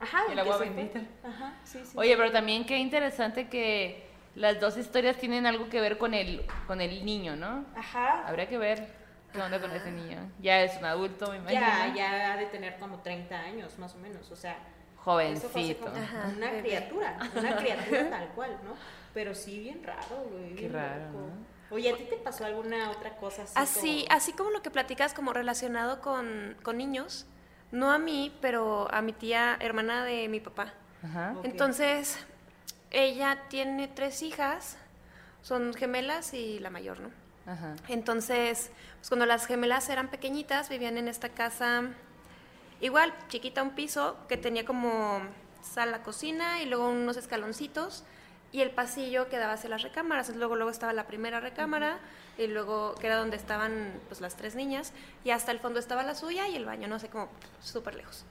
Ajá, 0.00 0.22
el 0.30 0.38
agua 0.38 0.58
bendita. 0.58 1.00
Ajá, 1.26 1.54
sí, 1.64 1.80
sí. 1.84 1.92
Oye, 1.96 2.16
pero 2.16 2.30
también 2.30 2.64
qué 2.66 2.76
interesante 2.78 3.48
que 3.48 4.06
las 4.34 4.60
dos 4.60 4.76
historias 4.76 5.16
tienen 5.16 5.46
algo 5.46 5.68
que 5.70 5.80
ver 5.80 5.96
con 5.96 6.12
el, 6.12 6.44
con 6.66 6.80
el 6.80 7.04
niño, 7.04 7.34
¿no? 7.36 7.64
Ajá. 7.76 8.26
Habría 8.28 8.48
que 8.48 8.58
ver 8.58 8.86
qué 9.32 9.40
onda 9.40 9.60
con 9.60 9.70
ese 9.70 9.90
niño. 9.90 10.18
Ya 10.40 10.60
es 10.62 10.76
un 10.76 10.84
adulto, 10.84 11.30
me 11.30 11.38
imagino. 11.38 11.60
Ya, 11.62 11.92
ya 11.94 12.32
ha 12.34 12.36
de 12.36 12.46
tener 12.46 12.78
como 12.78 12.98
30 13.00 13.38
años, 13.40 13.78
más 13.78 13.94
o 13.94 13.98
menos, 13.98 14.30
o 14.30 14.36
sea, 14.36 14.52
eso 14.52 15.48
fue 15.48 15.62
Jovencito. 15.62 15.84
como 15.86 15.96
Ajá, 15.96 16.32
una 16.36 16.50
bebé. 16.50 16.62
criatura, 16.68 17.18
una 17.36 17.56
criatura 17.56 18.10
tal 18.10 18.28
cual, 18.34 18.58
¿no? 18.64 18.74
Pero 19.14 19.34
sí, 19.34 19.58
bien 19.60 19.82
raro, 19.84 20.26
güey. 20.30 20.50
Qué 20.54 20.62
bien 20.62 20.72
raro, 20.72 21.06
loco. 21.12 21.18
¿no? 21.18 21.54
Oye, 21.76 21.90
¿a 21.92 21.96
ti 21.96 22.04
te 22.04 22.16
pasó 22.16 22.44
alguna 22.44 22.90
otra 22.90 23.16
cosa 23.16 23.44
así? 23.44 23.52
Así, 23.56 24.04
como- 24.08 24.16
así 24.16 24.32
como 24.32 24.50
lo 24.50 24.62
que 24.62 24.70
platicas 24.70 25.14
como 25.14 25.32
relacionado 25.32 26.00
con, 26.00 26.56
con 26.62 26.76
niños, 26.76 27.26
no 27.72 27.90
a 27.90 27.98
mí, 27.98 28.36
pero 28.40 28.88
a 28.92 29.00
mi 29.02 29.12
tía, 29.12 29.56
hermana 29.60 30.04
de 30.04 30.28
mi 30.28 30.40
papá. 30.40 30.74
Ajá. 31.02 31.34
Entonces, 31.42 32.18
ella 32.90 33.42
tiene 33.48 33.88
tres 33.88 34.22
hijas, 34.22 34.76
son 35.42 35.74
gemelas 35.74 36.34
y 36.34 36.58
la 36.60 36.70
mayor, 36.70 37.00
¿no? 37.00 37.10
Ajá. 37.46 37.74
Entonces, 37.88 38.70
pues 38.98 39.08
cuando 39.08 39.26
las 39.26 39.46
gemelas 39.46 39.88
eran 39.88 40.08
pequeñitas, 40.08 40.68
vivían 40.68 40.96
en 40.96 41.08
esta 41.08 41.28
casa, 41.30 41.82
igual, 42.80 43.12
chiquita, 43.28 43.62
un 43.62 43.70
piso, 43.74 44.16
que 44.28 44.36
tenía 44.36 44.64
como 44.64 45.20
sala, 45.62 46.02
cocina 46.02 46.62
y 46.62 46.66
luego 46.66 46.88
unos 46.88 47.16
escaloncitos 47.16 48.04
y 48.54 48.62
el 48.62 48.70
pasillo 48.70 49.28
que 49.28 49.36
daba 49.36 49.54
hacia 49.54 49.68
las 49.68 49.82
recámaras. 49.82 50.28
Luego, 50.36 50.54
luego 50.54 50.70
estaba 50.70 50.92
la 50.92 51.08
primera 51.08 51.40
recámara 51.40 51.98
y 52.38 52.46
luego 52.46 52.94
que 53.00 53.08
era 53.08 53.16
donde 53.16 53.36
estaban 53.36 53.92
pues 54.06 54.20
las 54.20 54.36
tres 54.36 54.54
niñas 54.54 54.92
y 55.24 55.30
hasta 55.30 55.50
el 55.50 55.58
fondo 55.58 55.80
estaba 55.80 56.04
la 56.04 56.14
suya 56.14 56.46
y 56.46 56.54
el 56.54 56.64
baño, 56.64 56.86
no 56.86 57.00
sé, 57.00 57.08
como 57.08 57.28
súper 57.60 57.96
lejos. 57.96 58.24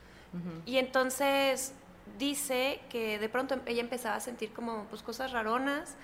Y 0.65 0.77
entonces 0.77 1.73
dice 2.17 2.79
que 2.89 3.19
de 3.19 3.27
pronto 3.27 3.59
ella 3.65 3.81
empezaba 3.81 4.15
a 4.15 4.21
sentir 4.21 4.53
como 4.53 4.85
pues 4.85 5.03
cosas 5.03 5.33
raronas. 5.33 5.95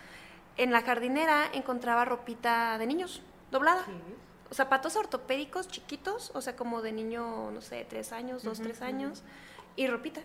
En 0.58 0.74
la 0.74 0.82
jardinera 0.82 1.50
encontraba 1.54 2.04
ropita 2.04 2.78
de 2.78 2.88
niños, 2.88 3.22
doblada. 3.52 3.86
Sí. 3.86 3.94
Zapatos 4.54 4.98
ortopédicos 4.98 5.70
chiquitos, 5.70 6.32
o 6.36 6.42
sea, 6.42 6.58
como 6.58 6.82
de 6.82 6.92
niño, 6.92 7.52
no 7.52 7.62
sé, 7.62 7.86
tres 7.88 8.12
años, 8.12 8.44
dos, 8.44 8.60
tres 8.60 8.82
años, 8.82 9.24
y 9.78 9.88
ropita. 9.88 10.22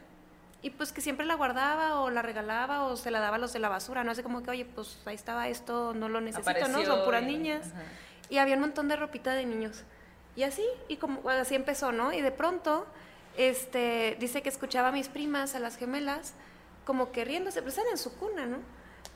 Y 0.65 0.71
pues 0.71 0.93
que 0.93 1.03
siempre 1.03 1.27
la 1.27 1.35
guardaba 1.35 2.01
o 2.01 2.09
la 2.09 2.23
regalaba 2.23 2.85
o 2.85 2.97
se 2.97 3.11
la 3.11 3.21
daba 3.21 3.37
a 3.37 3.39
los 3.39 3.53
de 3.53 3.59
la 3.59 3.69
basura, 3.69 4.03
no 4.03 4.15
sé 4.15 4.23
como 4.23 4.43
que, 4.43 4.51
oye, 4.51 4.65
pues 4.65 4.99
ahí 5.05 5.15
estaba 5.15 5.47
esto, 5.49 5.93
no 5.93 6.09
lo 6.09 6.23
necesito, 6.23 6.69
¿no? 6.69 6.83
Son 6.83 7.05
puras 7.05 7.23
niñas. 7.23 7.67
ajá. 7.67 7.83
Y 8.31 8.39
había 8.39 8.55
un 8.55 8.63
montón 8.63 8.89
de 8.89 8.97
ropita 8.97 9.35
de 9.35 9.45
niños. 9.45 9.85
Y 10.37 10.43
así, 10.43 10.65
y 10.89 10.97
como 10.97 11.29
así 11.29 11.55
empezó, 11.55 11.93
¿no? 11.93 12.15
Y 12.15 12.23
de 12.23 12.33
pronto, 12.33 12.87
este, 13.37 14.17
dice 14.19 14.41
que 14.41 14.49
escuchaba 14.49 14.89
a 14.89 14.93
mis 14.93 15.09
primas, 15.09 15.55
a 15.55 15.59
las 15.59 15.77
gemelas, 15.77 16.33
como 16.87 17.13
que 17.13 17.27
riéndose, 17.27 17.61
pero 17.61 17.69
están 17.69 17.89
en 17.91 17.99
su 17.99 18.17
cuna, 18.17 18.47
¿no? 18.47 18.57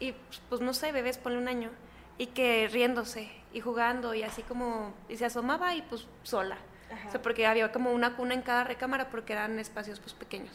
Y 0.00 0.12
pues 0.50 0.60
no 0.60 0.74
sé, 0.74 0.92
bebés, 0.92 1.16
ponle 1.16 1.38
un 1.38 1.48
año. 1.48 1.70
Y 2.18 2.26
que 2.26 2.68
riéndose 2.70 3.30
y 3.54 3.60
jugando 3.60 4.12
y 4.12 4.22
así 4.22 4.42
como, 4.42 4.92
y 5.08 5.16
se 5.16 5.24
asomaba 5.24 5.74
y 5.74 5.80
pues 5.80 6.06
sola. 6.24 6.58
O 7.06 7.10
sea, 7.10 7.22
porque 7.22 7.46
había 7.46 7.72
como 7.72 7.90
una 7.92 8.16
cuna 8.16 8.34
en 8.34 8.42
cada 8.42 8.64
recámara 8.64 9.08
porque 9.08 9.32
eran 9.32 9.58
espacios 9.58 9.98
pues 9.98 10.12
pequeños. 10.12 10.52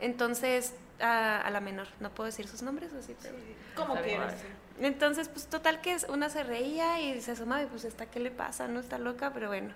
Entonces, 0.00 0.74
a, 1.00 1.40
a 1.40 1.50
la 1.50 1.60
menor, 1.60 1.88
no 2.00 2.10
puedo 2.10 2.26
decir 2.26 2.46
sus 2.48 2.62
nombres, 2.62 2.92
así, 2.92 3.14
pero... 3.22 3.36
Como 3.76 3.94
quieras. 4.02 4.34
Entonces, 4.80 5.28
pues 5.28 5.46
total 5.46 5.80
que 5.80 5.96
una 6.08 6.30
se 6.30 6.42
reía 6.42 7.00
y 7.00 7.20
se 7.20 7.32
asomaba 7.32 7.62
y 7.62 7.66
pues 7.66 7.84
está, 7.84 8.06
¿qué 8.06 8.18
le 8.18 8.30
pasa? 8.30 8.66
No 8.66 8.80
está 8.80 8.98
loca, 8.98 9.32
pero 9.32 9.48
bueno. 9.48 9.74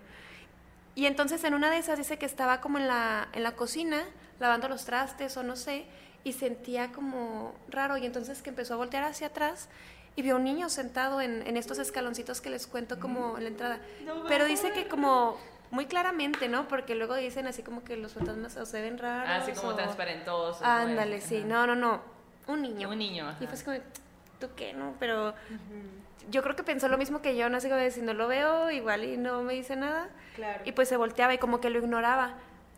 Y 0.95 1.07
entonces 1.07 1.43
en 1.45 1.55
una 1.55 1.71
de 1.71 1.79
esas 1.79 1.99
dice 1.99 2.19
que 2.19 2.27
estaba 2.27 2.61
como 2.61 2.79
en 2.79 2.87
la, 2.87 3.29
en 3.33 3.43
la 3.43 3.53
cocina, 3.53 4.05
lavando 4.41 4.69
los 4.69 4.85
trastes 4.85 5.37
o 5.37 5.43
no 5.43 5.57
sé, 5.57 5.87
y 6.23 6.33
sentía 6.33 6.93
como 6.93 7.55
raro 7.69 7.97
y 7.99 8.07
entonces 8.07 8.41
que 8.43 8.51
empezó 8.51 8.75
a 8.75 8.77
voltear 8.79 9.05
hacia 9.05 9.27
atrás 9.27 9.69
y 10.17 10.23
vio 10.23 10.37
un 10.37 10.45
niño 10.45 10.69
sentado 10.69 11.21
en, 11.21 11.47
en 11.47 11.57
estos 11.57 11.79
escaloncitos 11.79 12.41
que 12.41 12.49
les 12.49 12.67
cuento 12.67 12.99
como 12.99 13.37
en 13.37 13.45
la 13.45 13.51
entrada. 13.51 13.81
Pero 14.29 14.47
dice 14.47 14.73
que 14.73 14.89
como 14.89 15.37
muy 15.75 15.87
claramente, 15.87 16.49
¿no? 16.49 16.69
Porque 16.69 16.95
luego 16.95 17.15
dicen 17.17 17.47
así 17.47 17.63
como 17.63 17.83
que 17.85 17.97
los 17.97 18.13
fantasmas 18.15 18.57
o 18.57 18.65
se 18.65 18.81
ven 18.81 18.97
raros. 18.99 19.29
Así 19.43 19.53
como 19.53 19.73
o- 19.73 19.75
transparentosos. 19.75 20.63
Ándale, 20.63 21.21
sí. 21.21 21.39
ajá. 21.39 21.47
No, 21.47 21.67
no, 21.67 21.75
no. 21.75 22.01
Un 22.47 22.63
niño. 22.63 22.89
Un 22.89 22.99
niño, 22.99 23.31
Y 23.41 23.45
fue 23.47 23.55
así 23.55 23.65
como, 23.65 23.79
¿tú 24.39 24.49
qué, 24.57 24.73
no? 24.73 24.95
Pero 25.01 25.35
yo 26.31 26.43
creo 26.43 26.55
que 26.57 26.63
pensó 26.63 26.89
lo 26.89 26.97
mismo 26.99 27.21
que 27.23 27.37
yo, 27.37 27.49
no 27.49 27.61
sé 27.61 27.69
cómo 27.69 27.81
decir, 27.81 28.05
no 28.05 28.15
lo 28.15 28.29
veo, 28.29 28.71
igual 28.71 29.05
y 29.05 29.17
no 29.17 29.43
me 29.43 29.55
dice 29.55 29.77
nada. 29.77 30.09
Claro. 30.37 30.61
Y 30.65 30.73
pues 30.73 30.89
se 30.89 30.97
volteaba 30.97 31.35
y 31.35 31.39
como 31.39 31.61
que 31.61 31.71
lo 31.71 31.79
ignoraba. 31.79 32.35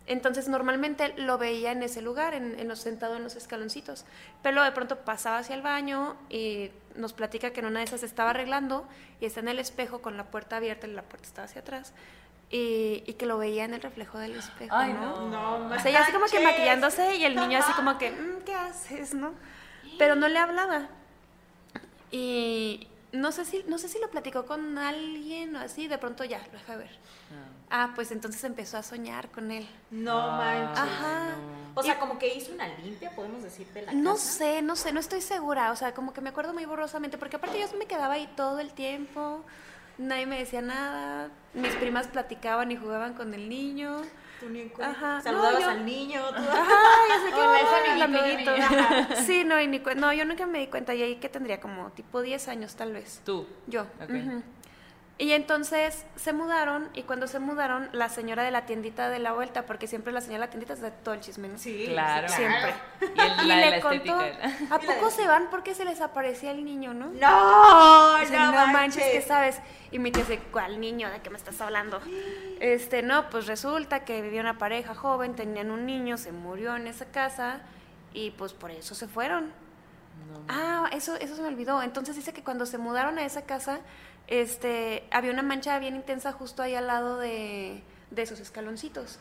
Entonces 0.08 0.46
normalmente 0.46 1.14
lo 1.16 1.36
veía 1.36 1.72
en 1.72 1.82
ese 1.82 2.00
lugar, 2.00 2.32
en, 2.34 2.58
en 2.60 2.68
los, 2.68 2.78
sentado 2.78 3.16
en 3.16 3.24
los 3.24 3.34
escaloncitos. 3.34 4.04
Pero 4.42 4.62
de 4.62 4.70
pronto 4.70 4.98
pasaba 5.00 5.38
hacia 5.38 5.56
el 5.56 5.62
baño 5.62 6.16
y 6.30 6.70
nos 6.94 7.12
platica 7.12 7.50
que 7.50 7.58
en 7.60 7.66
una 7.66 7.80
de 7.80 7.86
esas 7.86 8.04
estaba 8.04 8.30
arreglando 8.30 8.86
y 9.20 9.26
está 9.26 9.40
en 9.40 9.48
el 9.48 9.58
espejo 9.58 10.00
con 10.00 10.16
la 10.16 10.24
puerta 10.30 10.58
abierta 10.58 10.86
y 10.86 10.92
la 10.92 11.02
puerta 11.02 11.26
estaba 11.26 11.46
hacia 11.46 11.60
atrás. 11.60 11.92
Y, 12.50 13.02
y 13.06 13.14
que 13.14 13.26
lo 13.26 13.38
veía 13.38 13.64
en 13.64 13.74
el 13.74 13.82
reflejo 13.82 14.18
del 14.18 14.36
espejo, 14.36 14.74
Ay, 14.74 14.92
¿no? 14.92 15.28
no. 15.28 15.58
No, 15.68 15.74
O 15.74 15.78
sea, 15.80 15.90
ella 15.90 16.00
así 16.02 16.12
como 16.12 16.26
que 16.26 16.38
maquillándose 16.40 17.16
y 17.16 17.24
el 17.24 17.34
niño 17.34 17.58
así 17.58 17.72
como 17.72 17.98
que, 17.98 18.12
"Mm, 18.12 18.42
¿qué 18.44 18.54
haces, 18.54 19.14
no? 19.14 19.32
Pero 19.98 20.14
no 20.14 20.28
le 20.28 20.38
hablaba. 20.38 20.88
Y 22.10 22.86
no 23.12 23.32
sé 23.32 23.44
si, 23.44 23.64
no 23.66 23.78
sé 23.78 23.88
si 23.88 23.98
lo 23.98 24.10
platicó 24.10 24.46
con 24.46 24.78
alguien 24.78 25.56
o 25.56 25.60
así, 25.60 25.88
de 25.88 25.98
pronto 25.98 26.24
ya, 26.24 26.38
lo 26.52 26.58
deja 26.58 26.76
ver. 26.76 26.90
Ah, 27.68 27.90
pues 27.96 28.12
entonces 28.12 28.44
empezó 28.44 28.76
a 28.78 28.82
soñar 28.84 29.28
con 29.30 29.50
él. 29.50 29.68
No 29.90 30.38
Ay, 30.40 30.58
manches. 30.60 30.78
Ajá. 30.84 31.28
O 31.74 31.82
sea, 31.82 31.98
como 31.98 32.16
que 32.16 32.32
hizo 32.32 32.52
una 32.52 32.68
limpia, 32.78 33.10
podemos 33.10 33.42
decir, 33.42 33.66
de 33.74 33.82
la 33.82 33.92
No 33.92 34.12
casa. 34.12 34.24
sé, 34.38 34.62
no 34.62 34.76
sé, 34.76 34.92
no 34.92 35.00
estoy 35.00 35.20
segura. 35.20 35.72
O 35.72 35.76
sea, 35.76 35.92
como 35.92 36.12
que 36.12 36.20
me 36.20 36.28
acuerdo 36.28 36.52
muy 36.54 36.64
borrosamente, 36.64 37.18
porque 37.18 37.36
aparte 37.36 37.58
yo 37.58 37.66
me 37.76 37.86
quedaba 37.86 38.14
ahí 38.14 38.28
todo 38.36 38.60
el 38.60 38.72
tiempo, 38.72 39.44
nadie 39.98 40.26
me 40.26 40.38
decía 40.38 40.62
nada, 40.62 41.30
mis 41.54 41.74
primas 41.76 42.06
platicaban 42.08 42.70
y 42.70 42.76
jugaban 42.76 43.14
con 43.14 43.32
el 43.34 43.48
niño. 43.48 44.02
Tú 44.40 44.50
ni 44.50 44.60
en 44.60 44.68
cuenta. 44.68 44.90
Ajá. 44.94 45.20
Saludabas 45.22 45.54
No, 45.54 45.60
yo- 45.60 45.70
al 45.70 45.86
niño. 45.86 46.20
Tú... 46.28 46.34
Ajá, 46.36 46.78
ya 47.08 47.20
sé 47.20 47.26
que 47.34 47.40
Hola, 47.40 48.04
amiguito 48.04 48.50
amiguito. 48.50 49.14
Sí, 49.26 49.44
no, 49.44 49.58
y 49.60 49.66
ni 49.66 49.80
cuen- 49.80 49.96
no, 49.96 50.12
yo 50.12 50.24
nunca 50.26 50.46
me 50.46 50.58
di 50.58 50.66
cuenta, 50.66 50.94
y 50.94 51.02
ahí 51.02 51.16
que 51.16 51.28
tendría 51.30 51.58
como 51.60 51.90
tipo 51.92 52.20
10 52.20 52.48
años 52.48 52.74
tal 52.76 52.92
vez. 52.92 53.22
Tú. 53.24 53.46
Yo. 53.66 53.82
Ok. 54.02 54.10
ujú. 54.10 54.42
Y 55.18 55.32
entonces 55.32 56.04
se 56.16 56.34
mudaron, 56.34 56.90
y 56.92 57.04
cuando 57.04 57.26
se 57.26 57.38
mudaron, 57.38 57.88
la 57.92 58.10
señora 58.10 58.42
de 58.42 58.50
la 58.50 58.66
tiendita 58.66 59.08
de 59.08 59.18
la 59.18 59.32
vuelta, 59.32 59.64
porque 59.64 59.86
siempre 59.86 60.12
la 60.12 60.20
señora 60.20 60.40
de 60.40 60.46
la 60.46 60.50
tiendita 60.50 60.74
es 60.74 60.82
de 60.82 60.90
todo 60.90 61.14
el 61.14 61.20
chisme, 61.20 61.48
¿no? 61.48 61.56
Sí, 61.56 61.86
Claro. 61.88 62.28
Siempre. 62.28 62.74
Y 63.00 63.04
el, 63.04 63.44
Y 63.44 63.48
la 63.48 63.56
de 63.56 63.64
le 63.64 63.70
la 63.70 63.80
contó, 63.80 64.20
estética. 64.20 64.74
¿a 64.74 64.78
poco 64.78 65.10
se 65.10 65.26
van 65.26 65.48
porque 65.50 65.74
se 65.74 65.86
les 65.86 66.02
aparecía 66.02 66.50
el 66.50 66.62
niño, 66.66 66.92
no? 66.92 67.06
No, 67.06 68.18
Dice, 68.20 68.36
no, 68.36 68.44
no 68.46 68.52
manches, 68.52 68.72
manches. 68.72 69.04
¿qué 69.10 69.22
sabes? 69.22 69.60
Y 69.90 69.98
mi 69.98 70.12
tía 70.12 70.22
dice, 70.22 70.38
¿cuál 70.52 70.78
niño? 70.80 71.08
¿De 71.08 71.20
qué 71.22 71.30
me 71.30 71.38
estás 71.38 71.60
hablando? 71.62 71.98
Este, 72.60 73.02
no, 73.02 73.28
pues 73.30 73.46
resulta 73.46 74.04
que 74.04 74.20
vivía 74.22 74.40
una 74.40 74.56
pareja 74.58 74.94
joven, 74.94 75.34
tenían 75.34 75.70
un 75.70 75.84
niño, 75.86 76.16
se 76.18 76.32
murió 76.32 76.74
en 76.76 76.86
esa 76.86 77.04
casa 77.06 77.60
y 78.14 78.30
pues 78.32 78.52
por 78.54 78.70
eso 78.70 78.94
se 78.94 79.08
fueron. 79.08 79.52
Ah, 80.48 80.88
eso, 80.92 81.16
eso 81.16 81.36
se 81.36 81.42
me 81.42 81.48
olvidó. 81.48 81.82
Entonces 81.82 82.16
dice 82.16 82.32
que 82.32 82.42
cuando 82.42 82.64
se 82.66 82.78
mudaron 82.78 83.18
a 83.18 83.24
esa 83.24 83.42
casa, 83.42 83.80
este, 84.28 85.04
había 85.10 85.30
una 85.32 85.42
mancha 85.42 85.78
bien 85.78 85.96
intensa 85.96 86.32
justo 86.32 86.62
ahí 86.62 86.74
al 86.74 86.86
lado 86.86 87.18
de, 87.18 87.82
de 88.10 88.22
esos 88.22 88.40
escaloncitos. 88.40 89.18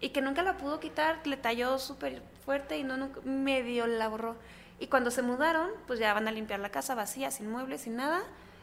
Y 0.00 0.10
que 0.10 0.22
nunca 0.22 0.42
la 0.42 0.56
pudo 0.56 0.80
quitar, 0.80 1.18
le 1.26 1.36
talló 1.36 1.78
súper 1.78 2.22
fuerte 2.44 2.78
y 2.78 2.84
no, 2.84 2.96
nunca- 2.96 3.20
medio 3.24 3.86
la 3.86 4.08
borró. 4.08 4.36
Y 4.78 4.86
cuando 4.86 5.10
se 5.10 5.20
mudaron, 5.22 5.70
pues 5.86 5.98
ya 5.98 6.14
van 6.14 6.26
a 6.26 6.32
limpiar 6.32 6.58
la 6.60 6.70
casa 6.70 6.94
vacía, 6.94 7.30
sin 7.30 7.50
muebles, 7.50 7.82
sin 7.82 7.96
nada. 7.96 8.22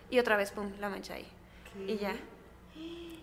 Y 0.09 0.17
otra 0.19 0.35
vez, 0.35 0.51
pum, 0.51 0.71
la 0.79 0.89
mancha 0.89 1.13
ahí. 1.13 1.27
¿Qué? 1.73 1.91
Y 1.93 1.97
ya. 1.97 2.15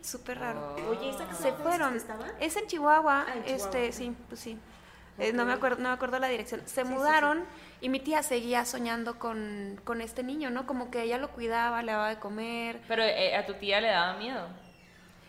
Súper 0.03 0.39
raro. 0.39 0.77
Oye, 0.91 1.11
¿esa 1.11 1.27
casa 1.27 1.43
Se 1.43 1.53
fueron. 1.55 1.97
estaba? 1.97 2.27
Es 2.39 2.57
en 2.57 2.67
Chihuahua, 2.67 3.25
Ah, 3.27 3.35
en 3.35 3.55
este, 3.55 3.91
sí, 3.93 4.15
pues 4.29 4.41
sí. 4.41 4.59
Eh, 5.19 5.33
no 5.33 5.45
me 5.47 5.53
acuerdo, 5.53 5.83
no 5.83 5.89
me 5.89 5.95
acuerdo 5.95 6.19
la 6.19 6.29
dirección. 6.29 6.61
Se 6.67 6.83
Sí, 6.83 6.87
sí, 6.89 6.95
mudaron 6.95 7.45
y 7.81 7.89
mi 7.89 8.01
tía 8.01 8.23
seguía 8.23 8.65
soñando 8.65 9.19
con, 9.19 9.81
con 9.85 10.01
este 10.01 10.23
niño, 10.23 10.51
¿no? 10.51 10.67
Como 10.67 10.91
que 10.91 11.03
ella 11.03 11.19
lo 11.19 11.31
cuidaba, 11.31 11.83
le 11.83 11.93
daba 11.93 12.09
de 12.11 12.19
comer. 12.19 12.81
Pero 12.89 13.03
eh, 13.03 13.37
a 13.37 13.45
tu 13.47 13.55
tía 13.55 13.81
le 13.81 13.89
daba 13.89 14.15
miedo. 14.19 14.49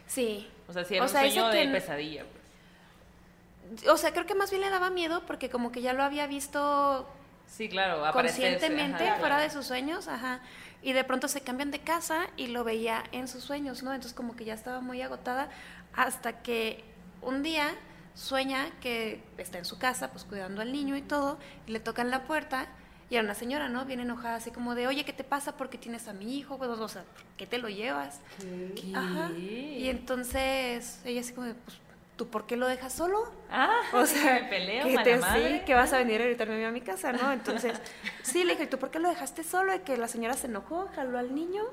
Sí. 0.07 0.49
O 0.67 0.73
sea, 0.73 0.83
si 0.85 0.95
era 0.95 1.05
O 1.05 1.07
sea, 1.07 1.21
un 1.23 1.31
sueño 1.31 1.47
de 1.49 1.61
que- 1.63 1.67
pesadilla. 1.69 2.23
pues. 2.25 3.87
O 3.89 3.97
sea, 3.97 4.11
creo 4.11 4.25
que 4.25 4.35
más 4.35 4.49
bien 4.51 4.61
le 4.61 4.69
daba 4.69 4.89
miedo 4.89 5.23
porque 5.25 5.49
como 5.49 5.71
que 5.71 5.81
ya 5.81 5.93
lo 5.93 6.03
había 6.03 6.27
visto 6.27 7.09
Sí, 7.47 7.67
claro, 7.69 8.03
conscientemente 8.13 9.07
ajá, 9.07 9.19
fuera 9.19 9.35
claro. 9.37 9.43
de 9.43 9.49
sus 9.49 9.65
sueños, 9.67 10.07
ajá. 10.07 10.39
Y 10.81 10.93
de 10.93 11.03
pronto 11.03 11.27
se 11.27 11.41
cambian 11.41 11.71
de 11.71 11.79
casa 11.79 12.27
y 12.37 12.47
lo 12.47 12.63
veía 12.63 13.03
en 13.11 13.27
sus 13.27 13.43
sueños, 13.43 13.81
¿no? 13.83 13.91
Entonces 13.93 14.15
como 14.15 14.35
que 14.35 14.45
ya 14.45 14.53
estaba 14.53 14.81
muy 14.81 15.01
agotada 15.01 15.49
hasta 15.95 16.41
que 16.43 16.83
un 17.21 17.41
día 17.43 17.73
sueña 18.15 18.69
que 18.81 19.21
está 19.37 19.57
en 19.59 19.65
su 19.65 19.77
casa, 19.77 20.11
pues 20.11 20.23
cuidando 20.23 20.61
al 20.61 20.71
niño 20.71 20.95
y 20.95 21.01
todo, 21.01 21.37
y 21.67 21.71
le 21.71 21.79
tocan 21.79 22.09
la 22.09 22.23
puerta 22.23 22.67
y 23.09 23.15
era 23.15 23.23
una 23.23 23.35
señora, 23.35 23.69
¿no? 23.69 23.85
Bien 23.85 23.99
enojada, 23.99 24.37
así 24.37 24.49
como 24.49 24.73
de, 24.73 24.87
oye, 24.87 25.05
¿qué 25.05 25.13
te 25.13 25.23
pasa? 25.23 25.55
¿Por 25.57 25.69
qué 25.69 25.77
tienes 25.77 26.07
a 26.07 26.13
mi 26.13 26.37
hijo? 26.37 26.57
Pues, 26.57 26.69
o 26.71 26.87
sea, 26.87 27.03
¿por 27.03 27.23
qué 27.37 27.45
te 27.45 27.59
lo 27.59 27.69
llevas? 27.69 28.19
¿Qué? 28.39 28.93
Ajá. 28.95 29.29
Y 29.31 29.89
entonces 29.89 31.01
ella 31.05 31.21
así 31.21 31.33
como 31.33 31.45
de, 31.45 31.53
pues, 31.53 31.77
¿tú 32.15 32.27
por 32.29 32.47
qué 32.47 32.55
lo 32.57 32.67
dejas 32.67 32.93
solo? 32.93 33.31
Ah, 33.51 33.81
O 33.93 34.05
sea, 34.07 34.41
me 34.41 34.49
peleo, 34.49 34.87
que 34.87 34.97
te, 35.03 35.17
madre. 35.17 35.59
sí, 35.59 35.65
que 35.65 35.75
vas 35.75 35.93
a 35.93 35.99
venir 35.99 36.19
a 36.21 36.25
gritarme 36.25 36.65
a 36.65 36.71
mi 36.71 36.81
casa, 36.81 37.11
¿no? 37.11 37.31
Entonces, 37.31 37.79
sí, 38.23 38.43
le 38.43 38.53
dije, 38.53 38.63
¿y 38.63 38.67
tú 38.67 38.79
por 38.79 38.89
qué 38.89 38.97
lo 38.99 39.09
dejaste 39.09 39.43
solo? 39.43 39.75
Y 39.75 39.79
que 39.79 39.97
la 39.97 40.07
señora 40.07 40.33
se 40.33 40.47
enojó, 40.47 40.87
jaló 40.95 41.19
al 41.19 41.35
niño. 41.35 41.63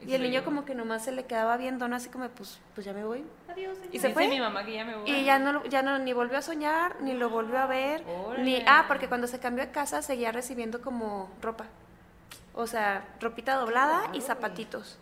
Y 0.00 0.10
Y, 0.10 0.14
el 0.14 0.22
niño 0.22 0.44
como 0.44 0.64
que 0.66 0.74
nomás 0.74 1.04
se 1.04 1.12
le 1.12 1.24
quedaba 1.24 1.56
viendo, 1.56 1.88
¿no? 1.88 1.96
Así 1.96 2.10
como, 2.10 2.28
pues, 2.28 2.58
pues 2.74 2.84
ya 2.84 2.92
me 2.92 3.02
voy. 3.04 3.24
Adiós, 3.48 3.78
Y 3.90 3.98
se 3.98 4.12
fue. 4.12 4.28
mi 4.28 4.38
mamá 4.38 4.64
que 4.64 4.74
ya 4.74 4.84
me 4.84 4.94
voy. 4.94 5.10
Y 5.10 5.24
ya 5.24 5.38
no, 5.38 5.64
ya 5.64 5.80
no, 5.82 5.98
ni 5.98 6.12
volvió 6.12 6.36
a 6.38 6.42
soñar, 6.42 7.00
ni 7.00 7.14
lo 7.14 7.30
volvió 7.30 7.58
a 7.58 7.66
ver, 7.66 8.04
ni, 8.04 8.12
Órale. 8.56 8.64
ah, 8.68 8.84
porque 8.88 9.08
cuando 9.08 9.26
se 9.26 9.38
cambió 9.40 9.64
de 9.64 9.70
casa 9.72 10.02
seguía 10.02 10.32
recibiendo 10.32 10.82
como 10.82 11.30
ropa. 11.40 11.64
O 12.54 12.66
sea, 12.66 13.06
ropita 13.20 13.54
doblada 13.56 14.10
y 14.12 14.20
zapatitos. 14.20 14.98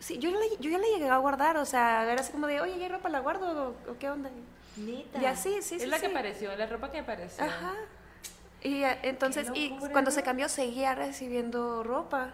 Sí, 0.00 0.18
yo, 0.18 0.30
la- 0.30 0.38
yo 0.60 0.70
ya 0.70 0.78
la 0.78 0.86
llegué 0.86 1.08
a 1.10 1.16
guardar, 1.18 1.56
o 1.58 1.64
sea, 1.64 2.04
era 2.10 2.20
así 2.20 2.32
como 2.32 2.46
de, 2.46 2.60
oye, 2.60 2.78
¿ya 2.78 2.88
ropa 2.88 3.08
la 3.08 3.20
guardo 3.20 3.74
o, 3.88 3.90
o 3.90 3.98
qué 3.98 4.08
onda? 4.10 4.30
Neta. 4.76 5.20
Y 5.20 5.24
así, 5.26 5.54
sí, 5.60 5.76
sí. 5.78 5.84
es 5.84 5.88
la 5.88 5.98
que 5.98 6.06
sí. 6.06 6.12
apareció, 6.12 6.54
la 6.56 6.66
ropa 6.66 6.90
que 6.90 7.00
apareció. 7.00 7.44
Ajá. 7.44 7.74
Y 8.62 8.84
eh, 8.84 8.98
entonces, 9.02 9.50
y 9.54 9.70
cuando 9.92 10.10
se 10.10 10.22
cambió 10.22 10.48
seguía 10.48 10.94
recibiendo 10.94 11.82
ropa. 11.82 12.32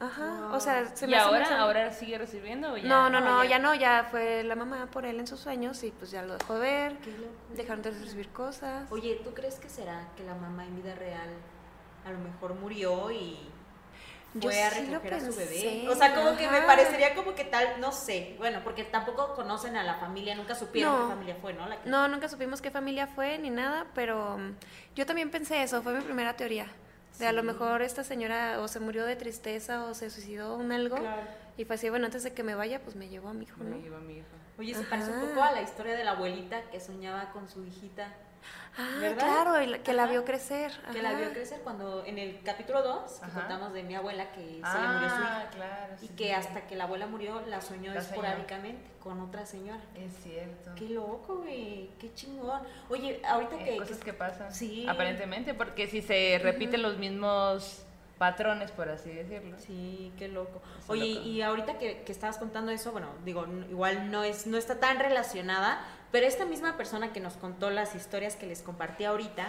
Ajá. 0.00 0.46
Wow. 0.48 0.54
O 0.54 0.60
sea, 0.60 0.86
se 0.94 1.06
¿Y 1.08 1.14
hace 1.14 1.24
ahora, 1.24 1.40
mucho- 1.40 1.54
ahora 1.56 1.92
sigue 1.92 2.18
recibiendo 2.18 2.72
o 2.72 2.76
ya? 2.76 2.88
No, 2.88 3.10
no, 3.10 3.20
No, 3.20 3.26
no, 3.38 3.44
ya. 3.44 3.50
ya. 3.50 3.58
no, 3.58 3.74
ya 3.74 4.06
fue 4.10 4.44
la 4.44 4.54
mamá 4.54 4.86
por 4.92 5.04
él 5.04 5.18
en 5.18 5.26
sus 5.26 5.40
sueños 5.40 5.82
y 5.82 5.90
pues 5.90 6.10
ya 6.12 6.22
lo 6.22 6.38
dejó 6.38 6.54
de 6.54 6.60
ver. 6.60 6.96
Dejaron 7.56 7.82
de 7.82 7.90
recibir 7.90 8.28
cosas. 8.28 8.90
Oye, 8.92 9.20
¿tú 9.24 9.34
crees 9.34 9.56
que 9.56 9.68
será 9.68 10.06
que 10.16 10.22
la 10.22 10.34
mamá 10.34 10.64
en 10.64 10.76
vida 10.76 10.94
real 10.94 11.28
a 12.04 12.10
lo 12.12 12.18
mejor 12.18 12.54
murió 12.54 13.10
y 13.10 13.40
Yo 14.34 14.42
fue 14.50 14.62
a 14.62 14.70
sí 14.70 14.86
lo 14.86 14.92
recoger 15.00 15.14
a 15.14 15.20
su 15.20 15.34
bebé? 15.34 15.88
O 15.88 15.94
sea, 15.96 16.14
como 16.14 16.36
que 16.36 16.48
me 16.48 16.62
parecería 16.62 17.14
como 17.16 17.34
que 17.34 17.42
tal, 17.44 17.80
no 17.80 17.90
sé, 17.90 18.36
bueno, 18.38 18.60
porque 18.62 18.84
tampoco 18.84 19.34
conocen 19.34 19.76
a 19.76 19.82
la 19.82 19.94
familia, 19.96 20.36
nunca 20.36 20.54
supieron 20.54 20.92
No. 20.92 21.08
qué 21.08 21.12
familia 21.14 21.36
fue, 21.40 21.54
¿no? 21.54 21.66
La 21.68 21.80
que- 21.82 21.90
No, 21.90 22.06
nunca 22.06 22.28
supimos 22.28 22.62
qué 22.62 22.70
familia 22.70 23.08
fue 23.08 23.36
ni 23.38 23.50
nada, 23.50 23.86
pero 23.96 24.38
mm, 24.38 24.52
yo 24.94 25.06
también 25.06 25.30
pensé 25.32 25.60
eso, 25.64 25.82
fue 25.82 25.92
mi 25.94 26.02
primera 26.04 26.36
teoría. 26.36 26.68
De 27.18 27.26
a 27.26 27.32
lo 27.32 27.42
mejor 27.42 27.82
esta 27.82 28.04
señora 28.04 28.60
o 28.60 28.68
se 28.68 28.80
murió 28.80 29.04
de 29.04 29.16
tristeza 29.16 29.84
o 29.84 29.94
se 29.94 30.10
suicidó 30.10 30.56
un 30.56 30.72
algo 30.72 30.96
Claro. 30.96 31.22
Y 31.56 31.64
fue 31.64 31.74
así, 31.74 31.90
bueno, 31.90 32.06
antes 32.06 32.22
de 32.22 32.32
que 32.32 32.44
me 32.44 32.54
vaya, 32.54 32.80
pues 32.82 32.94
me 32.94 33.08
llevo 33.08 33.28
a 33.28 33.34
mi 33.34 33.44
hijo, 33.44 33.64
¿no? 33.64 33.76
Me 33.76 33.84
iba 33.84 33.98
mi 33.98 34.18
hijo. 34.18 34.26
Oye, 34.58 34.74
se 34.74 34.84
parece 34.84 35.10
un 35.10 35.16
Ajá. 35.18 35.26
poco 35.26 35.42
a 35.42 35.50
la 35.50 35.62
historia 35.62 35.96
de 35.96 36.04
la 36.04 36.12
abuelita 36.12 36.62
que 36.70 36.78
soñaba 36.78 37.32
con 37.32 37.48
su 37.48 37.64
hijita. 37.64 38.14
Ah, 38.80 38.98
¿Verdad? 39.00 39.18
claro, 39.18 39.60
y 39.62 39.66
la- 39.66 39.78
que 39.78 39.92
la 39.92 40.04
Ajá. 40.04 40.12
vio 40.12 40.24
crecer. 40.24 40.70
Que 40.92 41.02
la 41.02 41.08
ajá. 41.10 41.18
vio 41.18 41.30
crecer 41.32 41.60
cuando 41.62 42.04
en 42.04 42.16
el 42.18 42.40
capítulo 42.44 42.82
2 42.82 43.10
que 43.18 43.24
Ajá. 43.26 43.40
contamos 43.40 43.72
de 43.72 43.82
mi 43.82 43.96
abuela 43.96 44.30
que 44.30 44.40
se 44.40 44.78
le 44.80 44.88
murió 44.88 45.08
su 45.10 45.16
hija. 45.16 45.40
Ah, 45.46 45.50
claro. 45.52 45.94
Y 46.00 46.06
sí, 46.06 46.14
que 46.14 46.24
sí. 46.26 46.30
hasta 46.30 46.60
que 46.68 46.76
la 46.76 46.84
abuela 46.84 47.06
murió 47.08 47.40
la 47.48 47.60
soñó 47.60 47.92
La 47.92 48.00
esporádicamente 48.00 48.88
con 49.00 49.20
otra 49.20 49.44
señora. 49.46 49.80
Es 49.96 50.12
cierto. 50.22 50.70
Qué 50.76 50.90
loco, 50.90 51.38
güey. 51.38 51.90
Qué 51.98 52.14
chingón. 52.14 52.62
Oye, 52.88 53.20
ahorita 53.26 53.56
Eh, 53.56 53.64
que, 53.64 53.76
cosas 53.78 53.98
que 53.98 54.12
pasan. 54.12 54.54
Sí. 54.54 54.86
Aparentemente, 54.88 55.54
porque 55.54 55.88
si 55.88 56.00
se 56.00 56.38
repiten 56.40 56.82
los 56.82 56.98
mismos 56.98 57.84
patrones, 58.18 58.70
por 58.70 58.88
así 58.88 59.10
decirlo. 59.10 59.56
Sí, 59.58 60.12
qué 60.18 60.28
loco. 60.28 60.60
Es 60.78 60.90
Oye, 60.90 61.14
loco. 61.14 61.26
y 61.26 61.42
ahorita 61.42 61.78
que, 61.78 62.02
que 62.02 62.12
estabas 62.12 62.38
contando 62.38 62.70
eso, 62.70 62.92
bueno, 62.92 63.08
digo, 63.24 63.46
igual 63.70 64.10
no 64.10 64.24
es, 64.24 64.46
no 64.46 64.58
está 64.58 64.80
tan 64.80 64.98
relacionada, 64.98 65.80
pero 66.10 66.26
esta 66.26 66.44
misma 66.44 66.76
persona 66.76 67.12
que 67.12 67.20
nos 67.20 67.34
contó 67.34 67.70
las 67.70 67.94
historias 67.94 68.36
que 68.36 68.46
les 68.46 68.62
compartí 68.62 69.04
ahorita, 69.04 69.48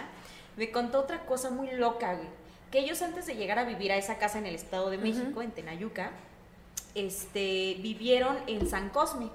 me 0.56 0.70
contó 0.70 1.00
otra 1.00 1.26
cosa 1.26 1.50
muy 1.50 1.70
loca, 1.72 2.14
güey. 2.14 2.28
Que 2.70 2.78
ellos 2.80 3.02
antes 3.02 3.26
de 3.26 3.34
llegar 3.34 3.58
a 3.58 3.64
vivir 3.64 3.90
a 3.90 3.96
esa 3.96 4.18
casa 4.18 4.38
en 4.38 4.46
el 4.46 4.54
Estado 4.54 4.90
de 4.90 4.98
México, 4.98 5.42
en 5.42 5.50
Tenayuca, 5.50 6.12
este, 6.94 7.76
vivieron 7.80 8.36
en 8.46 8.68
San 8.68 8.90
Cosme, 8.90 9.28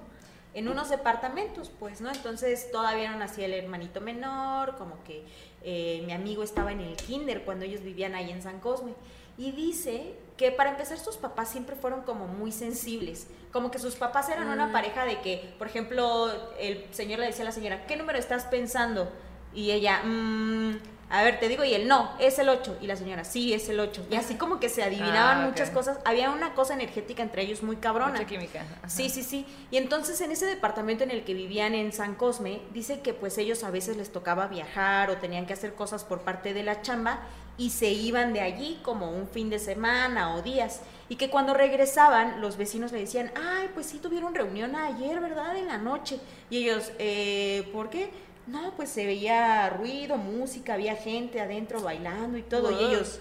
en 0.54 0.68
unos 0.68 0.88
departamentos, 0.88 1.70
pues, 1.78 2.00
¿no? 2.00 2.10
Entonces 2.10 2.70
todavía 2.70 3.10
no 3.10 3.18
nacía 3.18 3.44
el 3.44 3.52
hermanito 3.52 4.00
menor, 4.00 4.76
como 4.76 5.02
que 5.04 5.24
eh, 5.62 6.02
mi 6.06 6.12
amigo 6.12 6.42
estaba 6.42 6.72
en 6.72 6.80
el 6.80 6.96
kinder 6.96 7.44
cuando 7.44 7.66
ellos 7.66 7.82
vivían 7.82 8.14
ahí 8.14 8.30
en 8.30 8.40
San 8.40 8.60
Cosme. 8.60 8.94
Y 9.38 9.52
dice 9.52 10.14
que 10.36 10.50
para 10.52 10.70
empezar 10.70 10.98
sus 10.98 11.16
papás 11.16 11.48
siempre 11.50 11.76
fueron 11.76 12.02
como 12.02 12.26
muy 12.26 12.52
sensibles, 12.52 13.26
como 13.52 13.70
que 13.70 13.78
sus 13.78 13.94
papás 13.96 14.28
eran 14.28 14.48
una 14.48 14.70
pareja 14.72 15.04
de 15.04 15.20
que, 15.20 15.54
por 15.58 15.66
ejemplo, 15.66 16.30
el 16.58 16.86
señor 16.92 17.20
le 17.20 17.26
decía 17.26 17.42
a 17.42 17.46
la 17.46 17.52
señora, 17.52 17.86
¿qué 17.86 17.96
número 17.96 18.18
estás 18.18 18.44
pensando? 18.44 19.10
Y 19.54 19.70
ella, 19.70 20.02
"Mm, 20.04 20.76
a 21.08 21.22
ver, 21.22 21.38
te 21.40 21.48
digo, 21.48 21.64
y 21.64 21.72
él, 21.72 21.86
no, 21.88 22.10
es 22.18 22.38
el 22.38 22.48
8. 22.50 22.76
Y 22.82 22.86
la 22.86 22.96
señora, 22.96 23.24
sí, 23.24 23.54
es 23.54 23.68
el 23.68 23.78
8. 23.80 24.04
Y 24.10 24.16
así 24.16 24.34
como 24.34 24.58
que 24.60 24.68
se 24.68 24.82
adivinaban 24.82 25.38
Ah, 25.38 25.40
ok. 25.44 25.50
muchas 25.52 25.70
cosas. 25.70 25.98
Había 26.04 26.30
una 26.30 26.52
cosa 26.54 26.74
energética 26.74 27.22
entre 27.22 27.42
ellos 27.42 27.62
muy 27.62 27.76
cabrona. 27.76 28.10
Mucha 28.12 28.26
química. 28.26 28.60
Ajá. 28.78 28.88
Sí, 28.88 29.08
sí, 29.08 29.22
sí. 29.22 29.46
Y 29.70 29.76
entonces 29.78 30.20
en 30.20 30.32
ese 30.32 30.44
departamento 30.46 31.04
en 31.04 31.10
el 31.12 31.24
que 31.24 31.32
vivían 31.32 31.74
en 31.74 31.92
San 31.92 32.16
Cosme, 32.16 32.60
dice 32.74 33.00
que 33.00 33.14
pues 33.14 33.38
ellos 33.38 33.62
a 33.64 33.70
veces 33.70 33.96
les 33.96 34.10
tocaba 34.12 34.48
viajar 34.48 35.08
o 35.10 35.16
tenían 35.16 35.46
que 35.46 35.52
hacer 35.54 35.74
cosas 35.74 36.02
por 36.04 36.22
parte 36.22 36.52
de 36.52 36.64
la 36.64 36.82
chamba 36.82 37.20
y 37.58 37.70
se 37.70 37.90
iban 37.90 38.32
de 38.32 38.40
allí 38.40 38.78
como 38.82 39.10
un 39.10 39.28
fin 39.28 39.48
de 39.50 39.58
semana 39.58 40.34
o 40.34 40.42
días. 40.42 40.80
Y 41.08 41.16
que 41.16 41.30
cuando 41.30 41.54
regresaban, 41.54 42.40
los 42.40 42.56
vecinos 42.56 42.92
le 42.92 43.00
decían, 43.00 43.30
ay, 43.36 43.70
pues 43.74 43.86
sí 43.86 43.98
tuvieron 43.98 44.34
reunión 44.34 44.74
ayer, 44.74 45.20
¿verdad? 45.20 45.56
En 45.56 45.66
la 45.68 45.78
noche. 45.78 46.18
Y 46.50 46.58
ellos, 46.64 46.90
eh, 46.98 47.68
¿por 47.72 47.90
qué? 47.90 48.10
No, 48.46 48.72
pues 48.76 48.90
se 48.90 49.06
veía 49.06 49.70
ruido, 49.70 50.16
música, 50.18 50.74
había 50.74 50.96
gente 50.96 51.40
adentro 51.40 51.80
bailando 51.80 52.36
y 52.38 52.42
todo. 52.42 52.70
Y 52.72 52.84
ellos, 52.84 53.20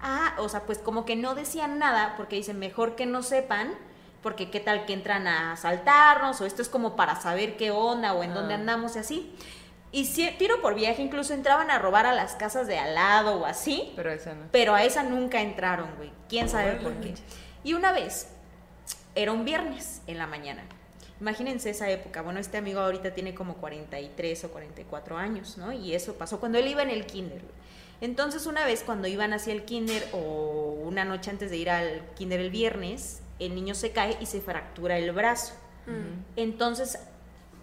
Ah, 0.00 0.34
o 0.38 0.48
sea, 0.50 0.60
pues 0.66 0.76
como 0.78 1.06
que 1.06 1.16
no 1.16 1.34
decían 1.34 1.78
nada 1.78 2.14
porque 2.18 2.36
dicen 2.36 2.58
mejor 2.58 2.96
que 2.96 3.06
no 3.06 3.22
sepan, 3.22 3.72
porque 4.22 4.50
qué 4.50 4.60
tal 4.60 4.84
que 4.84 4.92
entran 4.92 5.26
a 5.26 5.52
asaltarnos 5.52 6.38
o 6.40 6.44
esto 6.44 6.60
es 6.60 6.68
como 6.68 6.96
para 6.96 7.18
saber 7.18 7.56
qué 7.56 7.70
onda 7.70 8.12
o 8.12 8.22
en 8.22 8.34
dónde 8.34 8.52
Ah. 8.54 8.58
andamos 8.58 8.94
y 8.96 8.98
así. 8.98 9.34
Y 9.96 10.04
si, 10.04 10.30
tiro 10.32 10.60
por 10.60 10.74
viaje, 10.74 11.00
incluso 11.00 11.32
entraban 11.32 11.70
a 11.70 11.78
robar 11.78 12.04
a 12.04 12.12
las 12.12 12.34
casas 12.34 12.66
de 12.66 12.76
al 12.76 12.94
lado 12.94 13.40
o 13.40 13.46
así, 13.46 13.94
Pero 13.96 14.12
esa 14.12 14.34
no. 14.34 14.44
pero 14.52 14.74
a 14.74 14.84
esa 14.84 15.02
nunca 15.02 15.40
entraron, 15.40 15.88
güey. 15.96 16.12
¿Quién 16.28 16.50
sabe 16.50 16.72
por 16.74 16.92
qué? 17.00 17.14
Y 17.64 17.72
una 17.72 17.92
vez, 17.92 18.28
era 19.14 19.32
un 19.32 19.46
viernes 19.46 20.02
en 20.06 20.18
la 20.18 20.26
mañana. 20.26 20.64
Imagínense 21.18 21.70
esa 21.70 21.88
época. 21.88 22.20
Bueno, 22.20 22.40
este 22.40 22.58
amigo 22.58 22.80
ahorita 22.80 23.14
tiene 23.14 23.34
como 23.34 23.54
43 23.54 24.44
o 24.44 24.50
44 24.50 25.16
años, 25.16 25.56
¿no? 25.56 25.72
Y 25.72 25.94
eso 25.94 26.12
pasó 26.16 26.40
cuando 26.40 26.58
él 26.58 26.68
iba 26.68 26.82
en 26.82 26.90
el 26.90 27.06
kinder. 27.06 27.40
güey. 27.40 27.54
Entonces, 28.02 28.44
una 28.44 28.66
vez 28.66 28.82
cuando 28.82 29.08
iban 29.08 29.32
hacia 29.32 29.54
el 29.54 29.64
kinder 29.64 30.06
o 30.12 30.76
una 30.84 31.06
noche 31.06 31.30
antes 31.30 31.50
de 31.50 31.56
ir 31.56 31.70
al 31.70 32.02
kinder 32.16 32.40
el 32.40 32.50
viernes, 32.50 33.22
el 33.38 33.54
niño 33.54 33.74
se 33.74 33.92
cae 33.92 34.18
y 34.20 34.26
se 34.26 34.42
fractura 34.42 34.98
el 34.98 35.12
brazo. 35.12 35.54
Mm. 35.86 36.38
Entonces, 36.38 36.98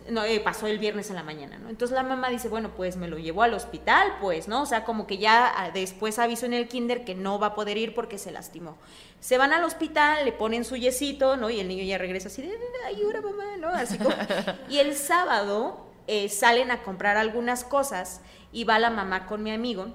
no, 0.10 0.24
eh, 0.24 0.40
pasó 0.40 0.68
el 0.68 0.80
viernes 0.80 1.10
en 1.10 1.16
la 1.16 1.24
mañana, 1.24 1.58
¿no? 1.58 1.70
Entonces 1.70 1.96
la 1.96 2.04
mamá 2.04 2.30
dice, 2.30 2.50
bueno, 2.50 2.72
pues 2.76 2.98
me 2.98 3.08
lo 3.08 3.18
llevó 3.18 3.44
al 3.44 3.54
hospital, 3.54 4.16
pues, 4.22 4.48
¿no? 4.48 4.62
O 4.62 4.66
sea, 4.66 4.84
como 4.84 5.08
que 5.08 5.18
ya 5.18 5.52
ah, 5.56 5.72
después 5.72 6.20
avisó 6.20 6.46
en 6.46 6.54
el 6.54 6.68
kinder 6.68 7.06
que 7.06 7.16
no 7.16 7.40
va 7.40 7.48
a 7.48 7.56
poder 7.56 7.78
ir 7.78 7.94
porque 7.94 8.18
se 8.18 8.32
lastimó. 8.32 8.78
Se 9.20 9.38
van 9.38 9.54
al 9.54 9.64
hospital, 9.64 10.26
le 10.26 10.32
ponen 10.32 10.66
su 10.66 10.76
yesito, 10.76 11.38
¿no? 11.38 11.50
Y 11.50 11.60
el 11.60 11.68
niño 11.68 11.84
ya 11.84 11.98
regresa 11.98 12.28
así 12.28 12.42
de, 12.42 12.58
mamá, 13.22 13.58
¿no? 13.58 13.70
Así 13.70 13.98
como... 13.98 14.16
Y 14.70 14.80
el 14.80 14.96
sábado 14.96 15.86
eh, 16.08 16.30
salen 16.30 16.72
a 16.72 16.84
comprar 16.84 17.18
algunas 17.18 17.64
cosas 17.64 18.22
y 18.52 18.64
va 18.66 18.80
la 18.80 18.90
mamá 18.90 19.26
con 19.26 19.44
mi 19.44 19.52
amigo 19.52 19.88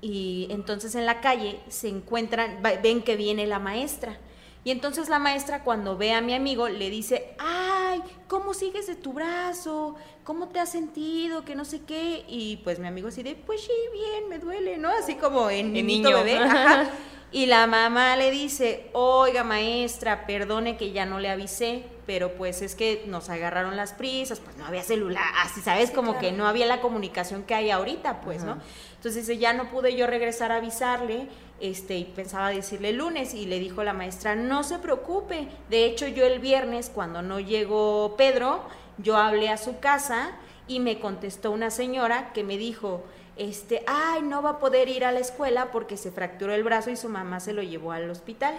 y 0.00 0.46
entonces 0.50 0.94
en 0.94 1.06
la 1.06 1.20
calle 1.20 1.60
se 1.68 1.88
encuentran, 1.88 2.62
ven 2.62 3.02
que 3.02 3.16
viene 3.16 3.46
la 3.46 3.58
maestra. 3.58 4.18
Y 4.62 4.70
entonces 4.70 5.08
la 5.08 5.18
maestra 5.18 5.64
cuando 5.64 5.96
ve 5.96 6.12
a 6.12 6.20
mi 6.20 6.34
amigo 6.34 6.68
le 6.68 6.90
dice, 6.90 7.34
ay, 7.38 8.02
¿cómo 8.28 8.52
sigues 8.52 8.86
de 8.86 8.94
tu 8.94 9.12
brazo? 9.12 9.96
¿Cómo 10.24 10.48
te 10.48 10.60
has 10.60 10.70
sentido? 10.70 11.44
Que 11.44 11.54
no 11.54 11.64
sé 11.64 11.80
qué. 11.82 12.24
Y 12.28 12.58
pues 12.58 12.78
mi 12.78 12.86
amigo 12.86 13.08
así 13.08 13.22
de, 13.22 13.34
pues 13.34 13.62
sí, 13.62 13.72
bien, 13.92 14.28
me 14.28 14.38
duele, 14.38 14.76
¿no? 14.76 14.90
Así 14.90 15.14
como 15.14 15.48
en 15.48 15.72
niñito 15.72 16.10
niño. 16.10 16.24
bebé. 16.24 16.38
ajá. 16.38 16.90
Y 17.32 17.46
la 17.46 17.68
mamá 17.68 18.16
le 18.16 18.32
dice, 18.32 18.90
oiga 18.92 19.44
maestra, 19.44 20.26
perdone 20.26 20.76
que 20.76 20.90
ya 20.90 21.06
no 21.06 21.20
le 21.20 21.30
avisé, 21.30 21.84
pero 22.04 22.32
pues 22.34 22.60
es 22.60 22.74
que 22.74 23.04
nos 23.06 23.30
agarraron 23.30 23.76
las 23.76 23.92
prisas, 23.92 24.40
pues 24.40 24.56
no 24.56 24.66
había 24.66 24.82
celular, 24.82 25.22
así 25.44 25.60
sabes, 25.60 25.92
como 25.92 26.18
que 26.18 26.32
no 26.32 26.48
había 26.48 26.66
la 26.66 26.80
comunicación 26.80 27.44
que 27.44 27.54
hay 27.54 27.70
ahorita, 27.70 28.20
pues, 28.22 28.42
¿no? 28.42 28.58
Entonces 28.96 29.26
dice, 29.26 29.38
ya 29.38 29.52
no 29.52 29.70
pude 29.70 29.94
yo 29.94 30.08
regresar 30.08 30.50
a 30.50 30.56
avisarle, 30.56 31.28
este, 31.60 31.96
y 31.96 32.04
pensaba 32.04 32.50
decirle 32.50 32.92
lunes, 32.92 33.34
y 33.34 33.46
le 33.46 33.58
dijo 33.58 33.84
la 33.84 33.92
maestra, 33.92 34.34
no 34.34 34.62
se 34.62 34.78
preocupe, 34.78 35.48
de 35.68 35.84
hecho 35.84 36.06
yo 36.08 36.24
el 36.24 36.38
viernes, 36.38 36.90
cuando 36.92 37.22
no 37.22 37.40
llegó 37.40 38.14
Pedro, 38.16 38.62
yo 38.98 39.16
hablé 39.16 39.48
a 39.48 39.56
su 39.56 39.78
casa 39.78 40.32
y 40.66 40.80
me 40.80 41.00
contestó 41.00 41.50
una 41.50 41.70
señora 41.70 42.32
que 42.32 42.44
me 42.44 42.56
dijo, 42.56 43.02
este, 43.36 43.82
ay, 43.86 44.22
no 44.22 44.42
va 44.42 44.50
a 44.50 44.58
poder 44.58 44.88
ir 44.88 45.04
a 45.04 45.12
la 45.12 45.20
escuela 45.20 45.70
porque 45.70 45.96
se 45.96 46.10
fracturó 46.10 46.52
el 46.52 46.62
brazo 46.62 46.90
y 46.90 46.96
su 46.96 47.08
mamá 47.08 47.40
se 47.40 47.52
lo 47.52 47.62
llevó 47.62 47.92
al 47.92 48.10
hospital. 48.10 48.54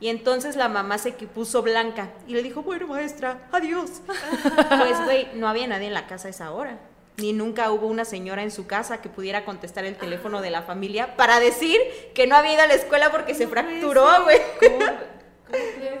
Y 0.00 0.08
entonces 0.08 0.56
la 0.56 0.68
mamá 0.68 0.98
se 0.98 1.12
puso 1.12 1.62
blanca 1.62 2.10
y 2.26 2.32
le 2.32 2.42
dijo, 2.42 2.62
bueno, 2.62 2.88
maestra, 2.88 3.46
adiós. 3.52 4.02
pues, 4.06 5.04
güey, 5.04 5.28
no 5.34 5.46
había 5.46 5.68
nadie 5.68 5.86
en 5.86 5.94
la 5.94 6.08
casa 6.08 6.26
a 6.26 6.30
esa 6.30 6.50
hora. 6.50 6.78
Ni 7.18 7.32
nunca 7.32 7.70
hubo 7.70 7.86
una 7.86 8.04
señora 8.04 8.42
en 8.42 8.50
su 8.50 8.66
casa 8.66 9.02
que 9.02 9.08
pudiera 9.08 9.44
contestar 9.44 9.84
el 9.84 9.96
teléfono 9.96 10.40
de 10.40 10.50
la 10.50 10.62
familia 10.62 11.14
para 11.16 11.40
decir 11.40 11.78
que 12.14 12.26
no 12.26 12.36
había 12.36 12.54
ido 12.54 12.62
a 12.62 12.66
la 12.66 12.74
escuela 12.74 13.10
porque 13.10 13.34
se 13.34 13.46
fracturó, 13.46 14.24
güey. 14.24 14.40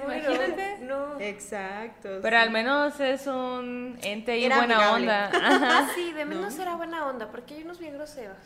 Imagínate. 0.04 0.78
No. 0.80 1.20
Exacto. 1.20 2.18
Pero 2.22 2.36
sí. 2.36 2.42
al 2.42 2.50
menos 2.50 2.98
es 3.00 3.26
un 3.26 3.98
ente 4.02 4.38
y 4.38 4.44
Era 4.46 4.58
buena 4.58 4.76
amigable. 4.76 5.02
onda. 5.02 5.26
Ajá. 5.34 5.78
Ah, 5.78 5.90
sí, 5.94 6.12
de 6.12 6.24
menos 6.24 6.58
era 6.58 6.74
buena 6.76 7.06
onda, 7.06 7.30
porque 7.30 7.54
hay 7.54 7.62
unos 7.62 7.78
bien 7.78 7.94
groseros. 7.94 8.36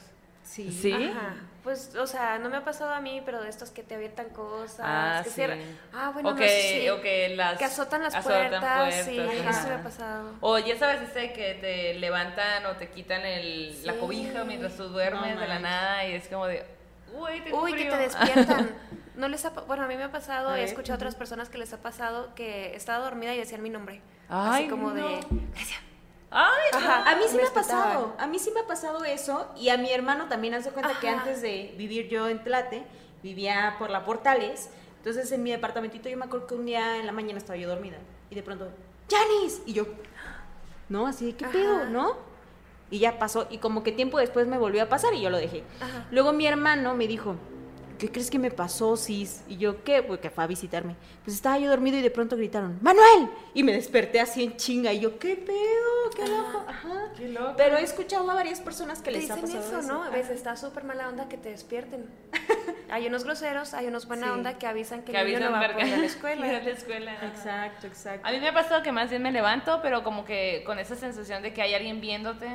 Sí. 0.46 0.70
Sí. 0.70 0.92
Ajá. 0.92 1.35
Pues, 1.64 1.96
o 1.96 2.06
sea, 2.06 2.38
no 2.38 2.48
me 2.48 2.59
ha 2.59 2.64
pasado 2.64 2.92
a 2.94 3.00
mí, 3.00 3.20
pero 3.24 3.42
de 3.42 3.48
estos 3.48 3.70
que 3.70 3.82
te 3.82 3.96
avientan 3.96 4.28
cosas. 4.30 4.78
Ah, 4.88 5.20
que 5.24 5.30
sí. 5.30 5.35
cierran- 5.35 5.59
Ah, 5.92 6.11
bueno, 6.14 6.28
o, 6.28 6.32
no 6.32 6.38
que, 6.38 6.48
sé 6.48 6.80
si- 6.82 6.88
o 6.90 7.00
que 7.02 7.30
las 7.30 7.59
que 7.59 7.64
azotan 7.64 8.04
las 8.04 8.14
azotan 8.14 8.50
puertas. 8.50 8.94
sí, 9.04 9.18
eso 9.18 9.68
me 9.68 9.74
ha 9.74 9.82
pasado. 9.82 10.35
O 10.40 10.59
ya 10.59 10.78
sabes, 10.78 11.02
ese 11.11 11.32
que 11.32 11.54
te 11.54 11.94
levantan 11.94 12.64
o 12.66 12.76
te 12.76 12.88
quitan 12.90 13.22
el, 13.26 13.85
la 13.85 13.94
Sí. 13.94 13.98
cobija 13.98 14.44
mientras 14.44 14.76
tú 14.76 14.85
duermes 14.85 15.35
No 15.35 15.40
de 15.40 15.48
la 15.48 15.59
nada 15.59 16.06
y 16.06 16.12
es 16.14 16.28
como 16.28 16.46
de, 16.46 16.64
uy, 17.12 17.40
tengo 17.40 17.62
Uy, 17.62 17.72
que 17.72 17.78
frío". 17.80 17.90
te 17.90 17.98
despiertan. 17.98 18.70
No 19.16 19.28
les 19.28 19.42
ha, 19.46 19.48
bueno, 19.48 19.82
a 19.85 19.87
mí 19.88 19.96
me 19.96 20.04
ha 20.04 20.12
pasado, 20.12 20.54
he 20.54 20.62
escuchado 20.62 20.92
a 20.92 20.96
otras 20.96 21.14
personas 21.14 21.48
que 21.48 21.56
les 21.56 21.72
ha 21.72 21.78
pasado 21.78 22.35
que 22.35 22.76
estaba 22.76 23.02
dormida 23.02 23.35
y 23.35 23.38
decían 23.38 23.62
mi 23.62 23.70
nombre. 23.70 24.02
Ay, 24.28 24.64
así 24.64 24.68
como 24.70 24.90
no. 24.90 24.94
de, 24.94 25.20
Ay, 26.30 26.70
Ajá. 26.72 27.10
A 27.10 27.16
mí 27.16 27.22
sí 27.28 27.36
me, 27.36 27.42
Me 27.42 27.48
ha 27.48 27.52
pasado, 27.52 28.14
a 28.18 28.26
mí 28.26 28.38
sí 28.38 28.50
me 28.52 28.60
ha 28.60 28.66
pasado 28.66 29.04
eso 29.04 29.48
y 29.56 29.68
a 29.68 29.76
mi 29.76 29.90
hermano 29.92 30.26
también 30.28 30.54
hace 30.54 30.70
cuenta 30.70 30.98
que 31.00 31.08
antes 31.08 31.40
de 31.40 31.74
vivir 31.78 32.08
yo 32.08 32.28
en 32.28 32.42
Tlate, 32.42 32.84
vivía 33.22 33.76
por 33.78 33.90
la 33.90 34.04
Portales, 34.04 34.70
entonces 34.98 35.30
en 35.32 35.42
mi 35.42 35.50
departamentito 35.52 36.08
yo 36.08 36.16
me 36.16 36.24
acuerdo 36.24 36.46
que 36.48 36.54
un 36.54 36.66
día 36.66 36.96
en 36.98 37.06
la 37.06 37.12
mañana 37.12 37.38
estaba 37.38 37.56
yo 37.56 37.68
dormida 37.68 37.98
y 38.30 38.34
de 38.34 38.42
pronto, 38.42 38.68
¡Janis! 39.08 39.62
Y 39.66 39.72
yo, 39.72 39.86
no, 40.88 41.06
así, 41.06 41.32
¿qué 41.32 41.44
Ajá. 41.44 41.52
pedo? 41.52 41.84
¿No? 41.86 42.16
Y 42.90 42.98
ya 42.98 43.18
pasó 43.18 43.46
y 43.50 43.58
como 43.58 43.82
que 43.82 43.92
tiempo 43.92 44.18
después 44.18 44.46
me 44.46 44.58
volvió 44.58 44.82
a 44.82 44.88
pasar 44.88 45.14
y 45.14 45.20
yo 45.20 45.30
lo 45.30 45.38
dejé. 45.38 45.64
Ajá. 45.80 46.06
Luego 46.10 46.32
mi 46.32 46.46
hermano 46.46 46.94
me 46.94 47.06
dijo, 47.06 47.36
¿qué 47.98 48.11
crees 48.11 48.30
que 48.30 48.38
me 48.38 48.50
pasó, 48.50 48.96
sis? 48.96 49.42
Y 49.48 49.56
yo, 49.56 49.82
¿qué? 49.85 50.02
Porque 50.02 50.30
fue 50.30 50.44
a 50.44 50.46
visitarme. 50.46 50.96
Pues 51.24 51.37
estaba 51.37 51.59
yo 51.59 51.68
dormido 51.70 51.96
y 51.98 52.02
de 52.02 52.11
pronto 52.11 52.37
gritaron, 52.37 52.78
¡Manuel! 52.82 53.28
Y 53.54 53.62
me 53.62 53.72
desperté 53.72 54.20
así 54.20 54.42
en 54.44 54.56
chinga. 54.56 54.92
Y 54.92 55.00
yo, 55.00 55.18
¿qué 55.18 55.37
pedo? 55.37 56.11
¿Qué 56.14 56.26
loco? 56.26 56.64
Ajá. 56.68 57.12
Qué 57.16 57.28
loco. 57.28 57.54
Pero 57.56 57.76
he 57.76 57.82
escuchado 57.82 58.30
a 58.30 58.35
varias 58.35 58.61
personas 58.61 59.02
que 59.02 59.11
les 59.11 59.30
ha 59.30 59.37
dicen 59.37 59.50
pasado 59.52 59.68
eso, 59.68 59.78
eso. 59.80 59.92
¿no? 59.92 60.02
A 60.04 60.11
veces 60.11 60.32
está 60.37 60.56
súper 60.56 60.85
mala 60.85 61.09
onda 61.09 61.28
que 61.28 61.37
te 61.37 61.50
despierten. 61.50 62.06
hay 62.90 63.06
unos 63.06 63.24
groseros, 63.24 63.74
hay 63.74 63.87
unos 63.87 64.06
buena 64.06 64.26
Sí. 64.28 64.32
onda 64.32 64.59
que 64.59 64.66
avisan 64.66 65.02
que, 65.02 65.12
Que 65.12 65.20
el 65.20 65.26
niño 65.26 65.37
avisan 65.38 65.52
no 65.52 65.59
va 65.61 65.64
a 65.66 65.72
poder 65.72 65.94
a 65.94 65.96
la 65.98 66.06
escuela. 66.06 66.46
a 66.48 66.52
la 66.62 66.70
escuela. 66.70 67.14
Exacto, 67.26 67.87
exacto. 67.87 68.26
A 68.26 68.30
mí 68.32 68.40
me 68.40 68.48
ha 68.48 68.54
pasado 68.54 68.82
que 68.82 68.92
más 68.92 69.11
bien 69.11 69.22
me 69.22 69.32
levanto, 69.32 69.80
pero 69.82 70.02
como 70.02 70.24
que 70.24 70.62
con 70.66 70.78
esa 70.78 70.94
sensación 70.96 71.42
de 71.42 71.52
que 71.52 71.62
hay 71.62 71.74
alguien 71.74 72.00
viéndote, 72.00 72.46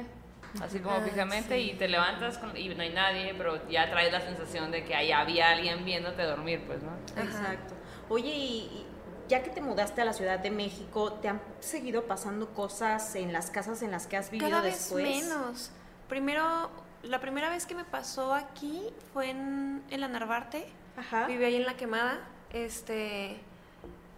así 0.62 0.80
como 0.80 0.96
Ah, 0.98 1.02
fijamente, 1.02 1.56
sí. 1.56 1.72
y 1.72 1.74
te 1.76 1.88
levantas 1.88 2.38
con- 2.40 2.56
y 2.58 2.68
no 2.70 2.82
hay 2.82 2.90
nadie, 2.94 3.34
pero 3.38 3.68
ya 3.70 3.90
traes 3.90 4.12
la 4.12 4.20
sensación 4.22 4.72
de 4.72 4.84
que 4.84 4.96
ahí 4.96 5.12
había 5.12 5.50
alguien 5.52 5.86
viéndote 5.86 6.24
dormir, 6.24 6.64
pues, 6.68 6.82
¿no? 6.84 6.92
Ajá. 7.16 7.24
Exacto. 7.24 7.76
Oye, 8.10 8.30
y, 8.34 8.58
y 8.60 8.86
ya 9.30 9.44
que 9.44 9.50
te 9.50 9.62
mudaste 9.62 10.02
a 10.02 10.06
la 10.06 10.14
Ciudad 10.14 10.40
de 10.40 10.52
México, 10.52 11.14
¿te 11.14 11.30
han 11.30 11.42
seguido 11.62 12.04
pasando 12.06 12.54
cosas 12.54 13.16
en 13.16 13.32
las 13.32 13.50
casas 13.52 13.82
en 13.82 13.92
las 13.92 14.08
que 14.08 14.18
has 14.18 14.30
vivido 14.32 14.50
Cada 14.50 14.62
vez 14.62 14.74
después? 14.90 15.24
menos. 15.24 15.72
Primero, 16.10 16.70
la 17.04 17.22
primera 17.22 17.50
vez 17.50 17.66
que 17.66 17.74
me 17.76 17.86
pasó 17.86 18.34
aquí 18.34 18.90
fue 19.14 19.30
en, 19.30 19.82
en 19.90 20.02
la 20.02 20.10
Narvarte. 20.10 20.68
Ajá. 20.98 21.26
Viví 21.28 21.46
ahí 21.46 21.56
en 21.56 21.66
la 21.66 21.76
quemada. 21.78 22.20
Este. 22.52 23.40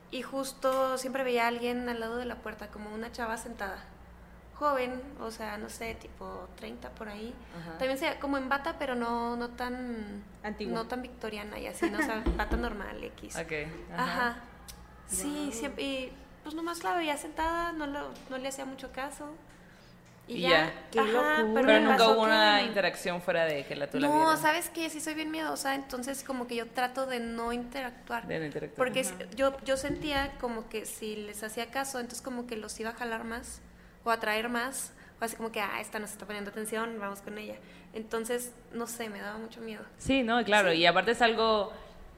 Y 0.09 0.21
justo 0.23 0.97
siempre 0.97 1.23
veía 1.23 1.45
a 1.45 1.47
alguien 1.47 1.87
al 1.89 1.99
lado 1.99 2.17
de 2.17 2.25
la 2.25 2.35
puerta, 2.37 2.67
como 2.69 2.91
una 2.93 3.11
chava 3.11 3.37
sentada. 3.37 3.83
Joven, 4.63 5.01
o 5.19 5.29
sea, 5.31 5.57
no 5.57 5.69
sé, 5.69 5.95
tipo 5.95 6.47
30 6.55 6.89
por 6.91 7.09
ahí. 7.09 7.33
Ajá. 7.59 7.77
También 7.77 7.97
se 7.97 8.17
como 8.19 8.37
en 8.37 8.47
bata, 8.49 8.75
pero 8.79 8.95
no, 8.95 9.35
no 9.35 9.49
tan. 9.49 10.23
Antigua. 10.43 10.73
No 10.75 10.87
tan 10.87 11.01
victoriana 11.01 11.59
y 11.59 11.67
así, 11.67 11.89
no, 11.89 11.99
o 11.99 12.01
sea, 12.01 12.23
bata 12.37 12.55
normal, 12.57 13.03
X. 13.03 13.35
Ok. 13.35 13.51
Ajá. 13.97 14.37
Sí, 15.07 15.31
Guau. 15.47 15.51
siempre. 15.51 15.83
Y 15.83 16.13
pues 16.43 16.55
nomás 16.55 16.83
la 16.83 16.95
veía 16.95 17.17
sentada, 17.17 17.71
no, 17.73 17.87
lo- 17.87 18.11
no 18.29 18.37
le 18.37 18.47
hacía 18.47 18.65
mucho 18.65 18.91
caso. 18.91 19.29
Y 20.25 20.39
ya. 20.41 20.71
Qué 20.89 21.01
locura. 21.01 21.45
Pero 21.53 21.79
nunca 21.81 22.07
hubo 22.07 22.21
una 22.23 22.59
que- 22.59 22.65
interacción 22.67 23.21
fuera 23.21 23.43
de 23.43 23.65
que 23.65 23.75
la 23.75 23.89
tú 23.89 23.99
la 23.99 24.07
No. 24.07 24.37
¿sabes 24.37 24.69
qué? 24.69 24.89
Sí 24.89 25.01
soy 25.01 25.15
bien 25.15 25.29
miedosa, 25.31 25.75
entonces 25.75 26.23
como 26.23 26.47
que 26.47 26.55
yo 26.55 26.67
trato 26.69 27.05
de 27.05 27.19
no 27.19 27.51
interactuar. 27.51 28.25
De 28.25 28.39
no 28.39 28.45
interactuar. 28.45 28.77
Porque 28.77 29.05
yo, 29.35 29.57
yo 29.65 29.75
sentía 29.75 30.31
como 30.39 30.69
que 30.69 30.85
si 30.85 31.17
les 31.17 31.43
hacía 31.43 31.69
caso, 31.71 31.99
entonces 31.99 32.21
como 32.21 32.47
que 32.47 32.55
los 32.55 32.79
iba 32.79 32.91
a 32.91 32.93
jalar 32.93 33.25
más 33.25 33.59
o 34.03 34.11
atraer 34.11 34.49
más. 34.49 34.93
O 35.21 35.25
así 35.25 35.35
como 35.35 35.51
que, 35.51 35.61
ah, 35.61 35.79
esta 35.79 35.99
nos 35.99 36.11
está 36.11 36.25
poniendo 36.25 36.51
atención, 36.51 36.97
vamos 36.99 37.21
con 37.21 37.37
ella. 37.37 37.55
Entonces, 37.93 38.53
no 38.73 38.87
sé, 38.87 39.09
me 39.09 39.21
daba 39.21 39.37
mucho 39.37 39.61
miedo. 39.61 39.83
Sí, 39.97 40.23
no, 40.23 40.43
claro, 40.43 40.73
y 40.73 40.85
aparte 40.85 41.11
es 41.11 41.21
algo, 41.21 41.71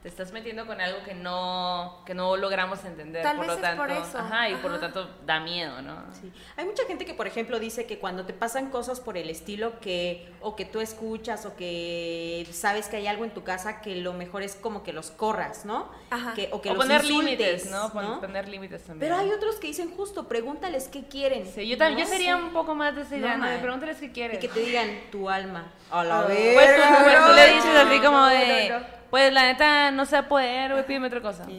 te 0.06 0.10
estás 0.10 0.30
metiendo 0.30 0.66
con 0.66 0.80
algo 0.80 1.02
que 1.02 1.14
no, 1.14 2.00
que 2.06 2.14
no 2.14 2.36
logramos 2.36 2.84
entender, 2.84 3.24
Tal 3.24 3.38
por 3.38 3.46
vez 3.46 3.48
lo 3.48 3.54
es 3.56 3.60
tanto, 3.60 3.82
por 3.82 3.90
eso, 3.90 4.18
ajá, 4.18 4.48
y 4.48 4.54
por 4.54 4.70
lo 4.70 4.78
tanto 4.78 5.10
da 5.26 5.40
miedo, 5.40 5.82
¿no? 5.82 6.00
Sí. 6.12 6.30
Hay 6.56 6.64
mucha 6.64 6.84
gente 6.84 7.04
que, 7.04 7.12
por 7.12 7.26
ejemplo, 7.26 7.58
dice 7.58 7.86
que 7.86 7.98
cuando 7.98 8.24
te 8.24 8.32
pasan 8.32 8.70
cosas 8.70 9.00
por 9.00 9.16
el 9.18 9.28
estilo 9.28 9.80
que 9.80 10.32
o 10.40 10.54
que 10.54 10.64
tú 10.64 10.80
escuchas 10.80 11.44
o 11.44 11.56
que 11.56 12.46
sabes 12.52 12.86
que 12.86 12.98
hay 12.98 13.08
algo 13.08 13.24
en 13.24 13.32
tu 13.32 13.42
casa 13.42 13.80
que 13.80 13.96
lo 13.96 14.12
mejor 14.12 14.42
es 14.44 14.54
como 14.54 14.84
que 14.84 14.92
los 14.92 15.10
corras, 15.10 15.64
¿no? 15.64 15.90
Ajá. 16.10 16.34
Que, 16.34 16.50
o 16.52 16.60
que 16.62 16.70
o 16.70 16.74
los 16.74 16.84
poner 16.84 17.00
insultes, 17.04 17.26
límites, 17.38 17.70
¿no? 17.72 17.92
Pon- 17.92 18.20
Poner 18.20 18.46
límites 18.48 18.84
también. 18.84 19.00
Pero 19.10 19.16
hay 19.20 19.32
otros 19.32 19.56
que 19.56 19.66
dicen 19.66 19.90
justo, 19.96 20.28
pregúntales 20.28 20.86
qué 20.86 21.08
quieren. 21.08 21.46
Sí, 21.52 21.66
yo 21.66 21.76
también, 21.76 21.98
No 21.98 22.04
yo 22.06 22.10
sería 22.12 22.36
sé. 22.36 22.42
un 22.44 22.52
poco 22.52 22.76
más 22.76 22.94
de 22.94 23.02
esa 23.02 23.16
idea, 23.16 23.36
No, 23.36 23.44
¿no? 23.46 23.50
De 23.50 23.58
pregúntales 23.58 23.96
qué 23.98 24.12
quieres. 24.12 24.36
Y 24.36 24.40
que 24.40 24.54
te 24.54 24.60
digan 24.60 24.88
tu 25.10 25.28
alma. 25.28 25.72
A 25.90 26.04
la 26.04 26.26
Pues, 26.26 26.38
vez. 26.38 26.54
pues, 26.54 26.70
pues, 27.04 27.26
tú 27.26 27.32
le 27.32 27.46
dices 27.54 27.74
así 27.76 27.98
como 28.00 28.18
No, 28.18 28.26
de, 28.28 28.68
no, 28.68 28.78
no. 28.78 28.95
Pues 29.10 29.32
la 29.32 29.44
neta 29.44 29.90
no 29.90 30.04
sé 30.06 30.22
poder, 30.24 30.72
güey, 30.72 30.86
pídeme 30.86 31.06
otra 31.08 31.20
cosa. 31.20 31.44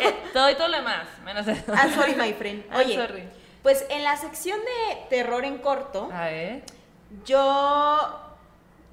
Eh, 0.00 0.14
te 0.32 0.38
doy 0.38 0.54
todo 0.54 0.68
lo 0.68 0.76
demás, 0.76 1.06
menos 1.24 1.46
eso. 1.48 1.72
Ah, 1.74 1.88
sorry, 1.94 2.14
my 2.14 2.32
friend. 2.34 2.64
Ah, 2.70 2.78
Oye, 2.78 2.94
sorry. 2.94 3.24
pues 3.62 3.84
en 3.90 4.04
la 4.04 4.16
sección 4.16 4.58
de 4.60 4.96
terror 5.08 5.44
en 5.44 5.58
corto, 5.58 6.10
A 6.12 6.26
ver. 6.26 6.62
yo 7.24 8.20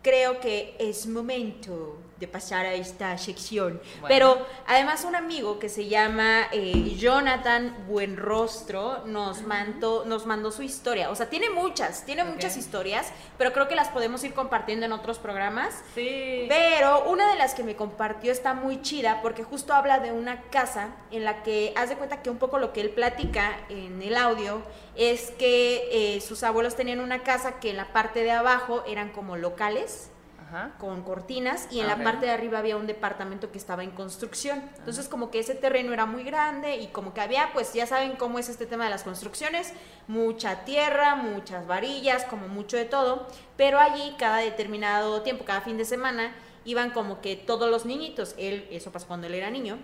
creo 0.01 0.39
que 0.39 0.75
es 0.79 1.05
momento 1.07 1.97
de 2.23 2.27
pasar 2.29 2.65
a 2.65 2.73
esta 2.73 3.17
sección. 3.17 3.81
Bueno. 3.99 4.07
Pero 4.07 4.47
además 4.65 5.03
un 5.03 5.15
amigo 5.15 5.59
que 5.59 5.67
se 5.67 5.87
llama 5.89 6.47
eh, 6.53 6.95
Jonathan 6.97 7.75
Buenrostro 7.87 9.05
nos 9.05 9.41
mandó, 9.41 10.05
nos 10.05 10.25
mandó 10.25 10.49
su 10.51 10.63
historia. 10.63 11.09
O 11.09 11.15
sea, 11.15 11.29
tiene 11.29 11.49
muchas, 11.49 12.05
tiene 12.05 12.23
muchas 12.23 12.55
historias, 12.55 13.11
pero 13.37 13.51
creo 13.51 13.67
que 13.67 13.75
las 13.75 13.89
podemos 13.89 14.23
ir 14.23 14.33
compartiendo 14.33 14.85
en 14.85 14.93
otros 14.93 15.19
programas. 15.19 15.73
Sí. 15.95 16.45
Pero 16.47 17.09
una 17.09 17.29
de 17.29 17.37
las 17.37 17.53
que 17.53 17.63
me 17.63 17.75
compartió 17.75 18.31
está 18.31 18.53
muy 18.53 18.81
chida 18.81 19.21
porque 19.21 19.43
justo 19.43 19.73
habla 19.73 19.99
de 19.99 20.13
una 20.13 20.43
casa 20.43 20.95
en 21.11 21.25
la 21.25 21.43
que, 21.43 21.73
haz 21.75 21.89
de 21.89 21.97
cuenta 21.97 22.21
que 22.21 22.29
un 22.29 22.37
poco 22.37 22.57
lo 22.57 22.71
que 22.71 22.79
él 22.79 22.91
platica 22.91 23.59
en 23.67 24.01
el 24.01 24.15
audio 24.15 24.61
es 24.95 25.31
que 25.31 26.15
eh, 26.15 26.21
sus 26.21 26.43
abuelos 26.43 26.77
tenían 26.77 27.01
una 27.01 27.23
casa 27.23 27.59
que 27.59 27.71
en 27.71 27.77
la 27.77 27.91
parte 27.91 28.23
de 28.23 28.31
abajo 28.31 28.83
eran 28.87 29.09
como 29.09 29.35
locales 29.35 30.09
Ajá. 30.53 30.71
con 30.77 31.01
cortinas 31.03 31.67
y 31.71 31.79
en 31.79 31.85
Ok. 31.89 31.97
la 31.97 32.03
parte 32.03 32.25
de 32.27 32.31
arriba 32.31 32.59
había 32.59 32.77
un 32.77 32.85
departamento 32.87 33.51
que 33.51 33.57
estaba 33.57 33.83
en 33.83 33.91
construcción. 33.91 34.61
Entonces 34.77 35.07
como 35.07 35.31
que 35.31 35.39
ese 35.39 35.55
terreno 35.55 35.93
era 35.93 36.05
muy 36.05 36.23
grande 36.23 36.77
y 36.77 36.87
como 36.87 37.13
que 37.13 37.21
había, 37.21 37.51
pues 37.53 37.73
ya 37.73 37.87
saben 37.87 38.15
cómo 38.15 38.39
es 38.39 38.49
este 38.49 38.65
tema 38.65 38.83
de 38.83 38.89
las 38.89 39.03
construcciones, 39.03 39.73
mucha 40.07 40.63
tierra, 40.65 41.15
muchas 41.15 41.65
varillas, 41.65 42.25
como 42.25 42.47
mucho 42.47 42.77
de 42.77 42.85
todo, 42.85 43.27
pero 43.57 43.79
allí 43.79 44.15
cada 44.17 44.37
determinado 44.37 45.21
tiempo, 45.21 45.43
cada 45.45 45.61
fin 45.61 45.77
de 45.77 45.85
semana, 45.85 46.33
iban 46.65 46.91
como 46.91 47.19
que 47.21 47.35
todos 47.35 47.69
los 47.69 47.85
niñitos, 47.85 48.35
él, 48.37 48.67
eso 48.71 48.91
pasó 48.91 49.07
cuando 49.07 49.27
él 49.27 49.33
era 49.33 49.49
niño, 49.49 49.77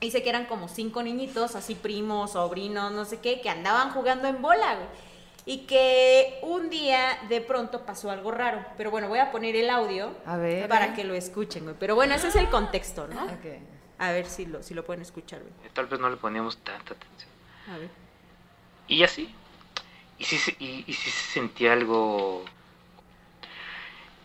Dice 0.00 0.22
que 0.22 0.30
eran 0.30 0.46
como 0.46 0.66
cinco 0.68 1.02
niñitos, 1.02 1.54
así 1.54 1.74
primos, 1.74 2.32
sobrinos, 2.32 2.90
no 2.90 3.04
sé 3.04 3.18
qué, 3.18 3.42
que 3.42 3.50
andaban 3.50 3.90
jugando 3.90 4.28
en 4.28 4.40
bola, 4.40 4.76
güey. 4.76 4.88
Y 5.52 5.66
que 5.66 6.38
un 6.42 6.70
día 6.70 7.18
de 7.28 7.40
pronto 7.40 7.84
pasó 7.84 8.08
algo 8.12 8.30
raro. 8.30 8.64
Pero 8.76 8.92
bueno, 8.92 9.08
voy 9.08 9.18
a 9.18 9.32
poner 9.32 9.56
el 9.56 9.68
audio 9.68 10.14
A 10.24 10.36
ver. 10.36 10.68
para 10.68 10.94
que 10.94 11.02
lo 11.02 11.12
escuchen, 11.14 11.64
güey. 11.64 11.74
Pero 11.76 11.96
bueno, 11.96 12.14
ese 12.14 12.28
es 12.28 12.36
el 12.36 12.48
contexto, 12.50 13.08
¿no? 13.08 13.26
A 13.98 14.12
ver 14.12 14.26
si 14.26 14.46
lo, 14.46 14.62
si 14.62 14.74
lo 14.74 14.84
pueden 14.84 15.02
escuchar, 15.02 15.40
güey. 15.40 15.52
Tal 15.72 15.86
vez 15.86 15.98
no 15.98 16.08
le 16.08 16.16
poníamos 16.18 16.56
tanta 16.58 16.94
atención. 16.94 17.30
A 17.68 17.78
ver. 17.78 17.88
Y 18.86 19.02
así. 19.02 19.34
Y 20.18 20.24
sí, 20.24 20.38
se- 20.38 20.56
y, 20.60 20.84
y 20.86 20.92
sí 20.92 21.10
se 21.10 21.32
sentía 21.32 21.72
algo. 21.72 22.44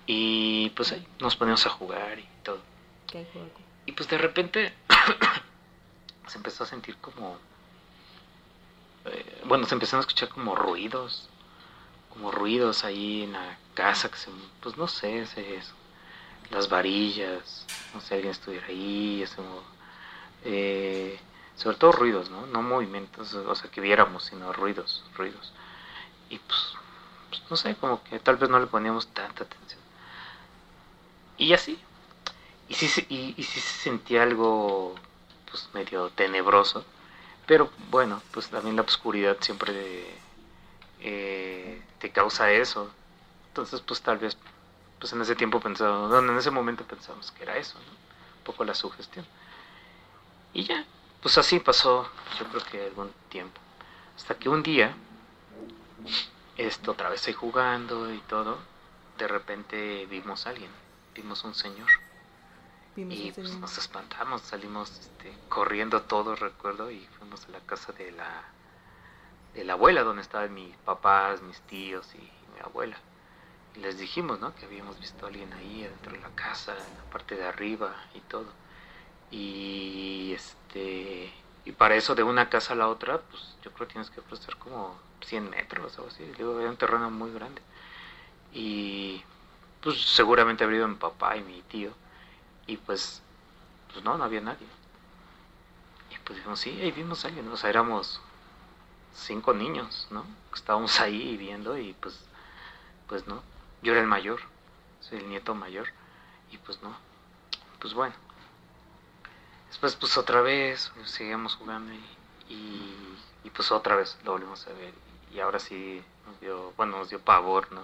Y 0.05 0.69
pues 0.75 0.91
ahí 0.91 1.07
nos 1.19 1.35
poníamos 1.35 1.65
a 1.65 1.69
jugar 1.71 2.19
y 2.19 2.27
todo. 2.43 2.59
¿Qué 3.07 3.17
hay, 3.19 3.27
juego? 3.33 3.47
Y 3.87 3.93
pues 3.93 4.07
de 4.09 4.19
repente 4.19 4.73
se 6.27 6.37
empezó 6.37 6.65
a 6.65 6.67
sentir 6.67 6.97
como... 6.97 7.37
eh, 9.05 9.41
bueno, 9.45 9.65
se 9.65 9.75
empezaron 9.75 9.99
a 9.99 10.07
escuchar 10.07 10.29
como 10.29 10.55
ruidos, 10.55 11.29
como 12.13 12.31
ruidos 12.31 12.83
ahí 12.83 13.23
en 13.23 13.33
la 13.33 13.57
casa, 13.75 14.09
que 14.09 14.17
se, 14.17 14.31
pues 14.61 14.77
no 14.77 14.87
sé, 14.87 15.25
se- 15.27 15.61
las 16.51 16.69
varillas, 16.69 17.67
no 17.93 18.01
sé, 18.01 18.15
alguien 18.15 18.31
estuviera 18.31 18.67
ahí, 18.67 19.23
ese 19.23 19.41
eh, 20.43 21.19
sobre 21.55 21.77
todo 21.77 21.91
ruidos, 21.93 22.29
¿no? 22.29 22.45
No 22.47 22.61
movimientos, 22.61 23.33
o 23.33 23.55
sea, 23.55 23.71
que 23.71 23.81
viéramos, 23.81 24.25
sino 24.25 24.51
ruidos, 24.53 25.03
ruidos. 25.17 25.51
Y 26.29 26.39
pues, 26.39 26.73
pues, 27.29 27.43
no 27.49 27.57
sé, 27.57 27.75
como 27.75 28.03
que 28.03 28.19
tal 28.19 28.37
vez 28.37 28.49
no 28.49 28.59
le 28.59 28.67
poníamos 28.67 29.07
tanta 29.09 29.43
atención. 29.45 29.81
Y 31.37 31.53
así, 31.53 31.79
y 32.69 32.75
sí, 32.75 33.05
y, 33.09 33.35
y 33.37 33.43
sí 33.43 33.59
se 33.59 33.83
sentía 33.83 34.23
algo 34.23 34.95
pues 35.49 35.69
medio 35.73 36.09
tenebroso 36.11 36.85
pero 37.45 37.71
bueno 37.89 38.21
pues 38.31 38.49
también 38.49 38.75
la 38.75 38.81
oscuridad 38.81 39.37
siempre 39.39 40.05
eh, 41.01 41.81
te 41.99 42.11
causa 42.11 42.51
eso. 42.51 42.91
Entonces 43.49 43.81
pues 43.81 44.01
tal 44.01 44.17
vez 44.17 44.37
pues 44.99 45.13
en 45.13 45.21
ese 45.21 45.35
tiempo 45.35 45.59
pensábamos 45.59 46.09
bueno, 46.09 46.31
en 46.31 46.37
ese 46.37 46.51
momento 46.51 46.83
pensamos 46.85 47.31
que 47.31 47.43
era 47.43 47.57
eso 47.57 47.77
¿no? 47.79 47.91
un 47.91 48.43
poco 48.43 48.63
la 48.63 48.73
sugestión. 48.73 49.25
Y 50.53 50.63
ya 50.63 50.85
pues 51.21 51.37
así 51.37 51.59
pasó 51.59 52.09
yo 52.39 52.45
creo 52.47 52.63
que 52.71 52.85
algún 52.85 53.11
tiempo. 53.29 53.59
Hasta 54.15 54.35
que 54.35 54.49
un 54.49 54.63
día 54.63 54.95
esto 56.57 56.91
otra 56.91 57.09
vez 57.09 57.27
ahí 57.27 57.33
jugando 57.33 58.13
y 58.13 58.19
todo 58.19 58.57
de 59.17 59.27
repente 59.27 60.05
vimos 60.07 60.45
a 60.45 60.49
alguien 60.49 60.71
vimos 61.13 61.43
un 61.43 61.55
señor 61.55 61.87
Vimos 62.95 63.15
y 63.15 63.31
pues 63.31 63.53
nos 63.57 63.77
espantamos, 63.77 64.41
salimos 64.41 64.91
este, 64.91 65.33
corriendo 65.49 66.01
todos, 66.03 66.39
recuerdo, 66.39 66.91
y 66.91 67.05
fuimos 67.17 67.45
a 67.45 67.51
la 67.51 67.59
casa 67.59 67.91
de 67.91 68.11
la, 68.11 68.43
de 69.53 69.63
la 69.65 69.73
abuela, 69.73 70.03
donde 70.03 70.21
estaban 70.21 70.53
mis 70.53 70.75
papás, 70.77 71.41
mis 71.41 71.59
tíos 71.61 72.07
y 72.15 72.19
mi 72.19 72.59
abuela. 72.63 72.97
Y 73.75 73.79
les 73.79 73.97
dijimos, 73.97 74.39
¿no? 74.39 74.55
Que 74.55 74.65
habíamos 74.65 74.99
visto 74.99 75.25
a 75.25 75.29
alguien 75.29 75.51
ahí 75.53 75.83
adentro 75.83 76.13
de 76.13 76.19
la 76.19 76.29
casa, 76.29 76.71
en 76.71 76.97
la 76.97 77.03
parte 77.11 77.35
de 77.35 77.45
arriba 77.45 77.93
y 78.13 78.21
todo. 78.21 78.47
Y 79.29 80.31
este 80.33 81.33
y 81.65 81.71
para 81.71 81.95
eso 81.95 82.13
de 82.13 82.23
una 82.23 82.47
casa 82.49 82.73
a 82.73 82.77
la 82.77 82.87
otra, 82.87 83.19
pues 83.19 83.57
yo 83.63 83.71
creo 83.71 83.87
que 83.87 83.93
tienes 83.93 84.11
que 84.11 84.21
cruzar 84.21 84.55
como 84.57 84.95
100 85.25 85.49
metros 85.49 85.97
o 85.97 86.07
así. 86.07 86.23
Luego 86.37 86.59
era 86.59 86.69
un 86.69 86.77
terreno 86.77 87.09
muy 87.09 87.31
grande. 87.31 87.61
Y 88.53 89.23
pues 89.81 89.99
seguramente 90.01 90.63
habría 90.63 90.79
ido 90.79 90.87
mi 90.87 90.95
papá 90.95 91.35
y 91.37 91.41
mi 91.43 91.61
tío. 91.63 91.91
Y 92.67 92.77
pues, 92.77 93.21
pues 93.91 94.03
no, 94.03 94.17
no 94.17 94.23
había 94.23 94.41
nadie. 94.41 94.67
Y 96.11 96.17
pues 96.19 96.37
dijimos, 96.37 96.59
sí, 96.59 96.69
ahí 96.81 96.91
vimos 96.91 97.23
a 97.23 97.27
alguien. 97.27 97.47
O 97.49 97.57
sea, 97.57 97.69
éramos 97.69 98.21
cinco 99.13 99.53
niños, 99.53 100.07
¿no? 100.11 100.25
Estábamos 100.53 100.99
ahí 100.99 101.37
viendo 101.37 101.77
y 101.77 101.93
pues, 101.93 102.19
pues 103.07 103.27
no. 103.27 103.41
Yo 103.81 103.91
era 103.91 104.01
el 104.01 104.07
mayor, 104.07 104.41
soy 104.99 105.19
el 105.19 105.29
nieto 105.29 105.55
mayor. 105.55 105.87
Y 106.51 106.57
pues 106.57 106.81
no. 106.81 106.95
Pues 107.79 107.93
bueno. 107.93 108.15
Después 109.67 109.95
pues 109.95 110.17
otra 110.17 110.41
vez 110.41 110.91
seguimos 111.03 111.55
jugando 111.55 111.93
y, 111.93 113.17
y, 113.43 113.49
pues 113.49 113.71
otra 113.71 113.95
vez 113.95 114.17
lo 114.23 114.31
volvimos 114.31 114.65
a 114.67 114.73
ver. 114.73 114.93
Y 115.33 115.39
ahora 115.41 115.59
sí 115.59 116.01
nos 116.25 116.39
dio, 116.39 116.71
bueno, 116.77 116.97
nos 116.97 117.09
dio 117.09 117.19
pavor, 117.19 117.71
¿no? 117.71 117.81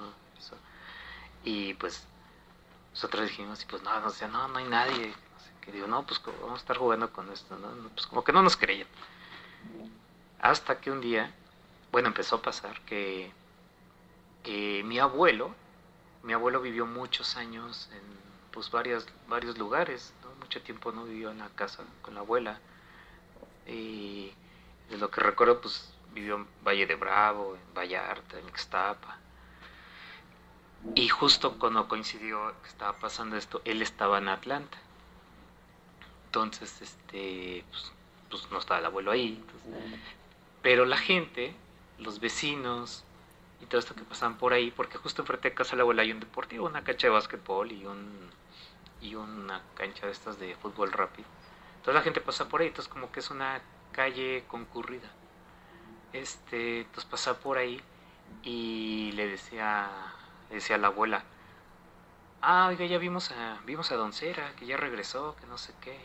Y 1.43 1.73
pues 1.73 2.05
nosotros 2.91 3.23
dijimos, 3.29 3.65
pues 3.69 3.81
no, 3.83 3.99
no, 3.99 4.27
no, 4.29 4.47
no 4.47 4.57
hay 4.57 4.65
nadie. 4.65 5.13
Que 5.61 5.71
digo, 5.71 5.87
no, 5.87 6.05
pues 6.05 6.21
vamos 6.41 6.59
a 6.59 6.61
estar 6.61 6.77
jugando 6.77 7.11
con 7.11 7.31
esto, 7.31 7.57
¿no? 7.57 7.67
Pues 7.89 8.07
como 8.07 8.23
que 8.23 8.33
no 8.33 8.41
nos 8.41 8.57
creían. 8.57 8.87
Hasta 10.39 10.79
que 10.79 10.89
un 10.89 11.01
día, 11.01 11.31
bueno, 11.91 12.07
empezó 12.07 12.37
a 12.37 12.41
pasar 12.41 12.81
que, 12.81 13.31
que 14.43 14.81
mi 14.83 14.97
abuelo, 14.97 15.53
mi 16.23 16.33
abuelo 16.33 16.61
vivió 16.61 16.85
muchos 16.85 17.37
años 17.37 17.89
en 17.93 18.01
pues 18.51 18.69
varias, 18.71 19.05
varios 19.27 19.57
lugares, 19.57 20.13
¿no? 20.23 20.31
mucho 20.35 20.61
tiempo 20.61 20.91
no 20.91 21.05
vivió 21.05 21.31
en 21.31 21.39
la 21.39 21.49
casa 21.49 21.83
con 22.01 22.15
la 22.15 22.21
abuela. 22.21 22.59
Y 23.67 24.33
de 24.89 24.97
lo 24.97 25.09
que 25.09 25.21
recuerdo, 25.21 25.61
pues 25.61 25.93
vivió 26.13 26.35
en 26.35 26.47
Valle 26.65 26.85
de 26.87 26.95
Bravo, 26.95 27.55
en 27.55 27.73
Vallarta, 27.73 28.39
en 28.39 28.47
Ixtapa. 28.49 29.20
Y 30.95 31.09
justo 31.09 31.57
cuando 31.59 31.87
coincidió 31.87 32.53
que 32.61 32.69
estaba 32.69 32.93
pasando 32.93 33.37
esto, 33.37 33.61
él 33.65 33.81
estaba 33.81 34.17
en 34.17 34.29
Atlanta. 34.29 34.77
Entonces, 36.25 36.81
este, 36.81 37.63
pues, 37.69 37.91
pues 38.29 38.51
no 38.51 38.59
estaba 38.59 38.79
el 38.79 38.85
abuelo 38.85 39.11
ahí. 39.11 39.43
pero 40.61 40.85
la 40.85 40.97
gente, 40.97 41.55
los 41.99 42.19
vecinos 42.19 43.03
y 43.61 43.65
todo 43.65 43.79
esto 43.79 43.95
que 43.95 44.03
pasaban 44.03 44.37
por 44.37 44.53
ahí, 44.53 44.71
porque 44.71 44.97
justo 44.97 45.21
enfrente 45.21 45.49
de 45.49 45.55
casa 45.55 45.71
de 45.71 45.77
la 45.77 45.83
abuela 45.83 46.01
hay 46.03 46.11
un 46.11 46.19
deportivo, 46.19 46.67
una 46.67 46.83
cancha 46.83 47.07
de 47.07 47.13
básquetbol 47.13 47.71
y 47.71 47.85
un 47.85 48.31
y 49.01 49.15
una 49.15 49.61
cancha 49.75 50.05
de 50.05 50.11
estas 50.11 50.39
de 50.39 50.55
fútbol 50.55 50.91
rápido. 50.91 51.27
Entonces 51.77 51.95
la 51.95 52.01
gente 52.01 52.21
pasa 52.21 52.47
por 52.47 52.61
ahí, 52.61 52.67
entonces 52.67 52.91
como 52.91 53.11
que 53.11 53.19
es 53.19 53.31
una 53.31 53.61
calle 53.91 54.43
concurrida. 54.47 55.09
Este, 56.13 56.81
entonces 56.81 57.05
pasa 57.05 57.39
por 57.39 57.57
ahí 57.57 57.81
y 58.43 59.11
le 59.13 59.27
decía, 59.27 59.89
decía 60.55 60.77
la 60.77 60.87
abuela, 60.87 61.23
ah, 62.41 62.67
oiga, 62.67 62.85
ya 62.85 62.97
vimos 62.97 63.31
a, 63.31 63.59
vimos 63.65 63.91
a 63.91 63.95
Don 63.95 64.11
que 64.11 64.65
ya 64.65 64.77
regresó, 64.77 65.35
que 65.35 65.45
no 65.47 65.57
sé 65.57 65.73
qué. 65.81 65.99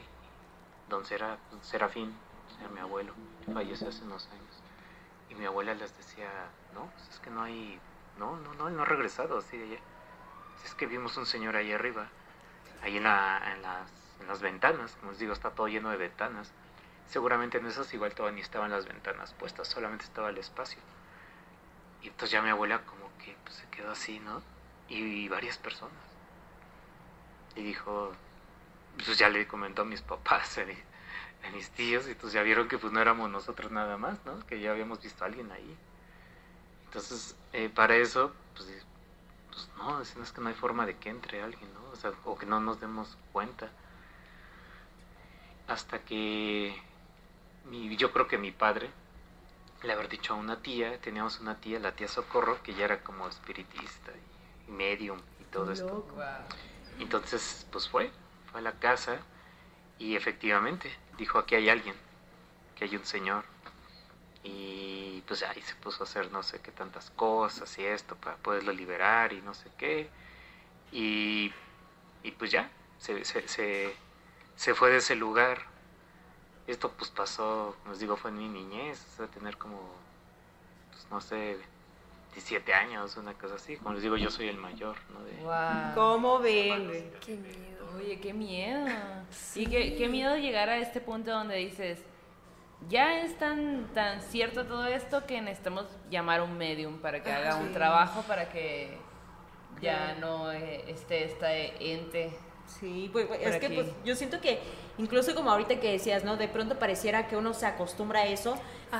Don 0.88 1.04
Cera, 1.04 1.38
Serafín, 1.62 2.14
era 2.60 2.68
mi 2.68 2.80
abuelo, 2.80 3.12
falleció 3.52 3.88
hace 3.88 4.04
unos 4.04 4.28
años. 4.28 4.62
Y 5.28 5.34
mi 5.34 5.46
abuela 5.46 5.74
les 5.74 5.96
decía, 5.96 6.30
no, 6.74 6.86
pues 6.92 7.08
es 7.08 7.18
que 7.18 7.30
no 7.30 7.42
hay, 7.42 7.80
no, 8.18 8.36
no, 8.36 8.54
no, 8.54 8.70
no 8.70 8.82
ha 8.82 8.84
regresado, 8.84 9.38
así 9.38 9.56
de 9.56 9.80
Es 10.64 10.74
que 10.74 10.86
vimos 10.86 11.16
un 11.16 11.26
señor 11.26 11.56
ahí 11.56 11.72
arriba 11.72 12.08
ahí 12.82 12.96
en, 12.96 13.02
las, 13.02 14.40
ventanas, 14.40 14.96
como 14.96 15.12
les 15.12 15.20
digo, 15.20 15.32
está 15.32 15.50
todo 15.50 15.68
lleno 15.68 15.90
de 15.90 15.96
ventanas. 15.96 16.52
Seguramente 17.06 17.58
en 17.58 17.66
esas 17.66 17.92
igual 17.94 18.14
todavía 18.14 18.36
ni 18.36 18.40
estaban 18.42 18.70
las 18.70 18.86
ventanas 18.86 19.32
puestas, 19.34 19.68
solamente 19.68 20.04
estaba 20.04 20.30
el 20.30 20.38
espacio. 20.38 20.80
Y 22.02 22.08
entonces 22.08 22.30
ya 22.30 22.42
mi 22.42 22.50
abuela 22.50 22.82
pues, 23.44 23.56
se 23.56 23.66
quedó 23.68 23.92
así, 23.92 24.20
¿no? 24.20 24.42
Y, 24.88 25.28
varias 25.28 25.58
personas. 25.58 25.94
Y 27.56 27.62
dijo, 27.62 28.12
pues 29.04 29.18
ya 29.18 29.28
le 29.28 29.46
comentó 29.46 29.82
a 29.82 29.84
mis 29.84 30.02
papás, 30.02 30.58
a, 30.58 31.50
mis 31.50 31.70
tíos, 31.70 32.06
y 32.06 32.12
entonces 32.12 32.34
ya 32.34 32.42
vieron 32.42 32.68
que 32.68 32.78
pues 32.78 32.92
no 32.92 33.00
éramos 33.00 33.30
nosotros 33.30 33.70
nada 33.70 33.96
más, 33.96 34.24
¿no? 34.24 34.44
Que 34.46 34.60
ya 34.60 34.72
habíamos 34.72 35.02
visto 35.02 35.24
a 35.24 35.28
alguien 35.28 35.50
ahí. 35.52 35.76
Entonces, 36.86 37.36
eh, 37.52 37.68
para 37.68 37.96
eso, 37.96 38.32
pues 38.54 38.68
pues 39.56 39.70
no, 39.78 40.02
es 40.02 40.32
que 40.32 40.40
no 40.42 40.48
hay 40.48 40.54
forma 40.54 40.84
de 40.84 40.98
que 40.98 41.08
entre 41.08 41.42
alguien, 41.42 41.72
¿no? 41.72 41.90
O, 41.90 41.96
sea, 41.96 42.12
o 42.24 42.36
que 42.36 42.44
no 42.44 42.60
nos 42.60 42.78
demos 42.78 43.16
cuenta. 43.32 43.70
Hasta 45.66 46.00
que 46.00 46.78
mi, 47.64 47.96
yo 47.96 48.12
creo 48.12 48.28
que 48.28 48.36
mi 48.36 48.52
padre 48.52 48.90
le 49.82 49.92
haber 49.92 50.08
dicho 50.08 50.34
a 50.34 50.36
una 50.36 50.62
tía, 50.62 51.00
teníamos 51.00 51.40
una 51.40 51.56
tía, 51.60 51.78
la 51.78 51.92
tía 51.92 52.08
Socorro, 52.08 52.62
que 52.62 52.74
ya 52.74 52.84
era 52.84 53.02
como 53.02 53.28
espiritista 53.28 54.12
y 54.66 54.70
medium 54.70 55.20
y 55.40 55.44
todo 55.44 55.72
esto. 55.72 56.04
Entonces, 56.98 57.66
pues 57.70 57.88
fue, 57.88 58.10
fue 58.50 58.60
a 58.60 58.62
la 58.62 58.72
casa 58.72 59.18
y 59.98 60.16
efectivamente 60.16 60.90
dijo, 61.18 61.38
aquí 61.38 61.54
hay 61.54 61.68
alguien, 61.68 61.94
que 62.74 62.84
hay 62.84 62.96
un 62.96 63.04
señor 63.04 63.44
y 64.42 65.22
pues 65.26 65.42
ahí 65.42 65.60
se 65.62 65.74
puso 65.76 66.04
a 66.04 66.06
hacer 66.06 66.30
no 66.30 66.42
sé 66.42 66.60
qué 66.60 66.70
tantas 66.70 67.10
cosas 67.10 67.76
y 67.78 67.84
esto 67.84 68.14
para 68.16 68.36
poderlo 68.36 68.72
liberar 68.72 69.32
y 69.32 69.42
no 69.42 69.54
sé 69.54 69.70
qué. 69.76 70.08
Y, 70.92 71.52
y 72.22 72.30
pues 72.32 72.50
ya, 72.52 72.70
se, 72.98 73.24
se, 73.24 73.46
se, 74.56 74.74
fue 74.74 74.90
de 74.90 74.98
ese 74.98 75.16
lugar. 75.16 75.75
Esto 76.66 76.90
pues 76.90 77.10
pasó, 77.10 77.76
como 77.80 77.92
les 77.92 78.00
digo, 78.00 78.16
fue 78.16 78.30
en 78.30 78.38
mi 78.38 78.48
niñez, 78.48 79.04
o 79.12 79.16
sea, 79.16 79.26
tener 79.28 79.56
como, 79.56 79.80
pues 80.90 81.06
no 81.10 81.20
sé, 81.20 81.58
17 82.32 82.74
años, 82.74 83.16
una 83.16 83.34
cosa 83.34 83.54
así. 83.54 83.76
Como 83.76 83.94
les 83.94 84.02
digo, 84.02 84.16
yo 84.16 84.30
soy 84.30 84.48
el 84.48 84.56
mayor, 84.56 84.96
¿no? 85.12 85.24
De, 85.24 85.94
¿Cómo 85.94 86.38
ven? 86.38 87.10
Qué 87.24 87.36
miedo. 87.36 87.88
Oye, 87.96 88.20
qué 88.20 88.32
miedo. 88.34 88.86
Y 89.54 89.66
qué, 89.66 89.96
qué 89.96 90.08
miedo 90.08 90.36
llegar 90.36 90.68
a 90.68 90.78
este 90.78 91.00
punto 91.00 91.30
donde 91.30 91.56
dices, 91.56 92.02
ya 92.88 93.20
es 93.20 93.36
tan, 93.38 93.88
tan 93.94 94.20
cierto 94.20 94.66
todo 94.66 94.86
esto 94.86 95.26
que 95.26 95.40
necesitamos 95.40 95.86
llamar 96.10 96.40
a 96.40 96.44
un 96.44 96.56
medium 96.58 96.98
para 96.98 97.22
que 97.22 97.32
haga 97.32 97.56
un 97.56 97.72
trabajo 97.72 98.22
para 98.22 98.50
que 98.50 98.98
ya 99.80 100.14
no 100.20 100.52
eh, 100.52 100.84
esté 100.88 101.24
este 101.24 101.92
ente. 101.92 102.36
Sí, 102.80 103.08
pues, 103.12 103.26
pues 103.26 103.40
es 103.42 103.56
que 103.56 103.70
pues, 103.70 103.86
yo 104.04 104.14
siento 104.14 104.40
que 104.40 104.58
incluso 104.98 105.34
como 105.34 105.50
ahorita 105.50 105.80
que 105.80 105.92
decías, 105.92 106.24
¿no? 106.24 106.36
De 106.36 106.48
pronto 106.48 106.78
pareciera 106.78 107.26
que 107.26 107.36
uno 107.36 107.54
se 107.54 107.66
acostumbra 107.66 108.20
a 108.20 108.26
eso, 108.26 108.56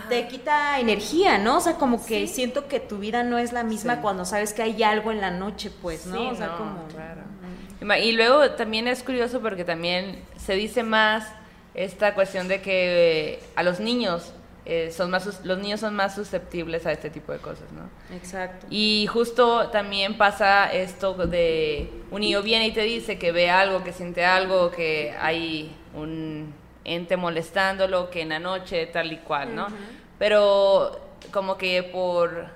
te 0.09 0.29
quita 0.29 0.81
energía, 0.81 1.39
¿no? 1.39 1.59
O 1.59 1.61
sea, 1.61 1.75
como 1.75 2.05
que 2.05 2.27
siento 2.27 2.69
que 2.69 2.81
tu 2.81 2.99
vida 2.99 3.23
no 3.23 3.39
es 3.39 3.53
la 3.53 3.65
misma 3.65 4.01
cuando 4.01 4.25
sabes 4.25 4.53
que 4.53 4.63
hay 4.63 4.83
algo 4.83 5.13
en 5.13 5.21
la 5.21 5.31
noche, 5.31 5.71
pues, 5.83 6.07
¿no? 6.07 6.31
o 6.31 6.35
sea, 6.35 6.57
como... 6.57 6.87
Y 7.99 8.13
luego 8.13 8.51
también 8.53 8.89
es 8.89 9.03
curioso 9.03 9.41
porque 9.41 9.65
también 9.65 10.25
se 10.39 10.55
dice 10.55 10.83
más 10.83 11.31
esta 11.75 12.15
cuestión 12.15 12.49
de 12.49 12.63
que 12.63 13.41
a 13.55 13.63
los 13.63 13.81
niños 13.81 14.33
eh, 14.67 14.91
son 14.91 15.11
más 15.11 15.45
los 15.45 15.59
niños 15.59 15.79
son 15.79 15.95
más 15.95 16.17
susceptibles 16.17 16.87
a 16.87 16.93
este 16.93 17.09
tipo 17.09 17.33
de 17.33 17.39
cosas, 17.39 17.71
¿no? 17.73 17.89
Exacto. 18.17 18.67
Y 18.69 19.07
justo 19.07 19.69
también 19.71 20.19
pasa 20.19 20.73
esto 20.73 21.15
de 21.15 21.89
un 22.11 22.21
niño 22.21 22.43
viene 22.43 22.67
y 22.67 22.73
te 22.73 22.83
dice 22.83 23.17
que 23.19 23.31
ve 23.31 23.49
algo, 23.49 23.85
que 23.85 23.93
siente 23.93 24.25
algo, 24.25 24.73
que 24.73 25.15
hay 25.21 25.77
un 25.95 26.53
ente 26.85 27.17
molestándolo, 27.17 28.11
que 28.11 28.23
en 28.23 28.31
la 28.31 28.41
noche 28.41 28.87
tal 28.87 29.13
y 29.13 29.19
cual, 29.19 29.55
¿no? 29.55 29.69
Pero 30.19 31.01
como 31.31 31.57
que 31.57 31.85
por 31.85 32.49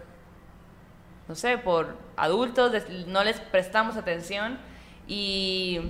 no 1.30 1.36
sé, 1.36 1.58
por 1.58 1.96
adultos 2.16 2.72
no 3.06 3.22
les 3.22 3.38
prestamos 3.38 3.96
atención 3.96 4.58
y, 5.06 5.80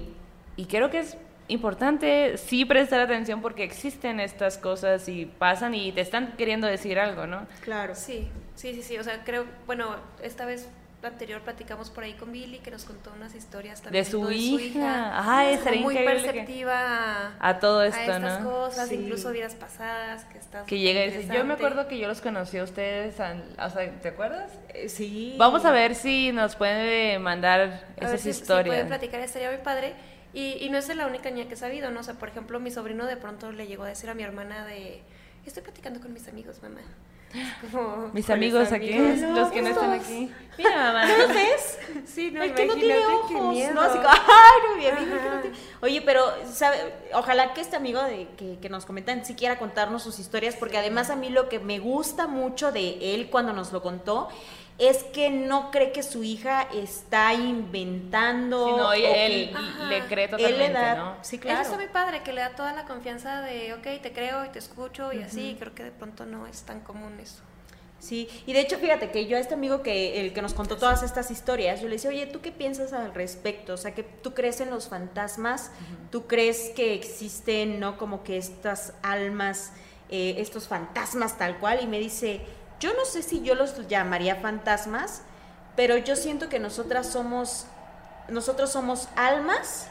y 0.56 0.66
creo 0.66 0.90
que 0.90 0.98
es 0.98 1.16
importante 1.50 2.36
sí 2.38 2.64
prestar 2.64 3.00
atención 3.00 3.42
porque 3.42 3.64
existen 3.64 4.20
estas 4.20 4.58
cosas 4.58 5.08
y 5.08 5.26
pasan 5.26 5.74
y 5.74 5.92
te 5.92 6.00
están 6.00 6.34
queriendo 6.36 6.66
decir 6.66 6.98
algo, 6.98 7.26
¿no? 7.26 7.46
Claro. 7.62 7.94
Sí, 7.94 8.28
sí, 8.54 8.74
sí, 8.74 8.82
sí. 8.82 8.98
O 8.98 9.04
sea, 9.04 9.22
creo, 9.24 9.44
bueno, 9.66 9.96
esta 10.22 10.46
vez 10.46 10.68
anterior 11.06 11.40
platicamos 11.40 11.90
por 11.90 12.04
ahí 12.04 12.12
con 12.12 12.32
Billy 12.32 12.58
que 12.58 12.70
nos 12.70 12.84
contó 12.84 13.10
unas 13.16 13.34
historias 13.34 13.80
también 13.80 14.04
de 14.04 14.10
su, 14.10 14.30
hija. 14.30 15.18
Ajá, 15.18 15.50
es 15.50 15.80
muy 15.80 15.94
perceptiva 15.94 17.32
a, 17.38 17.58
todo 17.58 17.82
esto, 17.82 17.98
a 17.98 18.16
estas 18.16 18.44
cosas, 18.44 18.92
incluso 18.92 19.30
vidas 19.30 19.54
pasadas 19.54 20.24
que 20.24 20.38
estás 20.38 20.66
que 20.66 20.78
llega 20.78 21.04
y 21.04 21.10
dice, 21.10 21.34
yo 21.34 21.44
me 21.44 21.54
acuerdo 21.54 21.88
que 21.88 21.98
yo 21.98 22.06
los 22.06 22.20
conocí 22.20 22.58
a 22.58 22.64
ustedes, 22.64 23.14
o 23.14 23.70
sea, 23.70 23.90
¿te 24.02 24.08
acuerdas? 24.08 24.50
Eh, 24.74 24.88
sí. 24.88 25.34
Vamos 25.38 25.64
a 25.64 25.70
ver 25.70 25.94
si 25.94 26.32
nos 26.32 26.56
puede 26.56 27.18
mandar 27.18 27.84
esas 27.96 28.26
historias. 28.26 28.64
Si 28.64 28.70
pueden 28.70 28.88
platicar, 28.88 29.20
estaría 29.20 29.50
muy 29.50 29.60
padre. 29.60 29.94
Y, 30.32 30.68
no 30.70 30.78
es 30.78 30.94
la 30.94 31.06
única 31.06 31.30
niña 31.30 31.48
que 31.48 31.54
he 31.54 31.56
sabido, 31.56 31.90
¿no? 31.90 32.00
O 32.00 32.02
sea, 32.02 32.14
por 32.14 32.28
ejemplo, 32.28 32.60
mi 32.60 32.70
sobrino 32.70 33.06
de 33.06 33.16
pronto 33.16 33.50
le 33.50 33.66
llegó 33.66 33.84
a 33.84 33.88
decir 33.88 34.08
a 34.10 34.14
mi 34.14 34.22
hermana 34.22 34.64
de, 34.64 35.02
estoy 35.44 35.62
platicando 35.62 36.00
con 36.00 36.12
mis 36.12 36.28
amigos, 36.28 36.62
mamá. 36.62 36.80
Como, 37.60 38.10
mis 38.12 38.28
amigos 38.28 38.72
aquí, 38.72 38.92
los 38.92 39.50
que 39.50 39.62
no 39.62 39.68
están 39.68 39.92
aquí. 39.92 40.32
Mira, 40.58 40.76
mamá. 40.76 41.06
¿No 41.06 41.28
ves? 41.28 41.78
Sí, 42.04 42.30
no, 42.30 42.42
el 42.42 42.54
que 42.54 42.66
no 42.66 42.74
tiene 42.74 42.98
ojos. 42.98 43.56
No, 43.72 43.80
así 43.80 43.98
como, 43.98 44.08
ay, 44.08 44.60
no, 44.68 44.76
mi 44.76 44.86
amigo. 44.86 45.16
No 45.16 45.40
tiene... 45.40 45.56
Oye, 45.80 46.02
pero, 46.02 46.24
¿sabe? 46.52 46.76
Ojalá 47.14 47.54
que 47.54 47.60
este 47.60 47.76
amigo 47.76 48.02
de, 48.02 48.28
que, 48.36 48.58
que 48.60 48.68
nos 48.68 48.84
comentan 48.84 49.24
si 49.24 49.34
quiera 49.34 49.58
contarnos 49.58 50.02
sus 50.02 50.18
historias, 50.18 50.56
porque 50.56 50.78
además 50.78 51.10
a 51.10 51.16
mí 51.16 51.28
lo 51.28 51.48
que 51.48 51.60
me 51.60 51.78
gusta 51.78 52.26
mucho 52.26 52.72
de 52.72 53.14
él 53.14 53.30
cuando 53.30 53.52
nos 53.52 53.72
lo 53.72 53.80
contó 53.80 54.28
es 54.80 55.04
que 55.04 55.28
no 55.28 55.70
cree 55.70 55.92
que 55.92 56.02
su 56.02 56.24
hija 56.24 56.66
está 56.72 57.34
inventando. 57.34 58.66
Sino 58.66 58.92
él, 58.94 59.52
le 59.88 60.06
cree 60.06 60.26
totalmente, 60.26 60.94
¿no? 60.96 61.16
Sí, 61.20 61.38
claro. 61.38 61.60
Eso 61.60 61.70
está 61.70 61.76
muy 61.76 61.92
padre, 61.92 62.22
que 62.22 62.32
le 62.32 62.40
da 62.40 62.56
toda 62.56 62.72
la 62.72 62.86
confianza 62.86 63.42
de, 63.42 63.74
ok, 63.74 64.02
te 64.02 64.12
creo 64.12 64.44
y 64.46 64.48
te 64.48 64.58
escucho 64.58 65.12
y 65.12 65.22
así. 65.22 65.56
Creo 65.58 65.74
que 65.74 65.84
de 65.84 65.90
pronto 65.90 66.24
no 66.24 66.46
es 66.46 66.62
tan 66.62 66.80
común 66.80 67.20
eso. 67.20 67.42
Sí, 67.98 68.30
y 68.46 68.54
de 68.54 68.60
hecho, 68.60 68.78
fíjate 68.78 69.10
que 69.10 69.26
yo 69.26 69.36
a 69.36 69.40
este 69.40 69.52
amigo 69.52 69.82
que 69.82 70.22
el 70.22 70.32
que 70.32 70.40
nos 70.40 70.54
contó 70.54 70.78
todas 70.78 71.02
estas 71.02 71.30
historias, 71.30 71.82
yo 71.82 71.88
le 71.88 71.96
decía, 71.96 72.08
oye, 72.08 72.26
¿tú 72.26 72.40
qué 72.40 72.50
piensas 72.50 72.94
al 72.94 73.12
respecto? 73.12 73.74
O 73.74 73.76
sea, 73.76 73.94
que 73.94 74.02
tú 74.02 74.32
crees 74.32 74.62
en 74.62 74.70
los 74.70 74.88
fantasmas, 74.88 75.70
tú 76.10 76.26
crees 76.26 76.70
que 76.74 76.94
existen, 76.94 77.78
¿no? 77.78 77.98
Como 77.98 78.24
que 78.24 78.38
estas 78.38 78.94
almas, 79.02 79.72
eh, 80.08 80.36
estos 80.38 80.66
fantasmas 80.66 81.36
tal 81.36 81.58
cual, 81.58 81.80
y 81.82 81.86
me 81.86 81.98
dice, 81.98 82.40
yo 82.80 82.94
no 82.94 83.04
sé 83.04 83.22
si 83.22 83.42
yo 83.42 83.54
los 83.54 83.86
llamaría 83.88 84.36
fantasmas, 84.36 85.22
pero 85.76 85.98
yo 85.98 86.16
siento 86.16 86.48
que 86.48 86.58
nosotras 86.58 87.06
somos, 87.06 87.66
nosotros 88.28 88.70
somos 88.70 89.08
almas 89.16 89.89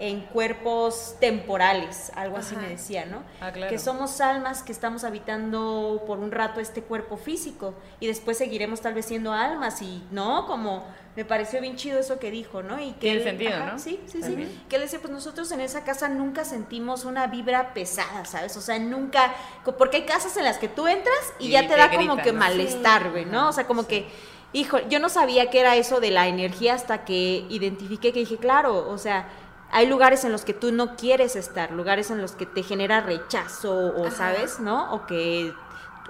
en 0.00 0.20
cuerpos 0.20 1.16
temporales, 1.20 2.12
algo 2.14 2.36
así 2.36 2.54
me 2.56 2.68
decía, 2.68 3.04
¿no? 3.04 3.22
Ah, 3.40 3.50
claro. 3.52 3.70
Que 3.70 3.78
somos 3.78 4.20
almas 4.20 4.62
que 4.62 4.70
estamos 4.72 5.02
habitando 5.04 6.04
por 6.06 6.18
un 6.18 6.30
rato 6.30 6.60
este 6.60 6.82
cuerpo 6.82 7.16
físico 7.16 7.74
y 8.00 8.06
después 8.06 8.38
seguiremos 8.38 8.80
tal 8.80 8.94
vez 8.94 9.06
siendo 9.06 9.32
almas 9.32 9.82
y, 9.82 10.02
¿no? 10.10 10.46
Como 10.46 10.84
me 11.16 11.24
pareció 11.24 11.60
bien 11.60 11.74
chido 11.74 11.98
eso 11.98 12.18
que 12.20 12.30
dijo, 12.30 12.62
¿no? 12.62 12.80
Y 12.80 12.92
que 12.92 13.00
Tiene 13.00 13.18
él- 13.18 13.24
sentido, 13.24 13.58
¿no? 13.66 13.78
Sí, 13.78 14.00
sí, 14.06 14.22
sí. 14.22 14.62
Que 14.68 14.76
él 14.76 14.82
decía, 14.82 15.00
pues 15.00 15.12
nosotros 15.12 15.50
en 15.50 15.60
esa 15.60 15.82
casa 15.82 16.08
nunca 16.08 16.44
sentimos 16.44 17.04
una 17.04 17.26
vibra 17.26 17.74
pesada, 17.74 18.24
¿sabes? 18.24 18.56
O 18.56 18.60
sea, 18.60 18.78
nunca, 18.78 19.34
porque 19.78 19.96
hay 19.98 20.04
casas 20.06 20.36
en 20.36 20.44
las 20.44 20.58
que 20.58 20.68
tú 20.68 20.86
entras 20.86 21.16
y, 21.40 21.46
Y 21.46 21.50
ya 21.50 21.62
te, 21.62 21.68
te 21.68 21.76
da 21.76 21.90
como 21.90 22.16
que 22.18 22.32
¿no? 22.32 22.38
malestar, 22.38 23.10
güey, 23.10 23.24
¿no? 23.24 23.48
O 23.48 23.52
sea, 23.52 23.66
como 23.66 23.88
que, 23.88 24.06
hijo, 24.52 24.78
yo 24.88 25.00
no 25.00 25.08
sabía 25.08 25.50
qué 25.50 25.58
era 25.58 25.74
eso 25.74 25.98
de 25.98 26.12
la 26.12 26.28
energía 26.28 26.74
hasta 26.74 27.04
que 27.04 27.44
identifiqué 27.50 28.12
que 28.12 28.20
dije, 28.20 28.36
claro, 28.36 28.88
o 28.88 28.96
sea, 28.96 29.28
hay 29.70 29.86
lugares 29.86 30.24
en 30.24 30.32
los 30.32 30.44
que 30.44 30.54
tú 30.54 30.72
no 30.72 30.96
quieres 30.96 31.36
estar, 31.36 31.70
lugares 31.72 32.10
en 32.10 32.20
los 32.20 32.32
que 32.32 32.46
te 32.46 32.62
genera 32.62 33.00
rechazo 33.00 33.74
o, 33.74 34.06
Ajá. 34.06 34.16
¿sabes? 34.16 34.60
¿No? 34.60 34.92
O 34.92 35.06
que 35.06 35.54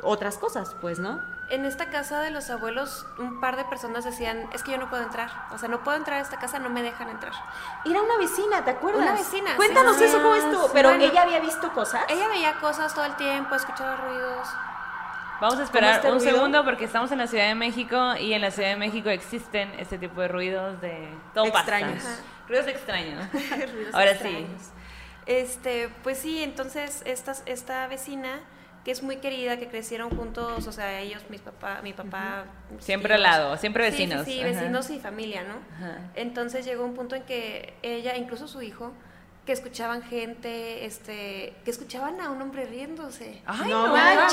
otras 0.02 0.38
cosas, 0.38 0.76
pues, 0.80 0.98
¿no? 0.98 1.20
En 1.50 1.64
esta 1.64 1.86
casa 1.86 2.20
de 2.20 2.30
los 2.30 2.50
abuelos, 2.50 3.06
un 3.18 3.40
par 3.40 3.56
de 3.56 3.64
personas 3.64 4.04
decían, 4.04 4.48
es 4.52 4.62
que 4.62 4.72
yo 4.72 4.78
no 4.78 4.90
puedo 4.90 5.02
entrar. 5.02 5.30
O 5.50 5.59
sea, 5.59 5.68
no 5.68 5.82
puedo 5.82 5.96
entrar 5.96 6.18
a 6.18 6.22
esta 6.22 6.38
casa, 6.38 6.59
no 6.59 6.68
me 6.68 6.82
dejan 6.82 7.09
entrar. 7.09 7.32
Era 7.86 8.02
una 8.02 8.18
vecina, 8.18 8.64
¿te 8.64 8.72
acuerdas? 8.72 9.02
Una 9.02 9.12
vecina, 9.12 9.56
Cuéntanos 9.56 9.96
sí, 9.96 10.04
eso. 10.04 10.18
¿cómo 10.18 10.34
estuvo? 10.34 10.68
Pero 10.72 10.90
bueno. 10.90 11.04
ella 11.04 11.22
había 11.22 11.40
visto 11.40 11.72
cosas. 11.72 12.02
Ella 12.09 12.28
veía 12.28 12.61
cosas 12.61 12.94
todo 12.94 13.06
el 13.06 13.16
tiempo, 13.16 13.54
escuchaba 13.54 13.96
ruidos. 13.96 14.46
Vamos 15.40 15.59
a 15.59 15.62
esperar 15.62 15.96
este 15.96 16.12
un 16.12 16.18
ruido? 16.18 16.32
segundo 16.34 16.64
porque 16.64 16.84
estamos 16.84 17.11
en 17.12 17.18
la 17.18 17.26
Ciudad 17.26 17.46
de 17.46 17.54
México 17.54 18.14
y 18.16 18.34
en 18.34 18.42
la 18.42 18.50
Ciudad 18.50 18.68
de 18.70 18.76
México 18.76 19.09
existen 19.09 19.70
este 19.78 19.96
tipo 19.96 20.20
de 20.20 20.28
ruidos 20.28 20.80
de 20.82 21.09
todo. 21.32 21.46
Extraños. 21.46 22.04
Ajá. 22.04 22.38
Ruidos 22.49 22.66
extraños. 22.66 23.24
Ruidos 23.72 23.94
Ahora 23.94 24.11
extraños. 24.12 24.62
Este, 25.26 25.88
pues 26.03 26.18
sí, 26.18 26.42
entonces 26.42 27.03
esta, 27.05 27.34
esta 27.46 27.86
vecina, 27.86 28.40
que 28.84 28.90
es 28.92 29.03
muy 29.03 29.16
querida, 29.18 29.59
que 29.59 29.68
crecieron 29.68 30.09
juntos, 30.11 30.66
o 30.66 30.72
sea, 30.72 31.01
ellos, 31.01 31.22
mis 31.28 31.42
papá, 31.42 31.80
mi 31.82 31.92
papá. 31.92 32.46
Siempre 32.78 33.14
al 33.14 33.22
lado, 33.22 33.57
siempre 33.59 33.90
Sí, 33.90 33.96
sí, 33.99 34.03
vecinos. 34.07 34.24
Sí, 34.24 34.40
Ajá. 34.40 34.49
vecinos 34.49 34.90
y 34.90 34.99
familia, 35.01 35.42
¿no? 35.44 35.57
Ajá. 35.76 35.99
Entonces 36.14 36.64
llegó 36.64 36.84
un 36.84 36.94
punto 36.94 37.14
en 37.14 37.24
que 37.24 37.74
ella, 37.82 38.16
incluso 38.16 38.49
su 38.49 38.62
hijo, 38.62 38.92
que 39.44 39.53
escuchaban 39.53 40.03
gente, 40.03 40.84
este, 40.86 41.55
que 41.64 41.70
escuchaban 41.70 42.20
a 42.22 42.30
un 42.30 42.40
hombre 42.40 42.64
riéndose. 42.66 43.42
Ay, 43.46 43.70
No 43.70 43.86
no. 43.88 43.92
manches. 43.94 44.32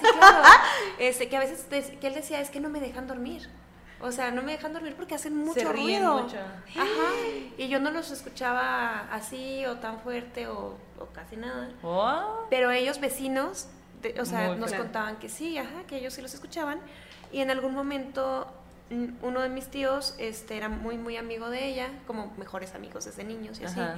Sí, 0.00 0.06
claro. 0.18 0.42
Este, 0.98 1.28
que 1.28 1.36
a 1.36 1.40
veces 1.40 1.66
que 2.00 2.06
él 2.06 2.14
decía, 2.14 2.40
es 2.40 2.50
que 2.50 2.58
no 2.60 2.68
me 2.68 2.80
dejan 2.80 3.06
dormir. 3.06 3.48
O 4.06 4.12
sea, 4.12 4.30
no 4.30 4.42
me 4.42 4.52
dejan 4.52 4.72
dormir 4.72 4.94
porque 4.96 5.14
hacen 5.14 5.36
mucho 5.36 5.60
Se 5.60 5.72
ríen 5.72 6.02
ruido. 6.02 6.22
mucho. 6.22 6.36
Ajá. 6.38 7.12
Y 7.58 7.68
yo 7.68 7.80
no 7.80 7.90
los 7.90 8.10
escuchaba 8.10 9.00
así 9.12 9.66
o 9.66 9.76
tan 9.76 9.98
fuerte 10.00 10.46
o, 10.48 10.76
o 10.98 11.06
casi 11.12 11.36
nada. 11.36 11.70
Oh. 11.82 12.46
Pero 12.50 12.70
ellos 12.70 13.00
vecinos, 13.00 13.68
de- 14.02 14.20
o 14.20 14.24
sea, 14.24 14.48
Muy 14.48 14.58
nos 14.58 14.72
contaban 14.72 15.16
que 15.16 15.28
sí, 15.28 15.58
ajá, 15.58 15.82
que 15.88 15.96
ellos 15.98 16.14
sí 16.14 16.22
los 16.22 16.32
escuchaban. 16.34 16.80
Y 17.32 17.40
en 17.40 17.50
algún 17.50 17.74
momento 17.74 18.46
uno 19.22 19.40
de 19.40 19.48
mis 19.48 19.66
tíos 19.66 20.14
este, 20.18 20.56
era 20.56 20.68
muy, 20.68 20.96
muy 20.96 21.16
amigo 21.16 21.50
de 21.50 21.66
ella, 21.66 21.88
como 22.06 22.32
mejores 22.36 22.74
amigos 22.76 23.04
desde 23.06 23.24
niños 23.24 23.58
y 23.60 23.64
así. 23.64 23.80
Ajá. 23.80 23.96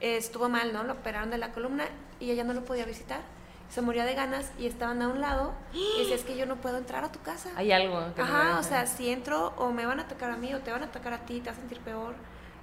Estuvo 0.00 0.48
mal, 0.48 0.72
¿no? 0.72 0.82
Lo 0.82 0.94
operaron 0.94 1.30
de 1.30 1.38
la 1.38 1.52
columna 1.52 1.84
y 2.20 2.30
ella 2.30 2.42
no 2.44 2.52
lo 2.54 2.64
podía 2.64 2.84
visitar. 2.86 3.20
Se 3.68 3.82
moría 3.82 4.04
de 4.04 4.14
ganas 4.14 4.52
y 4.58 4.66
estaban 4.66 5.02
a 5.02 5.08
un 5.08 5.20
lado 5.20 5.52
y 5.72 5.98
decía, 6.00 6.14
es 6.14 6.24
que 6.24 6.36
yo 6.36 6.46
no 6.46 6.56
puedo 6.56 6.78
entrar 6.78 7.04
a 7.04 7.10
tu 7.10 7.20
casa. 7.20 7.50
Hay 7.56 7.72
algo 7.72 8.14
que 8.14 8.22
Ajá, 8.22 8.58
o 8.58 8.62
sea, 8.62 8.86
si 8.86 9.10
entro 9.10 9.52
o 9.56 9.70
me 9.70 9.86
van 9.86 9.98
a 10.00 10.02
atacar 10.02 10.30
a 10.30 10.36
mí 10.36 10.54
o 10.54 10.60
te 10.60 10.70
van 10.70 10.82
a 10.82 10.86
atacar 10.86 11.12
a 11.12 11.18
ti, 11.18 11.40
te 11.40 11.50
vas 11.50 11.58
a 11.58 11.60
sentir 11.60 11.80
peor 11.80 12.14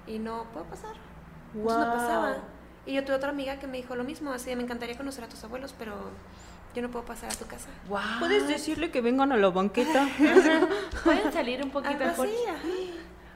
y 0.08 0.20
no 0.20 0.46
puedo 0.54 0.66
pasar. 0.66 0.96
Entonces 1.54 1.80
no 1.80 1.94
pasaba. 1.94 2.38
Y 2.86 2.94
yo 2.94 3.04
tuve 3.04 3.16
otra 3.16 3.30
amiga 3.30 3.60
que 3.60 3.68
me 3.68 3.78
dijo 3.78 3.96
lo 3.96 4.04
mismo, 4.04 4.32
así 4.32 4.50
de, 4.50 4.56
me 4.56 4.64
encantaría 4.64 4.98
conocer 4.98 5.24
a 5.24 5.28
tus 5.28 5.44
abuelos, 5.44 5.76
pero 5.78 5.94
yo 6.74 6.82
no 6.82 6.90
puedo 6.90 7.06
pasar 7.06 7.32
a 7.32 7.36
tu 7.36 7.46
casa. 7.46 7.68
Guau. 7.88 8.20
¿Puedes 8.20 8.48
decirle 8.48 8.90
que 8.90 9.02
vengan 9.02 9.32
a 9.32 9.38
la 9.38 9.50
banqueta? 9.50 10.08
¿Pueden 11.04 11.32
salir 11.32 11.64
un 11.64 11.70
poquito 11.70 12.04
al 12.04 12.10
ajá. 12.10 12.26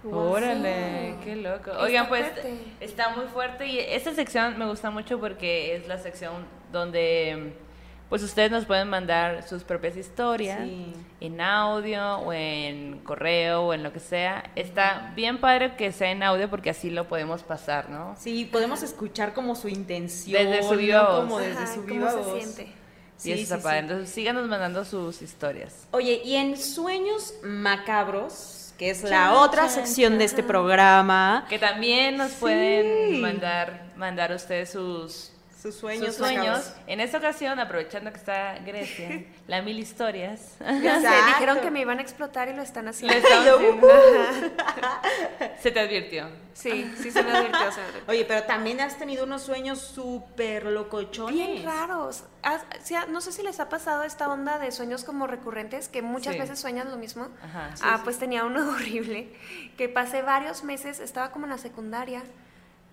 Órale, 0.12 1.16
qué 1.24 1.36
loco. 1.36 1.72
Oigan, 1.80 2.04
Está 2.04 2.10
pues 2.10 2.32
fuerte. 2.32 2.76
está 2.80 3.10
muy 3.10 3.26
fuerte 3.26 3.66
y 3.68 3.80
esta 3.80 4.14
sección 4.14 4.58
me 4.58 4.66
gusta 4.68 4.92
mucho 4.92 5.20
porque 5.20 5.76
es 5.76 5.88
la 5.88 5.98
sección 5.98 6.46
donde 6.76 7.54
pues 8.10 8.22
ustedes 8.22 8.52
nos 8.52 8.66
pueden 8.66 8.88
mandar 8.88 9.48
sus 9.48 9.64
propias 9.64 9.98
historias 9.98 10.60
Sí. 10.64 10.94
en 11.22 11.42
audio 11.42 12.18
o 12.20 12.32
en 12.32 13.00
correo 13.00 13.64
o 13.64 13.74
en 13.74 13.82
lo 13.82 13.92
que 13.92 14.00
sea. 14.00 14.52
Está 14.56 15.12
bien 15.16 15.40
padre 15.40 15.76
que 15.76 15.92
sea 15.92 16.12
en 16.12 16.22
audio 16.22 16.48
porque 16.48 16.70
así 16.70 16.92
lo 16.92 17.08
podemos 17.08 17.42
pasar, 17.42 17.90
¿no? 17.90 18.16
Sí, 18.20 18.46
podemos 18.46 18.84
escuchar 18.84 19.34
como 19.34 19.56
su 19.56 19.70
intención. 19.70 20.44
Desde 20.46 20.62
su 20.70 20.76
viva 20.76 21.02
voz. 21.10 21.20
Como 21.22 21.40
desde 21.40 21.64
Ajá, 21.64 21.74
su 21.74 21.82
¿cómo 21.82 21.94
viva 21.96 22.12
se 22.12 22.18
voz. 22.18 22.44
siente? 22.44 22.74
Sí, 23.18 23.30
y 23.30 23.32
eso 23.32 23.38
sí, 23.38 23.44
está 23.44 23.58
sí. 23.58 23.64
padre. 23.64 23.80
Entonces 23.80 24.10
síganos 24.12 24.48
mandando 24.48 24.86
sus 24.86 25.22
historias. 25.24 25.88
Oye, 25.92 26.22
y 26.24 26.36
en 26.36 26.58
Sueños 26.58 27.34
Macabros, 27.44 28.74
que 28.78 28.92
es 28.92 29.04
la 29.04 29.10
Chan, 29.10 29.34
otra 29.34 29.62
chan, 29.64 29.70
sección 29.72 30.18
de 30.20 30.26
este 30.26 30.44
programa, 30.44 31.46
Que 31.50 31.58
también 31.58 32.18
nos 32.18 32.34
pueden 32.34 33.20
mandar, 33.22 33.86
mandar 33.96 34.32
ustedes 34.34 34.70
sus, 34.72 35.32
sus 35.72 35.76
sueños, 35.80 36.08
sus 36.08 36.18
sueños. 36.18 36.74
En 36.88 37.00
esta 37.00 37.18
ocasión, 37.18 37.60
aprovechando 37.60 38.12
que 38.12 38.18
está 38.18 38.60
Grecia, 38.66 39.24
la 39.48 39.62
mil 39.62 39.80
historias. 39.80 40.56
Exacto. 40.60 41.26
dijeron 41.28 41.60
que 41.62 41.72
me 41.72 41.82
iban 41.82 42.00
a 42.00 42.02
explotar 42.02 42.48
y 42.50 42.54
lo 42.54 42.62
están 42.62 42.88
haciendo. 42.88 43.16
Se 45.62 45.72
te 45.72 45.80
advirtió. 45.80 46.30
Sí, 46.54 46.94
sí 47.02 47.12
se 47.12 47.22
me 47.24 47.32
advirtió. 47.32 47.72
se 47.72 47.80
me 47.82 47.88
advirtió. 47.88 48.04
Oye, 48.08 48.26
pero 48.26 48.44
también 48.44 48.80
has 48.80 48.98
tenido 48.98 49.24
unos 49.26 49.42
sueños 49.44 49.80
súper 49.82 50.66
locochones. 50.68 51.34
Bien 51.36 51.66
raros. 51.66 52.24
Haz- 52.44 52.64
o 52.82 52.86
sea, 52.86 53.06
no 53.08 53.20
sé 53.22 53.32
si 53.32 53.42
les 53.44 53.60
ha 53.60 53.68
pasado 53.70 54.04
esta 54.04 54.30
onda 54.30 54.60
de 54.60 54.72
sueños 54.72 55.04
como 55.04 55.28
recurrentes, 55.28 55.90
que 55.90 56.02
muchas 56.02 56.34
Sí. 56.36 56.40
veces 56.40 56.60
sueñan 56.60 56.92
lo 56.92 56.98
mismo. 56.98 57.28
Ajá. 57.44 57.72
ah, 57.82 58.02
pues 58.04 58.20
tenía 58.20 58.44
uno 58.46 58.70
horrible, 58.76 59.34
que 59.78 59.90
pasé 59.90 60.22
varios 60.22 60.64
meses, 60.64 61.00
estaba 61.00 61.32
como 61.32 61.46
en 61.46 61.52
la 61.52 61.58
secundaria, 61.58 62.24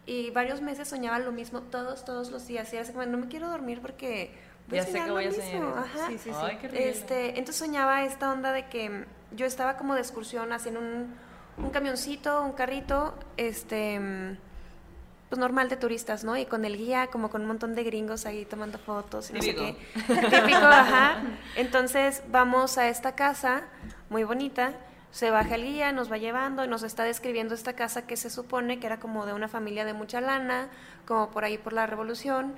y 0.07 0.31
varios 0.31 0.61
meses 0.61 0.89
soñaba 0.89 1.19
lo 1.19 1.33
mismo 1.33 1.61
todos, 1.63 2.05
todos 2.05 2.31
los 2.31 2.47
días. 2.47 2.73
Y 2.73 2.77
era 2.77 2.83
así 2.85 2.93
como, 2.93 3.07
no 3.07 3.19
me 3.19 3.29
quiero 3.29 3.49
dormir 3.49 3.81
porque 3.81 4.35
voy 4.69 4.77
Ya 4.79 4.83
a 4.83 4.87
sé 4.87 4.93
que 4.93 5.07
lo 5.07 5.13
voy 5.15 5.25
a 5.27 5.29
mismo". 5.29 5.43
soñar 5.45 5.63
eso. 5.63 5.79
Ajá. 5.79 6.07
Sí, 6.09 6.19
sí, 6.19 6.31
sí. 6.31 6.37
Ay, 6.43 6.59
qué. 6.61 6.89
Este, 6.89 7.29
entonces 7.31 7.57
soñaba 7.57 8.05
esta 8.05 8.33
onda 8.33 8.53
de 8.53 8.67
que 8.69 8.91
mm, 8.91 9.05
yo 9.37 9.47
estaba 9.47 9.77
como 9.77 9.95
de 9.95 10.01
excursión 10.01 10.53
haciendo 10.53 10.81
un, 10.81 11.15
un 11.59 11.71
camioncito, 11.71 12.43
un 12.43 12.53
carrito, 12.53 13.15
este, 13.37 13.99
mm, 14.01 14.37
pues 15.29 15.39
normal 15.39 15.69
de 15.71 15.77
turistas, 15.77 16.25
¿no? 16.25 16.37
Y 16.37 16.45
con 16.47 16.65
el 16.67 16.77
guía, 16.77 17.07
como 17.07 17.31
con 17.31 17.41
un 17.43 17.47
montón 17.49 17.75
de 17.75 17.85
gringos 17.85 18.27
ahí 18.27 18.45
tomando 18.45 18.79
fotos 18.79 19.31
y 19.31 19.33
no 19.35 19.41
sé 19.41 19.55
qué. 19.55 19.77
Típico, 20.07 20.59
ajá. 20.67 21.23
Entonces 21.57 22.23
vamos 22.31 22.77
a 22.77 22.89
esta 22.89 23.15
casa 23.15 23.63
muy 24.11 24.25
bonita. 24.25 24.73
Se 25.13 25.31
baja 25.31 25.55
el 25.55 25.65
guía, 25.65 25.93
nos 25.93 26.11
va 26.11 26.17
llevando 26.17 26.65
y 26.65 26.69
nos 26.69 26.83
está 26.83 27.05
describiendo 27.05 27.55
esta 27.55 27.75
casa 27.75 28.07
que 28.07 28.17
se 28.17 28.31
supone 28.31 28.81
que 28.81 28.87
era 28.87 28.99
como 28.99 29.27
de 29.27 29.33
una 29.33 29.47
familia 29.47 29.85
de 29.85 29.93
mucha 29.93 30.21
lana, 30.21 30.69
como 31.07 31.31
por 31.31 31.45
ahí 31.45 31.59
por 31.59 31.73
la 31.73 31.87
revolución 31.87 32.55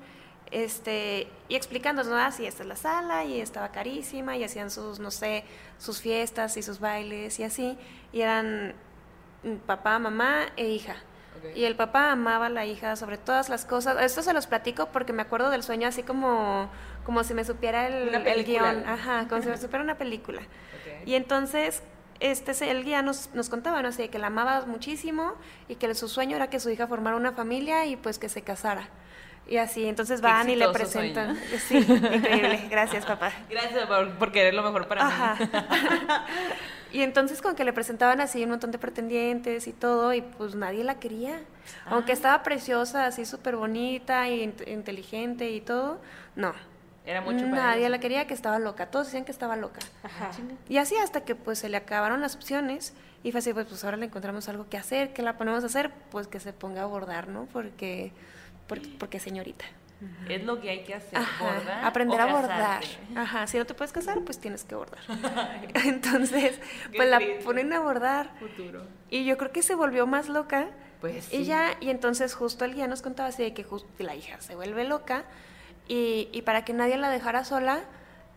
este, 0.50 1.26
y 1.48 1.56
explicándonos, 1.56 2.10
¿no? 2.10 2.16
Así, 2.16 2.46
esta 2.46 2.62
es 2.62 2.68
la 2.68 2.76
sala 2.76 3.24
y 3.24 3.40
estaba 3.40 3.70
carísima 3.70 4.36
y 4.36 4.44
hacían 4.44 4.70
sus, 4.70 5.00
no 5.00 5.10
sé, 5.10 5.44
sus 5.78 6.00
fiestas 6.00 6.56
y 6.56 6.62
sus 6.62 6.80
bailes 6.80 7.38
y 7.40 7.44
así, 7.44 7.76
y 8.12 8.20
eran 8.20 8.74
papá, 9.66 9.98
mamá 9.98 10.46
e 10.56 10.68
hija. 10.68 10.96
Y 11.54 11.64
el 11.64 11.76
papá 11.76 12.10
amaba 12.10 12.46
a 12.46 12.48
la 12.48 12.64
hija 12.64 12.96
sobre 12.96 13.18
todas 13.18 13.50
las 13.50 13.66
cosas. 13.66 14.00
Esto 14.00 14.22
se 14.22 14.32
los 14.32 14.46
platico 14.46 14.86
porque 14.86 15.12
me 15.12 15.20
acuerdo 15.20 15.50
del 15.50 15.62
sueño 15.62 15.86
así 15.86 16.02
como, 16.02 16.70
como 17.04 17.22
si 17.22 17.34
me 17.34 17.44
supiera 17.44 17.86
el, 17.88 18.14
el 18.14 18.44
guion. 18.44 18.88
Ajá, 18.88 19.26
como 19.28 19.42
si 19.42 19.48
me 19.48 19.58
supiera 19.58 19.84
una 19.84 19.98
película. 19.98 20.40
Y 21.04 21.16
entonces, 21.16 21.82
este, 22.20 22.52
el 22.70 22.84
guía 22.84 23.02
nos, 23.02 23.30
nos 23.34 23.48
contaba, 23.48 23.82
no 23.82 23.92
sé, 23.92 24.08
que 24.08 24.18
la 24.18 24.28
amaba 24.28 24.64
muchísimo 24.66 25.34
y 25.68 25.74
que 25.76 25.94
su 25.94 26.08
sueño 26.08 26.36
era 26.36 26.48
que 26.48 26.60
su 26.60 26.70
hija 26.70 26.86
formara 26.86 27.16
una 27.16 27.32
familia 27.32 27.86
y 27.86 27.96
pues 27.96 28.18
que 28.18 28.28
se 28.28 28.42
casara. 28.42 28.88
Y 29.46 29.58
así, 29.58 29.84
entonces 29.86 30.22
van 30.22 30.48
y 30.48 30.56
le 30.56 30.68
presentan. 30.70 31.38
Sí, 31.68 31.76
increíble. 31.76 32.66
Gracias, 32.70 33.04
papá. 33.04 33.30
Gracias 33.50 33.86
por, 33.86 34.10
por 34.12 34.32
querer 34.32 34.54
lo 34.54 34.62
mejor 34.62 34.88
para 34.88 35.06
Ajá. 35.06 35.36
mí. 35.38 35.48
y 36.98 37.02
entonces 37.02 37.42
con 37.42 37.54
que 37.54 37.64
le 37.64 37.74
presentaban 37.74 38.22
así 38.22 38.42
un 38.42 38.50
montón 38.50 38.70
de 38.70 38.78
pretendientes 38.78 39.66
y 39.66 39.72
todo, 39.74 40.14
y 40.14 40.22
pues 40.22 40.54
nadie 40.54 40.82
la 40.82 40.94
quería. 40.98 41.40
Aunque 41.86 42.12
Ah. 42.12 42.14
estaba 42.14 42.42
preciosa, 42.42 43.04
así 43.04 43.26
súper 43.26 43.56
bonita 43.56 44.26
y 44.30 44.46
int- 44.46 44.66
inteligente 44.66 45.50
y 45.50 45.60
todo, 45.60 46.00
no. 46.36 46.54
Era 47.06 47.20
mucho 47.20 47.44
para 47.50 47.62
Nadie 47.64 47.88
la 47.88 47.98
quería, 48.00 48.26
que 48.26 48.34
estaba 48.34 48.58
loca. 48.58 48.86
Todos 48.86 49.06
decían 49.08 49.24
que 49.24 49.32
estaba 49.32 49.56
loca. 49.56 49.80
Ajá. 50.02 50.30
Y 50.68 50.78
así 50.78 50.96
hasta 50.96 51.24
que 51.24 51.34
pues 51.34 51.58
se 51.58 51.68
le 51.68 51.76
acabaron 51.76 52.20
las 52.20 52.34
opciones 52.34 52.94
y 53.22 53.30
fue 53.32 53.40
así, 53.40 53.52
pues, 53.52 53.66
pues 53.66 53.84
ahora 53.84 53.96
le 53.96 54.06
encontramos 54.06 54.48
algo 54.48 54.68
que 54.68 54.78
hacer, 54.78 55.12
¿qué 55.12 55.22
la 55.22 55.36
ponemos 55.36 55.62
a 55.62 55.66
hacer? 55.66 55.90
Pues 56.10 56.28
que 56.28 56.40
se 56.40 56.52
ponga 56.52 56.82
a 56.82 56.86
bordar, 56.86 57.28
¿no? 57.28 57.46
Porque, 57.52 58.12
porque, 58.66 58.88
porque 58.98 59.20
señorita. 59.20 59.64
Es 60.28 60.44
lo 60.44 60.60
que 60.60 60.68
hay 60.68 60.84
que 60.84 60.94
hacer, 60.94 61.16
Ajá, 61.16 61.44
bordar 61.44 61.84
aprender 61.84 62.20
o 62.20 62.22
a 62.22 62.26
bordar. 62.26 62.82
Ajá, 63.16 63.46
si 63.46 63.56
no 63.56 63.64
te 63.64 63.72
puedes 63.72 63.92
casar, 63.92 64.20
pues 64.20 64.38
tienes 64.38 64.64
que 64.64 64.74
bordar. 64.74 65.00
Entonces, 65.86 66.58
pues 66.94 67.08
la 67.08 67.20
ponen 67.42 67.72
a 67.72 67.80
bordar 67.80 68.30
Futuro. 68.38 68.82
y 69.08 69.24
yo 69.24 69.38
creo 69.38 69.52
que 69.52 69.62
se 69.62 69.74
volvió 69.74 70.06
más 70.06 70.28
loca. 70.28 70.68
Pues 71.00 71.32
Y 71.32 71.38
sí. 71.38 71.44
ya, 71.44 71.76
y 71.80 71.90
entonces 71.90 72.34
justo 72.34 72.64
el 72.64 72.74
guía 72.74 72.86
nos 72.86 73.02
contaba 73.02 73.28
así 73.28 73.42
de 73.42 73.52
que 73.54 73.62
justo 73.62 73.88
la 73.98 74.14
hija 74.14 74.40
se 74.40 74.54
vuelve 74.54 74.84
loca 74.84 75.24
y, 75.88 76.28
y 76.32 76.42
para 76.42 76.64
que 76.64 76.72
nadie 76.72 76.96
la 76.96 77.10
dejara 77.10 77.44
sola, 77.44 77.80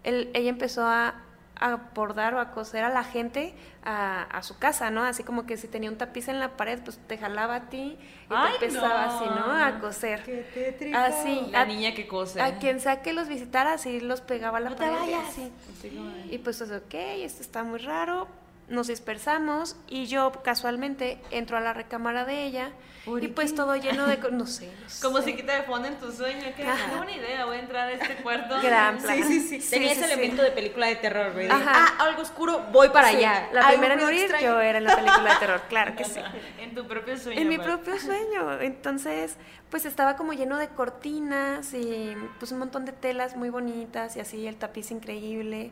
él- 0.03 0.29
ella 0.33 0.49
empezó 0.49 0.85
a, 0.85 1.15
a 1.59 1.75
bordar 1.95 2.35
o 2.35 2.39
a 2.39 2.51
coser 2.51 2.83
a 2.83 2.89
la 2.89 3.03
gente 3.03 3.55
a, 3.83 4.23
a 4.23 4.43
su 4.43 4.59
casa, 4.59 4.91
¿no? 4.91 5.03
Así 5.03 5.23
como 5.23 5.45
que 5.47 5.57
si 5.57 5.67
tenía 5.67 5.89
un 5.89 5.97
tapiz 5.97 6.27
en 6.27 6.39
la 6.39 6.55
pared, 6.57 6.79
pues 6.83 6.97
te 7.07 7.17
jalaba 7.17 7.55
a 7.55 7.69
ti 7.69 7.97
y 7.97 7.99
Ay, 8.29 8.53
te 8.59 8.65
empezaba 8.67 9.07
no. 9.07 9.11
así, 9.15 9.25
¿no? 9.25 9.51
A 9.65 9.79
coser. 9.79 10.23
Qué 10.23 10.93
Así, 10.95 11.47
La 11.51 11.61
a, 11.61 11.65
niña 11.65 11.93
que 11.95 12.05
cose. 12.07 12.39
a 12.41 12.59
quien 12.59 12.79
sea 12.79 13.01
que 13.01 13.13
los 13.13 13.27
visitara, 13.27 13.73
así 13.73 13.99
los 14.01 14.21
pegaba 14.21 14.57
a 14.57 14.61
la 14.61 14.69
No 14.71 14.75
te 14.75 14.83
pared. 14.83 14.97
y 14.97 14.99
vayas. 15.13 15.29
así. 15.29 15.51
Como 15.95 16.09
de- 16.11 16.35
Y 16.35 16.37
pues, 16.37 16.61
ok, 16.61 16.93
esto 16.93 17.41
está 17.41 17.63
muy 17.63 17.79
raro. 17.79 18.27
Nos 18.69 18.87
dispersamos 18.87 19.77
y 19.87 20.07
yo 20.07 20.31
casualmente 20.43 21.19
entro 21.31 21.55
a 21.57 21.61
la 21.61 21.71
recámara 21.73 22.25
de 22.25 22.43
ella 22.43 22.71
¿Por 23.05 23.23
y 23.23 23.29
pues 23.29 23.55
todo 23.55 23.77
lleno 23.77 24.05
de... 24.05 24.17
No 24.31 24.45
sé, 24.45 24.65
no 24.65 24.87
Como 25.01 25.19
sé. 25.19 25.23
si 25.25 25.35
quita 25.37 25.55
de 25.55 25.63
fondo 25.63 25.87
en 25.87 25.95
tu 25.95 26.11
sueño. 26.11 26.41
Ajá. 26.67 26.89
qué 26.89 26.97
buena 26.97 27.15
idea. 27.15 27.45
Voy 27.45 27.55
a 27.55 27.59
entrar 27.61 27.87
a 27.87 27.91
este 27.93 28.15
cuarto. 28.17 28.59
Gran 28.61 28.97
plan. 28.97 29.15
Sí, 29.17 29.23
sí, 29.23 29.39
sí. 29.39 29.61
Sí, 29.61 29.69
Tenía 29.69 29.93
sí, 29.93 29.99
ese 29.99 30.07
sí. 30.07 30.11
elemento 30.13 30.41
de 30.43 30.51
película 30.51 30.87
de 30.87 30.97
terror, 30.97 31.31
güey. 31.31 31.47
Ah, 31.49 31.95
algo 31.99 32.21
oscuro, 32.23 32.65
voy 32.73 32.89
para 32.89 33.09
Sí, 33.11 33.15
allá. 33.17 33.47
La 33.53 33.69
primera 33.69 33.93
en 33.93 34.01
morir 34.01 34.19
extraño. 34.23 34.45
yo 34.47 34.59
era 34.59 34.79
en 34.79 34.83
la 34.83 34.95
película 34.97 35.33
de 35.33 35.39
terror, 35.39 35.61
claro 35.69 35.95
que 35.95 36.03
sí. 36.03 36.19
En 36.59 36.75
tu 36.75 36.85
propio 36.85 37.17
sueño. 37.17 37.39
En 37.39 37.47
mi 37.47 37.55
aparte. 37.55 37.71
propio 37.73 37.99
sueño. 38.01 38.59
Entonces, 38.59 39.37
pues 39.71 39.85
estaba 39.85 40.17
como 40.17 40.33
lleno 40.33 40.57
de 40.57 40.67
cortinas 40.67 41.73
y 41.73 42.13
pues 42.39 42.51
un 42.51 42.59
montón 42.59 42.83
de 42.83 42.91
telas 42.91 43.37
muy 43.37 43.49
bonitas 43.49 44.17
y 44.17 44.19
así 44.19 44.45
el 44.45 44.57
tapiz 44.57 44.91
increíble. 44.91 45.71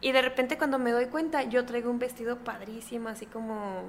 Y 0.00 0.12
de 0.12 0.22
repente 0.22 0.56
cuando 0.56 0.78
me 0.78 0.92
doy 0.92 1.06
cuenta, 1.06 1.42
yo 1.42 1.64
traigo 1.66 1.90
un 1.90 1.98
vestido 1.98 2.38
padrísimo, 2.38 3.08
así 3.08 3.26
como, 3.26 3.82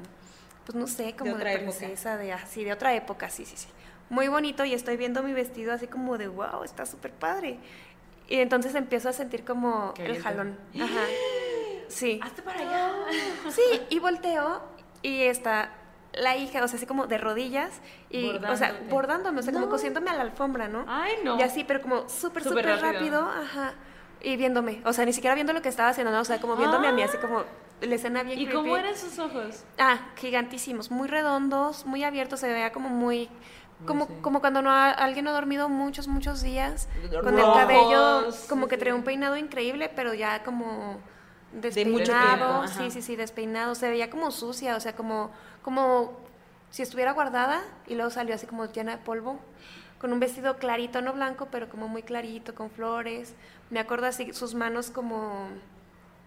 pues 0.65 0.75
no 0.75 0.87
sé, 0.87 1.15
como 1.15 1.37
de, 1.37 1.53
época. 1.53 1.77
princesa, 1.77 2.17
de 2.17 2.33
así, 2.33 2.63
de 2.63 2.73
otra 2.73 2.93
época, 2.93 3.29
sí, 3.29 3.45
sí, 3.45 3.55
sí. 3.55 3.67
Muy 4.09 4.27
bonito 4.27 4.65
y 4.65 4.73
estoy 4.73 4.97
viendo 4.97 5.23
mi 5.23 5.31
vestido 5.31 5.71
así 5.73 5.87
como 5.87 6.17
de, 6.17 6.27
wow, 6.27 6.63
está 6.65 6.85
súper 6.85 7.11
padre. 7.13 7.59
Y 8.27 8.37
entonces 8.39 8.75
empiezo 8.75 9.09
a 9.09 9.13
sentir 9.13 9.45
como 9.45 9.93
Qué 9.93 10.05
el 10.05 10.11
lindo. 10.13 10.23
jalón. 10.23 10.57
Ajá. 10.81 11.05
Sí. 11.87 12.19
Hazte 12.23 12.41
para 12.41 12.59
allá. 12.59 12.91
Sí, 13.51 13.81
y 13.89 13.99
volteo 13.99 14.61
y 15.01 15.23
está 15.23 15.71
la 16.13 16.35
hija, 16.35 16.63
o 16.63 16.67
sea, 16.67 16.75
así 16.77 16.85
como 16.85 17.07
de 17.07 17.17
rodillas 17.17 17.71
y, 18.09 18.29
o 18.29 18.55
sea, 18.57 18.81
bordándome, 18.89 19.39
o 19.39 19.43
sea, 19.43 19.53
como 19.53 19.69
cosiéndome 19.69 20.09
a 20.09 20.13
la 20.13 20.23
alfombra, 20.23 20.67
¿no? 20.67 20.83
Ay, 20.87 21.13
no. 21.23 21.39
Y 21.39 21.41
así, 21.41 21.63
pero 21.63 21.81
como 21.81 22.09
Súper 22.09 22.43
súper 22.43 22.65
rápido. 22.65 22.91
rápido, 22.91 23.19
ajá. 23.21 23.73
Y 24.23 24.35
viéndome, 24.37 24.81
o 24.85 24.93
sea, 24.93 25.05
ni 25.05 25.13
siquiera 25.13 25.33
viendo 25.35 25.53
lo 25.53 25.61
que 25.61 25.69
estaba 25.69 25.89
haciendo, 25.89 26.11
¿no? 26.11 26.19
O 26.21 26.25
sea, 26.25 26.39
como 26.39 26.55
viéndome 26.55 26.87
a 26.87 26.91
mí, 26.91 27.01
así 27.01 27.17
como 27.17 27.43
la 27.81 27.95
escena 27.95 28.21
bien 28.23 28.37
¿Y 28.39 28.45
creepy. 28.45 28.61
cómo 28.61 28.77
eran 28.77 28.95
sus 28.95 29.17
ojos? 29.17 29.63
Ah, 29.79 29.99
gigantísimos, 30.15 30.91
muy 30.91 31.07
redondos, 31.07 31.85
muy 31.85 32.03
abiertos, 32.03 32.39
se 32.39 32.47
veía 32.51 32.71
como 32.71 32.89
muy... 32.89 33.29
Como, 33.87 34.05
sí. 34.05 34.13
como 34.21 34.41
cuando 34.41 34.61
no 34.61 34.69
ha- 34.69 34.91
alguien 34.91 35.25
no 35.25 35.31
ha 35.31 35.33
dormido 35.33 35.67
muchos, 35.67 36.07
muchos 36.07 36.43
días, 36.43 36.87
con 37.23 37.33
el 37.39 37.43
Rojos, 37.45 37.57
cabello, 37.57 38.31
sí, 38.31 38.47
como 38.47 38.67
que 38.67 38.75
sí. 38.75 38.79
traía 38.81 38.93
un 38.93 39.01
peinado 39.03 39.37
increíble, 39.37 39.89
pero 39.95 40.13
ya 40.13 40.43
como 40.43 40.99
mucho 41.53 41.61
despeinado, 41.61 42.59
tiempo, 42.61 42.67
sí, 42.77 42.91
sí, 42.91 43.01
sí, 43.01 43.15
despeinado, 43.15 43.73
se 43.73 43.89
veía 43.89 44.11
como 44.11 44.29
sucia, 44.29 44.75
o 44.75 44.79
sea, 44.79 44.95
como, 44.95 45.31
como 45.63 46.13
si 46.69 46.83
estuviera 46.83 47.11
guardada 47.13 47.63
y 47.87 47.95
luego 47.95 48.11
salió 48.11 48.35
así 48.35 48.45
como 48.45 48.71
llena 48.71 48.91
de 48.97 48.97
polvo, 49.03 49.39
con 50.01 50.11
un 50.11 50.19
vestido 50.19 50.57
clarito, 50.57 50.99
no 51.03 51.13
blanco, 51.13 51.49
pero 51.51 51.69
como 51.69 51.87
muy 51.87 52.01
clarito, 52.01 52.55
con 52.55 52.71
flores. 52.71 53.35
Me 53.69 53.79
acuerdo 53.79 54.07
así 54.07 54.33
sus 54.33 54.55
manos 54.55 54.89
como 54.89 55.47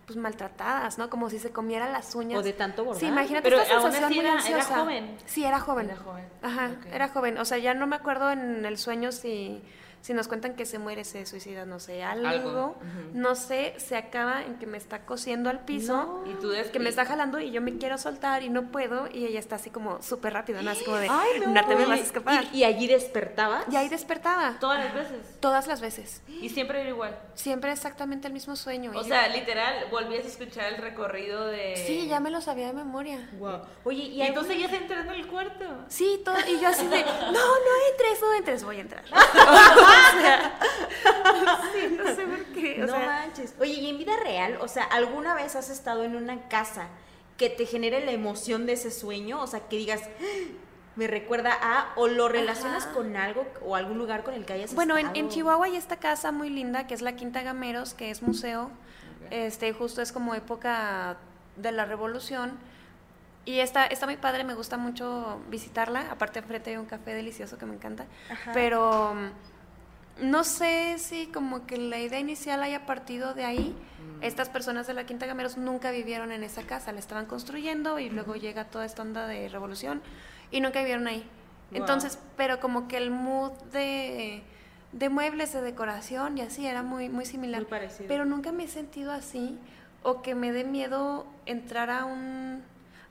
pues 0.07 0.17
maltratadas, 0.19 0.97
¿no? 0.99 1.11
Como 1.11 1.29
si 1.29 1.39
se 1.41 1.51
comiera 1.51 1.91
las 1.91 2.15
uñas. 2.15 2.39
O 2.39 2.43
de 2.43 2.53
tanto 2.53 2.85
bordar. 2.85 3.01
Sí, 3.01 3.07
imagínate 3.07 3.43
Pero 3.43 3.61
esta 3.63 3.75
aún 3.79 3.91
sensación 3.91 4.05
así 4.05 4.15
muy 4.15 4.25
era- 4.27 4.35
era 4.35 4.39
ansiosa. 4.59 4.79
joven. 4.81 5.17
Sí, 5.27 5.45
era 5.45 5.59
joven. 5.61 5.87
Era 5.87 5.97
joven. 5.97 6.25
Ajá, 6.43 6.71
era 6.93 7.09
joven. 7.09 7.39
O 7.39 7.45
sea, 7.45 7.59
ya 7.59 7.75
no 7.75 7.87
me 7.89 7.97
acuerdo 7.97 8.31
en 8.31 8.65
el 8.65 8.79
sueño 8.79 9.11
si, 9.13 9.61
si 10.05 10.13
nos 10.13 10.29
cuentan 10.29 10.53
que 10.55 10.67
se 10.67 10.79
muere, 10.79 11.03
se 11.03 11.25
suicida, 11.25 11.65
no 11.65 11.81
sé, 11.81 12.05
algo. 12.05 12.77
No 13.15 13.35
sé, 13.35 13.73
se 13.79 13.97
acaba 13.97 14.43
en 14.43 14.57
que 14.59 14.67
me 14.67 14.77
está 14.77 15.07
cosiendo 15.07 15.49
al 15.49 15.61
piso. 15.65 16.23
Y 16.27 16.35
tú 16.43 16.53
Que 16.75 16.79
me 16.79 16.91
está 16.91 17.07
jalando 17.07 17.41
y 17.41 17.51
yo 17.53 17.63
me 17.63 17.79
quiero 17.79 17.97
soltar 17.97 18.43
y 18.43 18.51
no 18.51 18.71
puedo. 18.71 19.09
Y 19.11 19.25
ella 19.25 19.39
está 19.39 19.57
así 19.57 19.71
como 19.71 20.03
súper 20.03 20.35
rápido, 20.35 20.61
¿no? 20.61 20.71
Así 20.73 20.85
como 20.85 20.99
de, 20.99 21.09
Ay, 21.11 21.41
no. 21.41 21.53
no 21.53 21.67
te 21.67 21.75
me 21.75 21.87
vas 21.87 22.01
a 22.01 22.03
escapar. 22.03 22.45
Y, 22.53 22.59
y 22.59 22.65
allí 22.65 22.87
despertaba. 22.87 23.65
Y 23.71 23.77
ahí 23.77 23.89
despertaba. 23.89 24.59
Todas 24.61 24.85
las 24.85 24.93
veces. 24.95 25.41
Todas 25.41 25.67
las 25.67 25.81
veces. 25.81 26.21
Y 26.29 26.51
siempre 26.51 26.83
era 26.83 26.91
igual. 26.91 27.19
Siempre 27.33 27.73
exactamente 27.73 28.27
el 28.27 28.35
mismo 28.35 28.57
sueño. 28.57 28.93
O 28.95 29.05
sea, 29.05 29.29
literal, 29.29 29.87
volvías 29.91 30.27
a 30.27 30.29
escuchar 30.29 30.71
el 30.75 30.83
recorrido 30.83 31.47
de. 31.47 31.83
Sí, 31.87 32.09
ya 32.09 32.21
me 32.21 32.29
lo 32.29 32.43
sabía 32.43 32.67
de 32.67 32.75
memoria. 32.75 33.27
Wow. 33.39 33.63
Oye, 33.85 34.03
y, 34.03 34.17
Y 34.17 34.23
algún- 34.23 34.43
tú 34.43 34.49
seguías 34.49 34.73
entrando 34.75 35.13
al 35.13 35.27
cuarto. 35.29 35.65
Sí, 35.89 36.21
todo, 36.23 36.37
y 36.47 36.61
yo 36.61 36.69
así 36.69 36.87
de, 36.89 37.03
no, 37.05 37.33
no 37.33 37.73
entres, 37.91 38.21
no 38.21 38.35
entres, 38.35 38.65
voy 38.65 38.77
a 38.77 38.81
entrar. 38.81 39.05
o 39.95 40.21
sea, 40.21 40.59
sí, 41.73 41.97
no 41.97 42.15
sé 42.15 42.27
por 42.27 42.45
qué. 42.47 42.83
O 42.83 42.87
no 42.87 42.93
sea, 42.93 43.07
manches. 43.07 43.55
Oye, 43.61 43.73
y 43.73 43.91
en 43.91 43.99
vida 43.99 44.15
real, 44.23 44.59
o 44.61 44.69
sea, 44.69 44.85
¿alguna 44.85 45.35
vez 45.35 45.57
has 45.57 45.71
estado 45.71 46.05
en 46.05 46.17
una 46.17 46.49
casa 46.49 46.89
que 47.37 47.51
te 47.51 47.67
genere 47.67 48.05
la 48.05 48.13
emoción 48.13 48.67
de 48.67 48.75
ese 48.75 48.91
sueño? 48.91 49.41
O 49.41 49.47
sea, 49.47 49.61
que 49.69 49.77
digas, 49.77 50.03
"Ah, 50.05 50.25
me 50.97 51.07
recuerda 51.09 51.53
a, 51.61 51.93
o 51.97 52.07
lo 52.07 52.29
relacionas 52.29 52.85
Ajá. 52.85 52.95
con 52.95 53.17
algo 53.17 53.47
o 53.63 53.75
algún 53.75 53.99
lugar 53.99 54.23
con 54.23 54.35
el 54.35 54.45
que 54.45 54.53
hayas 54.53 54.75
bueno, 54.75 54.95
en, 54.97 55.07
estado. 55.07 55.19
en 55.21 55.29
Chihuahua 55.29 55.67
hay 55.67 55.77
esta 55.77 55.97
casa 55.97 56.31
muy 56.31 56.51
linda 56.51 56.87
que 56.87 56.95
es 56.95 57.03
la 57.03 57.17
Quinta 57.17 57.43
Gameros, 57.43 57.95
que 57.95 58.11
es 58.11 58.23
museo. 58.23 58.71
Este, 59.31 59.73
justo 59.73 60.03
es 60.03 60.13
como 60.13 60.35
época 60.35 61.17
de 61.57 61.73
la 61.73 61.85
revolución. 61.85 62.57
Y 63.47 63.59
está, 63.59 63.87
está 63.87 64.07
muy 64.07 64.17
padre, 64.17 64.45
me 64.45 64.55
gusta 64.55 64.77
mucho 64.77 65.41
visitarla. 65.49 66.07
Aparte, 66.11 66.39
enfrente 66.39 66.71
hay 66.71 66.77
un 66.77 66.87
café 66.87 67.13
delicioso 67.13 67.59
que 67.59 67.67
me 67.67 67.75
encanta. 67.75 68.07
Ajá. 68.31 68.53
Pero 68.55 69.15
mm, 69.15 69.31
no 70.21 70.45
sé 70.45 70.97
si 70.99 71.27
como 71.27 71.67
que 71.67 71.77
la 71.77 71.99
idea 71.99 72.19
inicial 72.19 72.63
haya 72.63 72.87
partido 72.87 73.35
de 73.35 73.45
ahí. 73.45 73.75
Estas 74.21 74.49
personas 74.49 74.87
de 74.87 74.95
la 74.95 75.05
Quinta 75.05 75.27
Gameros 75.27 75.57
nunca 75.57 75.91
vivieron 75.91 76.31
en 76.33 76.45
esa 76.45 76.63
casa, 76.63 76.93
la 76.93 76.99
estaban 76.99 77.27
construyendo 77.27 77.99
y 77.99 78.11
luego 78.11 78.37
llega 78.37 78.65
toda 78.65 78.85
esta 78.85 79.03
onda 79.03 79.27
de 79.27 79.49
revolución 79.49 80.03
y 80.51 80.61
nunca 80.61 80.79
vivieron 80.81 81.07
ahí. 81.07 81.27
Wow. 81.71 81.81
Entonces, 81.81 82.19
pero 82.37 82.61
como 82.61 82.87
que 82.87 82.97
el 82.97 83.11
mood 83.11 83.53
de, 83.73 84.43
de 84.93 85.09
muebles, 85.09 85.53
de 85.53 85.63
decoración 85.63 86.39
y 86.39 86.43
así 86.43 86.67
era 86.67 86.83
muy, 86.83 87.09
muy 87.09 87.27
similar. 87.27 87.63
Muy 87.63 87.71
parecido. 87.71 88.09
Pero 88.09 88.25
nunca 88.25 88.53
me 88.53 88.65
he 88.65 88.69
sentido 88.69 89.13
así 89.13 89.59
o 90.03 90.23
que 90.23 90.35
me 90.35 90.53
dé 90.53 90.65
miedo 90.65 91.27
entrar 91.47 91.91
a 91.91 92.05
un... 92.05 92.63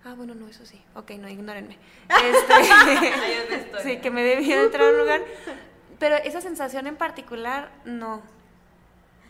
Ah, 0.05 0.13
bueno, 0.15 0.35
no, 0.35 0.47
eso 0.47 0.65
sí. 0.65 0.81
Ok, 0.95 1.11
no, 1.11 1.27
ignórenme. 1.27 1.77
Este, 2.09 3.83
sí, 3.83 3.97
que 3.97 4.11
me 4.11 4.23
dé 4.23 4.37
miedo 4.37 4.63
entrar 4.63 4.87
a 4.87 4.89
un 4.91 4.97
lugar. 4.99 5.21
Pero 6.03 6.17
esa 6.17 6.41
sensación 6.41 6.85
en 6.85 6.97
particular, 6.97 7.71
no. 7.85 8.21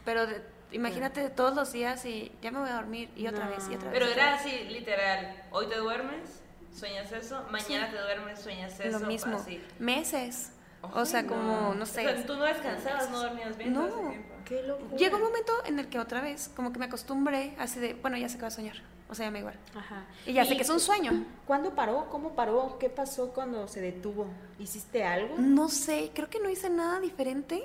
Pero 0.05 0.25
de- 0.25 0.41
imagínate 0.71 1.29
todos 1.29 1.53
los 1.55 1.71
días 1.71 2.03
y 2.03 2.31
ya 2.41 2.49
me 2.49 2.57
voy 2.61 2.69
a 2.69 2.73
dormir 2.73 3.11
y 3.15 3.27
otra 3.27 3.45
No. 3.45 3.51
vez 3.51 3.67
y 3.69 3.75
otra 3.75 3.91
vez. 3.91 3.99
Pero 3.99 4.09
otra 4.11 4.23
era 4.23 4.31
vez. 4.31 4.41
así, 4.41 4.63
literal. 4.69 5.43
Hoy 5.51 5.67
te 5.67 5.75
duermes, 5.77 6.41
sueñas 6.75 7.11
eso. 7.11 7.45
Mañana 7.51 7.91
te 7.91 7.99
duermes, 7.99 8.39
sueñas 8.41 8.79
eso. 8.79 8.97
lo 8.99 9.05
mismo. 9.05 9.37
Así. 9.37 9.63
Meses. 9.77 10.51
o 10.81 11.05
sea, 11.05 11.27
como, 11.27 11.75
no 11.75 11.83
O 11.83 11.85
sé. 11.85 12.01
sea, 12.03 12.25
tú 12.25 12.35
no 12.37 12.43
descansabas, 12.43 13.07
no 13.11 13.19
dormías 13.19 13.55
bien 13.55 13.73
todo 13.75 13.87
ese 13.87 14.01
No. 14.01 14.09
tiempo. 14.09 14.32
Qué 14.45 14.63
locura. 14.63 14.97
Llegó 14.97 15.17
un 15.17 15.23
momento 15.23 15.53
en 15.65 15.79
el 15.79 15.87
que 15.87 15.99
otra 15.99 16.21
vez, 16.21 16.49
como 16.55 16.71
que 16.73 16.79
me 16.79 16.85
acostumbré, 16.85 17.55
así 17.59 17.79
de, 17.79 17.93
bueno, 17.95 18.17
ya 18.17 18.29
sé 18.29 18.37
que 18.37 18.41
va 18.43 18.47
a 18.49 18.51
soñar. 18.51 18.75
O 19.09 19.15
sea, 19.15 19.27
ya 19.27 19.31
me 19.31 19.39
igual. 19.39 19.55
Ajá. 19.75 20.05
Y 20.25 20.33
ya 20.33 20.45
sé 20.45 20.55
que 20.55 20.63
es 20.63 20.69
un 20.69 20.79
sueño. 20.79 21.25
¿Cuándo 21.45 21.75
paró? 21.75 22.07
¿Cómo 22.09 22.31
paró? 22.35 22.77
¿Qué 22.79 22.89
pasó 22.89 23.29
cuando 23.29 23.67
se 23.67 23.79
detuvo? 23.81 24.27
¿Hiciste 24.59 25.03
algo? 25.03 25.35
No 25.37 25.69
sé, 25.69 26.11
creo 26.15 26.29
que 26.29 26.39
no 26.39 26.49
hice 26.49 26.69
nada 26.69 26.99
diferente. 26.99 27.63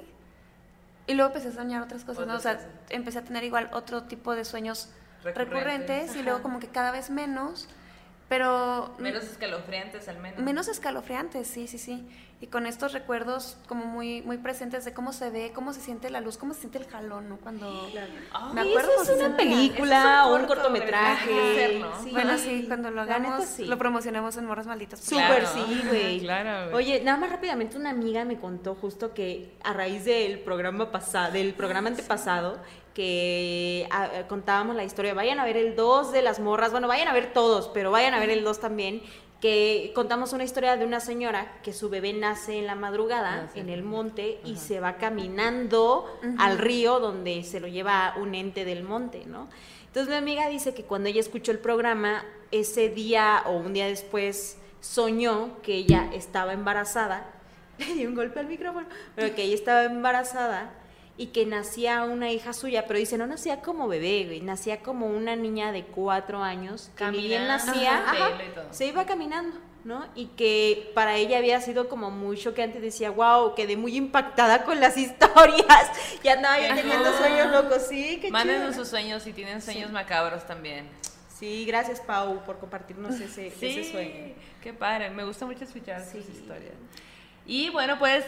Y 1.06 1.14
luego 1.14 1.28
empecé 1.28 1.48
a 1.48 1.52
soñar 1.52 1.82
otras 1.82 2.04
cosas, 2.04 2.26
¿no? 2.26 2.34
O 2.34 2.40
sea, 2.40 2.56
cosas. 2.56 2.68
empecé 2.90 3.18
a 3.20 3.22
tener 3.24 3.44
igual 3.44 3.70
otro 3.72 4.02
tipo 4.02 4.34
de 4.34 4.44
sueños 4.44 4.90
Recurrentes. 5.24 5.54
recurrentes, 5.54 6.16
y 6.16 6.22
luego 6.22 6.42
como 6.42 6.60
que 6.60 6.68
cada 6.68 6.90
vez 6.90 7.08
menos. 7.08 7.66
Pero 8.28 8.94
Menos 8.98 9.24
escalofriantes 9.24 10.06
al 10.08 10.18
menos. 10.18 10.40
menos 10.40 10.68
escalofriantes, 10.68 11.48
sí, 11.48 11.66
sí, 11.66 11.78
sí. 11.78 12.06
Y 12.40 12.46
con 12.46 12.66
estos 12.66 12.92
recuerdos 12.92 13.56
como 13.66 13.84
muy 13.86 14.22
muy 14.22 14.36
presentes 14.36 14.84
de 14.84 14.92
cómo 14.92 15.12
se 15.12 15.30
ve, 15.30 15.50
cómo 15.52 15.72
se 15.72 15.80
siente 15.80 16.08
la 16.08 16.20
luz, 16.20 16.36
cómo 16.36 16.54
se 16.54 16.60
siente 16.60 16.78
el 16.78 16.86
jalón, 16.86 17.28
¿no? 17.28 17.38
Cuando 17.38 17.88
me 18.54 18.60
acuerdo 18.60 18.90
eso 19.02 19.12
es 19.14 19.18
una 19.24 19.36
película 19.36 20.20
Eso 20.20 20.28
o 20.28 20.36
es 20.36 20.36
un 20.36 20.40
un 20.42 20.46
corto, 20.46 20.62
cortometraje. 20.62 21.82
Sí. 22.04 22.10
Bueno, 22.12 22.38
sí, 22.38 22.64
cuando 22.68 22.90
lo 22.90 23.00
hagamos, 23.00 23.44
sí. 23.44 23.64
lo 23.64 23.76
promocionemos 23.76 24.36
en 24.36 24.46
Morras 24.46 24.66
Malditas. 24.66 25.00
Súper 25.00 25.40
Claro. 25.40 25.48
sí, 25.52 25.82
güey. 25.88 26.20
Claro, 26.20 26.70
güey. 26.70 26.84
Oye, 26.84 27.02
nada 27.02 27.18
más 27.18 27.30
rápidamente 27.30 27.76
una 27.76 27.90
amiga 27.90 28.24
me 28.24 28.38
contó 28.38 28.74
justo 28.76 29.14
que 29.14 29.56
a 29.64 29.72
raíz 29.72 30.04
del 30.04 30.38
programa 30.40 30.92
pasado, 30.92 31.32
del 31.32 31.54
programa 31.54 31.88
antepasado, 31.88 32.58
que 32.98 33.86
ah, 33.92 34.08
eh, 34.12 34.24
contábamos 34.26 34.74
la 34.74 34.82
historia, 34.82 35.14
vayan 35.14 35.38
a 35.38 35.44
ver 35.44 35.56
el 35.56 35.76
2 35.76 36.10
de 36.10 36.20
las 36.20 36.40
morras, 36.40 36.72
bueno, 36.72 36.88
vayan 36.88 37.06
a 37.06 37.12
ver 37.12 37.32
todos, 37.32 37.70
pero 37.72 37.92
vayan 37.92 38.12
a 38.12 38.18
ver 38.18 38.28
el 38.28 38.42
2 38.42 38.58
también, 38.58 39.02
que 39.40 39.92
contamos 39.94 40.32
una 40.32 40.42
historia 40.42 40.76
de 40.76 40.84
una 40.84 40.98
señora 40.98 41.60
que 41.62 41.72
su 41.72 41.90
bebé 41.90 42.12
nace 42.12 42.58
en 42.58 42.66
la 42.66 42.74
madrugada 42.74 43.52
en 43.54 43.68
el 43.68 43.84
monte 43.84 44.40
y 44.44 44.56
se 44.56 44.80
va 44.80 44.96
caminando 44.96 46.06
al 46.38 46.58
río 46.58 46.98
donde 46.98 47.44
se 47.44 47.60
lo 47.60 47.68
lleva 47.68 48.14
un 48.20 48.34
ente 48.34 48.64
del 48.64 48.82
monte, 48.82 49.26
¿no? 49.26 49.48
Entonces 49.86 50.08
mi 50.08 50.16
amiga 50.16 50.48
dice 50.48 50.74
que 50.74 50.82
cuando 50.82 51.08
ella 51.08 51.20
escuchó 51.20 51.52
el 51.52 51.60
programa, 51.60 52.24
ese 52.50 52.88
día 52.88 53.44
o 53.46 53.52
un 53.52 53.74
día 53.74 53.86
después 53.86 54.58
soñó 54.80 55.62
que 55.62 55.74
ella 55.74 56.10
estaba 56.12 56.52
embarazada, 56.52 57.30
le 57.78 57.94
dio 57.94 58.08
un 58.08 58.16
golpe 58.16 58.40
al 58.40 58.48
micrófono, 58.48 58.88
pero 59.14 59.36
que 59.36 59.44
ella 59.44 59.54
estaba 59.54 59.84
embarazada 59.84 60.72
y 61.18 61.26
que 61.26 61.44
nacía 61.44 62.04
una 62.04 62.30
hija 62.30 62.52
suya, 62.52 62.86
pero 62.86 62.98
dice, 62.98 63.18
no 63.18 63.26
nacía 63.26 63.60
como 63.60 63.88
bebé, 63.88 64.24
güey, 64.26 64.40
nacía 64.40 64.80
como 64.80 65.06
una 65.08 65.34
niña 65.36 65.72
de 65.72 65.84
cuatro 65.84 66.42
años, 66.42 66.90
que 66.96 67.04
ni 67.10 67.26
bien 67.26 67.46
Caminando, 67.46 67.66
nacía, 67.72 67.98
ajá, 67.98 68.28
se 68.70 68.86
iba 68.86 69.04
caminando, 69.04 69.58
¿no? 69.84 70.06
Y 70.14 70.26
que 70.26 70.92
para 70.94 71.16
ella 71.16 71.38
había 71.38 71.60
sido 71.60 71.88
como 71.88 72.12
muy 72.12 72.38
choqueante, 72.38 72.78
decía, 72.80 73.10
wow, 73.10 73.54
quedé 73.56 73.76
muy 73.76 73.96
impactada 73.96 74.62
con 74.64 74.78
las 74.78 74.96
historias, 74.96 75.90
y 76.22 76.28
andaba 76.28 76.60
yo 76.60 76.72
teniendo 76.76 77.12
sueños 77.18 77.50
locos, 77.50 77.82
sí, 77.88 78.18
qué 78.22 78.30
Mándenos 78.30 78.76
sus 78.76 78.86
sueños 78.86 79.22
si 79.24 79.32
tienen 79.32 79.60
sueños 79.60 79.90
macabros 79.90 80.46
también. 80.46 80.88
Sí, 81.36 81.64
gracias 81.66 82.00
Pau 82.00 82.44
por 82.44 82.58
compartirnos 82.58 83.14
ese, 83.20 83.48
ese 83.48 83.90
sueño. 83.90 84.34
qué 84.62 84.72
padre. 84.72 85.10
Me 85.10 85.22
gusta 85.24 85.46
mucho 85.46 85.62
escuchar 85.64 86.02
sus 86.04 86.24
Sí. 86.24 86.32
historias. 86.32 86.74
Y 87.46 87.70
bueno, 87.70 87.96
pues 87.98 88.24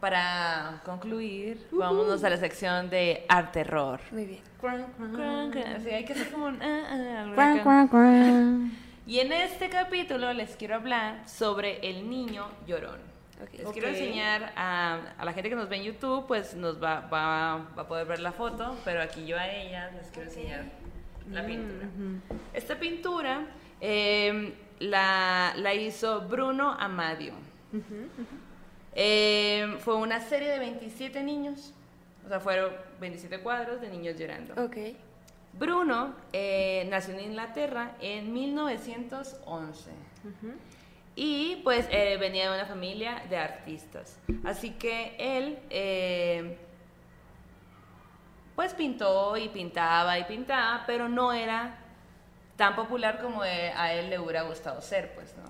para 0.00 0.80
concluir, 0.84 1.66
vámonos 1.70 2.24
a 2.24 2.30
la 2.30 2.36
sección 2.38 2.88
de 2.90 3.24
art 3.28 3.52
terror. 3.52 4.00
Muy 4.10 4.24
bien. 4.24 4.40
Sí, 5.82 5.90
hay 5.90 6.04
que 6.04 6.12
hacer 6.14 6.30
como 6.30 6.46
un, 6.46 6.62
ah, 6.62 6.84
ah, 6.90 8.66
Y 9.06 9.18
en 9.18 9.32
este 9.32 9.68
capítulo 9.68 10.32
les 10.32 10.56
quiero 10.56 10.76
hablar 10.76 11.28
sobre 11.28 11.78
el 11.88 12.08
niño 12.08 12.46
llorón. 12.66 12.98
Les 13.56 13.66
quiero 13.70 13.88
enseñar 13.88 14.52
a, 14.56 14.98
a 15.18 15.24
la 15.24 15.32
gente 15.32 15.48
que 15.48 15.56
nos 15.56 15.68
ve 15.68 15.76
en 15.76 15.84
YouTube, 15.84 16.26
pues 16.26 16.54
nos 16.54 16.82
va, 16.82 17.00
va, 17.00 17.66
va 17.76 17.82
a 17.82 17.88
poder 17.88 18.06
ver 18.06 18.20
la 18.20 18.32
foto, 18.32 18.76
pero 18.84 19.00
aquí 19.02 19.26
yo 19.26 19.38
a 19.38 19.48
ellas 19.48 19.92
les 19.94 20.08
quiero 20.08 20.28
enseñar 20.28 20.64
la 21.30 21.46
pintura. 21.46 21.86
Esta 22.52 22.78
pintura 22.78 23.46
eh, 23.80 24.54
la, 24.80 25.54
la 25.56 25.74
hizo 25.74 26.22
Bruno 26.22 26.72
Amadio. 26.78 27.32
Eh, 28.94 29.76
fue 29.80 29.96
una 29.96 30.20
serie 30.20 30.48
de 30.48 30.58
27 30.58 31.22
niños, 31.22 31.72
o 32.24 32.28
sea, 32.28 32.40
fueron 32.40 32.72
27 33.00 33.40
cuadros 33.40 33.80
de 33.80 33.88
niños 33.88 34.18
llorando. 34.18 34.54
Ok. 34.62 34.76
Bruno 35.52 36.14
eh, 36.32 36.86
nació 36.90 37.14
en 37.14 37.20
Inglaterra 37.20 37.96
en 38.00 38.32
1911 38.32 39.90
y 41.16 41.56
pues 41.64 41.88
eh, 41.90 42.16
venía 42.18 42.50
de 42.50 42.56
una 42.56 42.66
familia 42.66 43.24
de 43.28 43.36
artistas. 43.36 44.16
Así 44.44 44.70
que 44.70 45.16
él 45.18 46.56
pues 48.54 48.74
pintó 48.74 49.36
y 49.36 49.48
pintaba 49.48 50.18
y 50.18 50.24
pintaba, 50.24 50.84
pero 50.86 51.08
no 51.08 51.32
era 51.32 51.78
tan 52.56 52.76
popular 52.76 53.20
como 53.20 53.42
a 53.42 53.92
él 53.94 54.10
le 54.10 54.18
hubiera 54.18 54.42
gustado 54.42 54.80
ser, 54.82 55.14
pues, 55.14 55.34
¿no? 55.36 55.49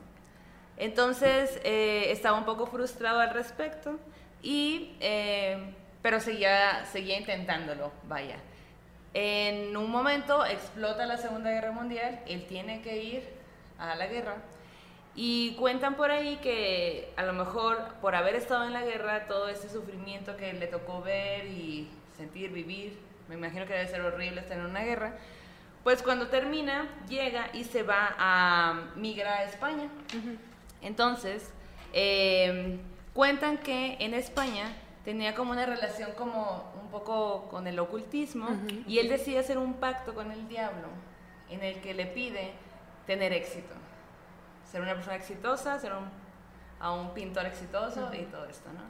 Entonces 0.76 1.60
eh, 1.64 2.10
estaba 2.10 2.38
un 2.38 2.44
poco 2.44 2.66
frustrado 2.66 3.20
al 3.20 3.34
respecto, 3.34 3.98
y, 4.42 4.96
eh, 5.00 5.74
pero 6.02 6.20
seguía, 6.20 6.84
seguía 6.86 7.18
intentándolo, 7.18 7.92
vaya. 8.08 8.36
En 9.12 9.76
un 9.76 9.90
momento 9.90 10.44
explota 10.46 11.04
la 11.06 11.16
Segunda 11.16 11.50
Guerra 11.50 11.72
Mundial, 11.72 12.20
él 12.26 12.46
tiene 12.46 12.80
que 12.80 13.02
ir 13.02 13.28
a 13.78 13.94
la 13.96 14.06
guerra 14.06 14.36
y 15.16 15.54
cuentan 15.54 15.96
por 15.96 16.10
ahí 16.10 16.36
que 16.36 17.12
a 17.16 17.24
lo 17.24 17.32
mejor 17.32 17.94
por 18.00 18.14
haber 18.14 18.36
estado 18.36 18.64
en 18.64 18.72
la 18.72 18.84
guerra, 18.84 19.26
todo 19.26 19.48
ese 19.48 19.68
sufrimiento 19.68 20.36
que 20.36 20.52
le 20.52 20.68
tocó 20.68 21.02
ver 21.02 21.46
y 21.46 21.88
sentir, 22.16 22.52
vivir, 22.52 22.96
me 23.28 23.34
imagino 23.34 23.66
que 23.66 23.72
debe 23.72 23.88
ser 23.88 24.00
horrible 24.02 24.40
estar 24.40 24.58
en 24.58 24.66
una 24.66 24.84
guerra, 24.84 25.16
pues 25.82 26.02
cuando 26.02 26.28
termina 26.28 26.88
llega 27.08 27.48
y 27.52 27.64
se 27.64 27.82
va 27.82 28.14
a 28.16 28.92
migrar 28.94 29.38
a 29.40 29.44
España. 29.44 29.88
Entonces, 30.82 31.52
eh, 31.92 32.78
cuentan 33.14 33.58
que 33.58 33.96
en 34.00 34.14
España 34.14 34.72
tenía 35.04 35.34
como 35.34 35.52
una 35.52 35.66
relación 35.66 36.12
como 36.12 36.72
un 36.80 36.88
poco 36.90 37.48
con 37.48 37.66
el 37.66 37.78
ocultismo 37.78 38.48
y 38.86 38.98
él 38.98 39.08
decide 39.08 39.38
hacer 39.38 39.58
un 39.58 39.74
pacto 39.74 40.14
con 40.14 40.30
el 40.30 40.46
diablo 40.48 40.88
en 41.48 41.62
el 41.62 41.80
que 41.80 41.94
le 41.94 42.06
pide 42.06 42.52
tener 43.06 43.32
éxito, 43.32 43.74
ser 44.70 44.82
una 44.82 44.94
persona 44.94 45.16
exitosa, 45.16 45.78
ser 45.78 45.92
un, 45.92 46.08
a 46.78 46.92
un 46.92 47.12
pintor 47.12 47.46
exitoso 47.46 48.10
y 48.14 48.24
todo 48.24 48.46
esto, 48.46 48.70
¿no? 48.72 48.82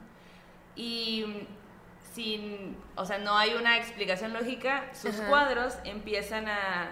Y 0.75 1.25
mm, 1.25 2.13
sin, 2.13 2.77
o 2.95 3.05
sea, 3.05 3.17
no 3.17 3.37
hay 3.37 3.53
una 3.53 3.77
explicación 3.77 4.33
lógica, 4.33 4.89
sus 4.93 5.15
cuadros 5.21 5.75
empiezan 5.85 6.47
a, 6.47 6.91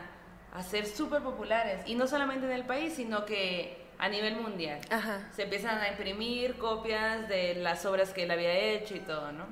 a 0.53 0.63
ser 0.63 0.85
súper 0.85 1.21
populares 1.21 1.83
y 1.85 1.95
no 1.95 2.07
solamente 2.07 2.45
en 2.45 2.53
el 2.53 2.65
país, 2.65 2.95
sino 2.95 3.25
que 3.25 3.78
a 3.99 4.09
nivel 4.09 4.37
mundial. 4.37 4.79
Ajá. 4.89 5.27
Se 5.35 5.43
empiezan 5.43 5.77
a 5.79 5.89
imprimir 5.89 6.57
copias 6.57 7.27
de 7.29 7.55
las 7.55 7.85
obras 7.85 8.11
que 8.13 8.23
él 8.23 8.31
había 8.31 8.53
hecho 8.57 8.95
y 8.95 8.99
todo, 9.01 9.31
¿no? 9.33 9.45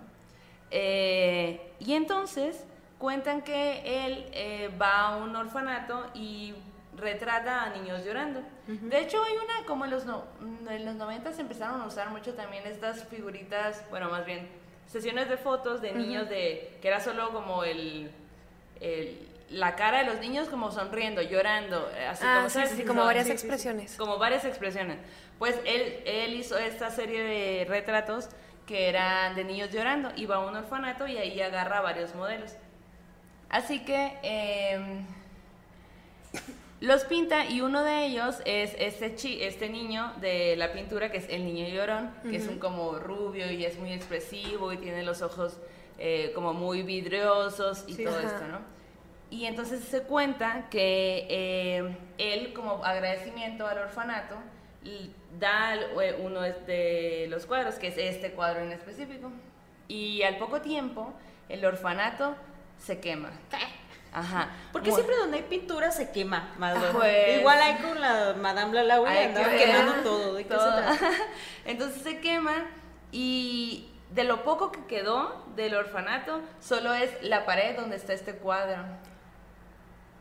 Eh, 0.71 1.71
y 1.79 1.93
entonces 1.93 2.63
cuentan 2.97 3.41
que 3.41 4.05
él 4.05 4.25
eh, 4.33 4.69
va 4.81 5.09
a 5.09 5.17
un 5.17 5.35
orfanato 5.35 6.07
y 6.13 6.53
retrata 6.95 7.63
a 7.63 7.69
niños 7.69 8.03
llorando. 8.03 8.41
De 8.65 8.99
hecho, 8.99 9.23
hay 9.23 9.33
una, 9.35 9.65
como 9.65 9.85
en 9.85 9.91
los, 9.91 10.05
no, 10.05 10.25
en 10.69 10.83
los 10.83 10.95
90 10.95 11.31
se 11.33 11.41
empezaron 11.41 11.79
a 11.79 11.85
usar 11.85 12.09
mucho 12.09 12.33
también 12.33 12.65
estas 12.65 13.03
figuritas, 13.05 13.83
bueno, 13.89 14.09
más 14.09 14.25
bien, 14.25 14.49
sesiones 14.87 15.29
de 15.29 15.37
fotos 15.37 15.81
de 15.81 15.93
niños 15.93 16.27
de, 16.27 16.77
que 16.81 16.87
era 16.87 16.99
solo 16.99 17.31
como 17.31 17.63
el, 17.63 18.11
el- 18.81 19.26
la 19.49 19.75
cara 19.75 19.99
de 19.99 20.03
los 20.05 20.19
niños 20.19 20.49
como 20.49 20.71
sonriendo, 20.71 21.21
llorando, 21.21 21.89
eh, 21.95 22.05
así 22.07 22.23
Ah, 22.27 22.47
como, 22.51 22.65
sí, 22.67 22.83
como 22.83 23.05
varias 23.05 23.29
expresiones. 23.29 23.95
como 23.95 24.17
varias 24.17 24.43
expresiones. 24.45 24.97
Pues 25.39 25.55
él, 25.65 26.01
él 26.05 26.33
hizo 26.33 26.57
esta 26.57 26.89
serie 26.91 27.21
de 27.23 27.65
retratos 27.65 28.29
que 28.65 28.89
eran 28.89 29.35
de 29.35 29.43
niños 29.45 29.69
llorando, 29.71 30.11
iba 30.17 30.35
a 30.35 30.39
un 30.39 30.55
orfanato 30.55 31.07
y 31.07 31.17
ahí 31.17 31.39
agarra 31.41 31.79
varios 31.81 32.13
modelos. 32.15 32.53
Así 33.49 33.85
que 33.85 34.17
em, 34.23 35.05
los 36.81 37.05
pinta 37.05 37.45
y 37.45 37.61
uno 37.61 37.83
de 37.83 38.05
ellos 38.05 38.41
es 38.45 38.75
este, 38.77 39.15
chi- 39.15 39.41
este 39.41 39.69
niño 39.69 40.13
de 40.19 40.55
la 40.57 40.73
pintura 40.73 41.09
que 41.11 41.17
es 41.17 41.29
el 41.29 41.45
niño 41.45 41.67
llorón, 41.69 42.11
que 42.29 42.35
es 42.35 42.47
un 42.47 42.59
como 42.59 42.99
rubio 42.99 43.49
y 43.51 43.63
es 43.65 43.79
muy 43.79 43.93
expresivo 43.93 44.73
y 44.73 44.77
tiene 44.77 45.03
los 45.03 45.21
ojos 45.21 45.57
eh, 45.97 46.31
como 46.35 46.53
muy 46.53 46.83
vidriosos 46.83 47.85
y 47.87 47.93
Sí. 47.95 48.03
todo 48.03 48.19
Ajá. 48.19 48.27
esto, 48.27 48.47
¿no? 48.49 48.59
Y 49.29 49.45
entonces 49.45 49.83
se 49.83 50.03
cuenta 50.03 50.67
que 50.69 51.27
eh, 51.29 51.97
él, 52.17 52.53
como 52.53 52.83
agradecimiento 52.85 53.67
al 53.67 53.77
orfanato, 53.79 54.35
da 55.37 55.75
eh, 55.75 56.15
uno 56.19 56.41
de 56.41 57.27
los 57.29 57.45
cuadros, 57.45 57.75
que 57.75 57.87
es 57.87 57.97
este 57.97 58.31
cuadro 58.31 58.61
en 58.61 58.71
específico. 58.71 59.31
Y 59.89 60.23
al 60.23 60.37
poco 60.37 60.61
tiempo, 60.61 61.13
el 61.49 61.65
orfanato 61.65 62.35
se 62.77 62.99
quema. 62.99 63.31
Ajá. 64.13 64.49
Porque 64.71 64.89
Mu- 64.89 64.95
siempre 64.95 65.15
donde 65.17 65.37
hay 65.37 65.43
pintura 65.43 65.91
se 65.91 66.11
quema, 66.11 66.53
Madonna? 66.57 66.91
Pues- 66.93 67.39
Igual 67.39 67.61
hay 67.61 67.75
con 67.75 67.99
la 67.99 68.33
Madame 68.39 68.73
Lalauri, 68.73 69.11
Hay 69.11 69.17
que 69.17 69.25
andaba 69.25 69.47
ver. 69.49 69.57
quemando 69.59 69.93
todo. 70.03 70.33
¿De 70.35 70.43
qué 70.43 70.49
Todo. 70.55 70.81
se? 70.93 71.05
Entonces 71.65 72.01
se 72.01 72.19
quema 72.19 72.65
y 73.11 73.89
de 74.11 74.23
lo 74.23 74.43
poco 74.43 74.71
que 74.71 74.85
quedó 74.85 75.45
del 75.57 75.75
orfanato, 75.75 76.39
solo 76.61 76.93
es 76.93 77.11
la 77.21 77.45
pared 77.45 77.75
donde 77.75 77.97
está 77.97 78.13
este 78.13 78.33
cuadro 78.37 78.83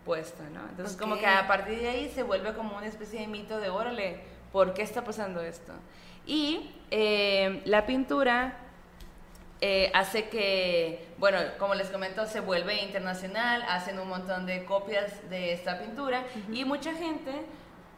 ¿no? 0.06 0.60
Entonces 0.70 0.96
como 0.96 1.14
Ok. 1.14 1.20
que 1.20 1.26
a 1.26 1.46
partir 1.46 1.80
de 1.80 1.88
ahí 1.88 2.10
se 2.14 2.22
vuelve 2.22 2.52
como 2.54 2.76
una 2.76 2.86
especie 2.86 3.20
de 3.20 3.26
mito 3.26 3.58
de 3.58 3.68
órale, 3.70 4.20
¿por 4.52 4.72
qué 4.74 4.82
está 4.82 5.02
pasando 5.04 5.40
esto? 5.40 5.72
Y 6.26 6.70
eh, 6.90 7.62
la 7.66 7.86
pintura 7.86 8.56
eh, 9.60 9.90
hace 9.94 10.28
que, 10.28 11.06
bueno, 11.18 11.38
como 11.58 11.74
les 11.74 11.88
comento, 11.88 12.26
se 12.26 12.40
vuelve 12.40 12.82
internacional, 12.82 13.62
hacen 13.68 13.98
un 13.98 14.08
montón 14.08 14.44
de 14.46 14.64
copias 14.64 15.28
de 15.30 15.52
esta 15.52 15.78
pintura 15.78 16.24
y 16.52 16.64
mucha 16.64 16.92
gente 16.94 17.32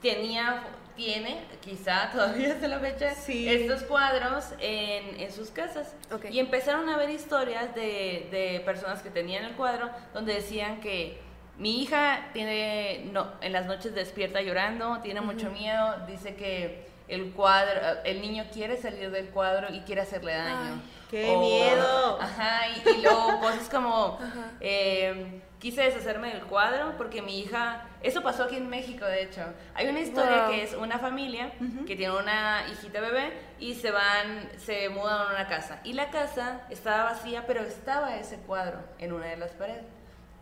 tenía, 0.00 0.62
tiene, 0.94 1.42
quizá 1.60 2.10
todavía 2.12 2.52
hasta 2.54 2.68
la 2.68 2.78
fecha, 2.78 3.14
Sí. 3.14 3.48
estos 3.48 3.82
cuadros 3.82 4.44
en, 4.60 5.20
en 5.20 5.32
sus 5.32 5.50
casas. 5.50 5.94
Ok. 6.12 6.26
Y 6.30 6.38
empezaron 6.38 6.88
a 6.88 6.96
ver 6.96 7.10
historias 7.10 7.74
de, 7.74 8.28
de 8.30 8.62
personas 8.64 9.02
que 9.02 9.10
tenían 9.10 9.44
el 9.44 9.54
cuadro 9.56 9.90
donde 10.14 10.34
decían 10.34 10.80
que 10.80 11.18
mi 11.58 11.82
hija 11.82 12.28
tiene, 12.32 13.08
no, 13.12 13.32
en 13.40 13.52
las 13.52 13.66
noches 13.66 13.94
despierta 13.94 14.40
llorando, 14.40 15.00
tiene 15.02 15.20
mucho 15.20 15.50
miedo, 15.50 15.96
dice 16.06 16.34
que 16.36 16.86
el 17.08 17.32
cuadro, 17.32 17.80
el 18.04 18.20
niño 18.20 18.44
quiere 18.52 18.76
salir 18.76 19.10
del 19.10 19.28
cuadro 19.30 19.72
y 19.74 19.80
quiere 19.80 20.02
hacerle 20.02 20.34
daño. 20.34 20.74
Ay, 20.74 20.80
¡Qué 21.10 21.36
miedo! 21.38 22.18
Ajá, 22.20 22.68
y, 22.68 22.98
y 22.98 23.02
luego 23.02 23.40
cosas 23.40 23.68
como, 23.70 24.18
eh, 24.60 25.40
quise 25.58 25.82
deshacerme 25.82 26.28
del 26.28 26.42
cuadro 26.42 26.92
porque 26.98 27.22
mi 27.22 27.40
hija, 27.40 27.86
eso 28.02 28.22
pasó 28.22 28.44
aquí 28.44 28.56
en 28.56 28.68
México 28.68 29.06
de 29.06 29.22
hecho, 29.22 29.40
hay 29.74 29.88
una 29.88 30.00
historia 30.00 30.42
Wow. 30.44 30.50
que 30.50 30.62
es 30.62 30.74
una 30.74 30.98
familia 30.98 31.50
que 31.86 31.96
tiene 31.96 32.14
una 32.14 32.64
hijita 32.70 33.00
bebé 33.00 33.32
y 33.58 33.74
se 33.74 33.90
van, 33.90 34.50
se 34.58 34.90
mudan 34.90 35.22
a 35.28 35.30
una 35.34 35.48
casa 35.48 35.80
y 35.84 35.94
la 35.94 36.10
casa 36.10 36.60
estaba 36.70 37.04
vacía 37.04 37.44
pero 37.46 37.62
estaba 37.62 38.16
ese 38.16 38.36
cuadro 38.36 38.78
en 38.98 39.12
una 39.14 39.26
de 39.26 39.36
las 39.38 39.52
paredes. 39.52 39.84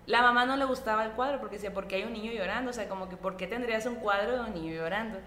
La 0.07 0.23
mamá 0.23 0.47
no 0.47 0.57
le 0.57 0.65
gustaba 0.65 1.05
el 1.05 1.11
cuadro 1.13 1.41
porque 1.41 1.57
decía, 1.57 1.75
¿por 1.75 1.89
qué 1.89 1.97
hay 1.97 2.05
un 2.05 2.13
niño 2.13 2.33
llorando? 2.33 2.71
O 2.71 2.73
sea, 2.75 2.89
como 2.89 3.09
que, 3.09 3.17
¿por 3.17 3.37
qué 3.37 3.47
tendrías 3.47 3.87
un 3.87 3.97
cuadro 3.97 4.33
de 4.35 4.41
un 4.41 4.55
niño 4.55 4.75
llorando? 4.75 5.19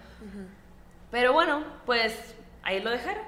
Pero 1.10 1.32
bueno, 1.32 1.62
pues 1.86 2.34
ahí 2.62 2.80
lo 2.80 2.90
dejaron. 2.90 3.22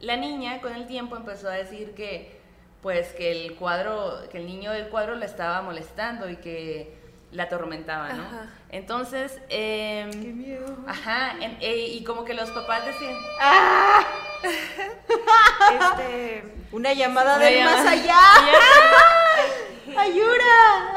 La 0.00 0.16
niña 0.16 0.60
con 0.60 0.74
el 0.74 0.86
tiempo 0.86 1.16
empezó 1.16 1.48
a 1.48 1.52
decir 1.52 1.94
que 1.94 2.36
pues 2.82 3.12
que 3.14 3.32
el 3.32 3.54
cuadro, 3.56 4.28
que 4.30 4.38
el 4.38 4.46
niño 4.46 4.70
del 4.70 4.88
cuadro 4.88 5.14
la 5.16 5.24
estaba 5.24 5.60
molestando 5.62 6.28
y 6.28 6.36
que 6.36 6.96
la 7.32 7.44
atormentaba, 7.44 8.12
¿no? 8.12 8.22
Ajá. 8.24 8.46
Entonces, 8.70 9.40
em, 9.48 10.10
¡Qué 10.10 10.32
miedo! 10.32 10.76
ajá, 10.86 11.32
en- 11.40 11.56
eh, 11.60 11.88
y 11.88 12.04
como 12.04 12.24
que 12.24 12.34
los 12.34 12.50
papás 12.50 12.84
decían, 12.86 13.16
Este, 15.80 16.44
Una 16.72 16.92
llamada 16.92 17.36
Una 17.36 17.44
del 17.44 17.58
llamada. 17.58 17.82
más 17.84 17.92
allá. 17.92 18.18
¡Ayura! 19.98 20.96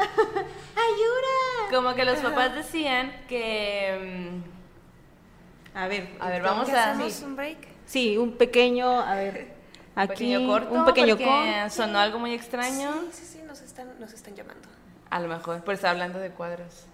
¡Ayura! 0.76 1.70
como 1.70 1.94
que 1.94 2.04
los 2.04 2.18
papás 2.18 2.54
decían 2.54 3.12
que, 3.28 3.94
em, 3.94 4.42
A 5.74 5.86
ver, 5.86 6.08
A 6.18 6.28
ver, 6.30 6.42
vamos 6.42 6.68
¿qué 6.68 6.76
a- 6.76 6.90
hacemos 6.92 7.20
un 7.22 7.36
break? 7.36 7.58
Sí, 7.86 8.16
un 8.18 8.36
pequeño, 8.36 8.88
a 9.00 9.14
ver, 9.14 9.54
un 9.96 10.02
aquí 10.02 10.08
pequeño 10.12 10.46
corto, 10.48 10.72
un 10.74 10.84
pequeño 10.84 11.16
corto. 11.16 11.70
sonó 11.70 11.98
algo 12.00 12.18
muy 12.18 12.32
extraño. 12.34 12.92
Sí, 13.12 13.24
sí, 13.24 13.38
sí, 13.38 13.42
nos 13.46 13.60
están, 13.60 13.98
nos 14.00 14.12
están 14.12 14.34
llamando. 14.34 14.68
A 15.10 15.20
lo 15.20 15.28
mejor, 15.28 15.62
por 15.64 15.74
estar 15.74 15.90
hablando 15.90 16.18
de 16.18 16.30
cuadros. 16.30 16.86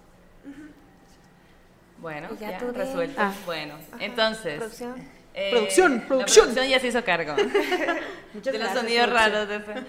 Bueno, 1.99 2.29
ya 2.39 2.51
ya, 2.53 2.59
resuelto. 2.59 3.21
Ah. 3.21 3.33
Bueno, 3.47 3.75
Ajá. 3.93 4.05
entonces. 4.05 4.59
Producción. 4.59 5.09
eh, 5.35 5.51
Producción, 5.51 5.99
la 6.01 6.07
producción. 6.07 6.55
ya 6.69 6.79
se 6.81 6.89
hizo 6.89 7.03
cargo. 7.05 7.35
Muchas 8.35 8.53
de 8.53 8.59
los 8.59 8.69
gracias, 8.69 8.75
sonidos 8.75 9.07
producción. 9.09 9.11
raros. 9.15 9.49
De 9.49 9.57
ese. 9.57 9.87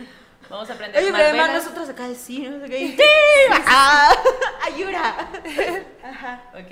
Vamos 0.50 0.70
a 0.70 0.74
aprender 0.74 1.02
Oye, 1.02 1.12
más 1.12 1.22
pero 1.22 1.30
además 1.30 1.54
nosotros 1.54 1.90
acá 1.90 2.08
sí, 2.16 2.40
no 2.48 2.60
sé 2.60 2.70
qué. 2.70 2.88
¡Sí! 2.96 3.04
¡Ah! 3.68 4.12
¡Ayura! 4.66 5.16
Ok, 6.54 6.72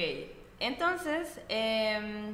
entonces. 0.59 1.39
Eh, 1.49 2.33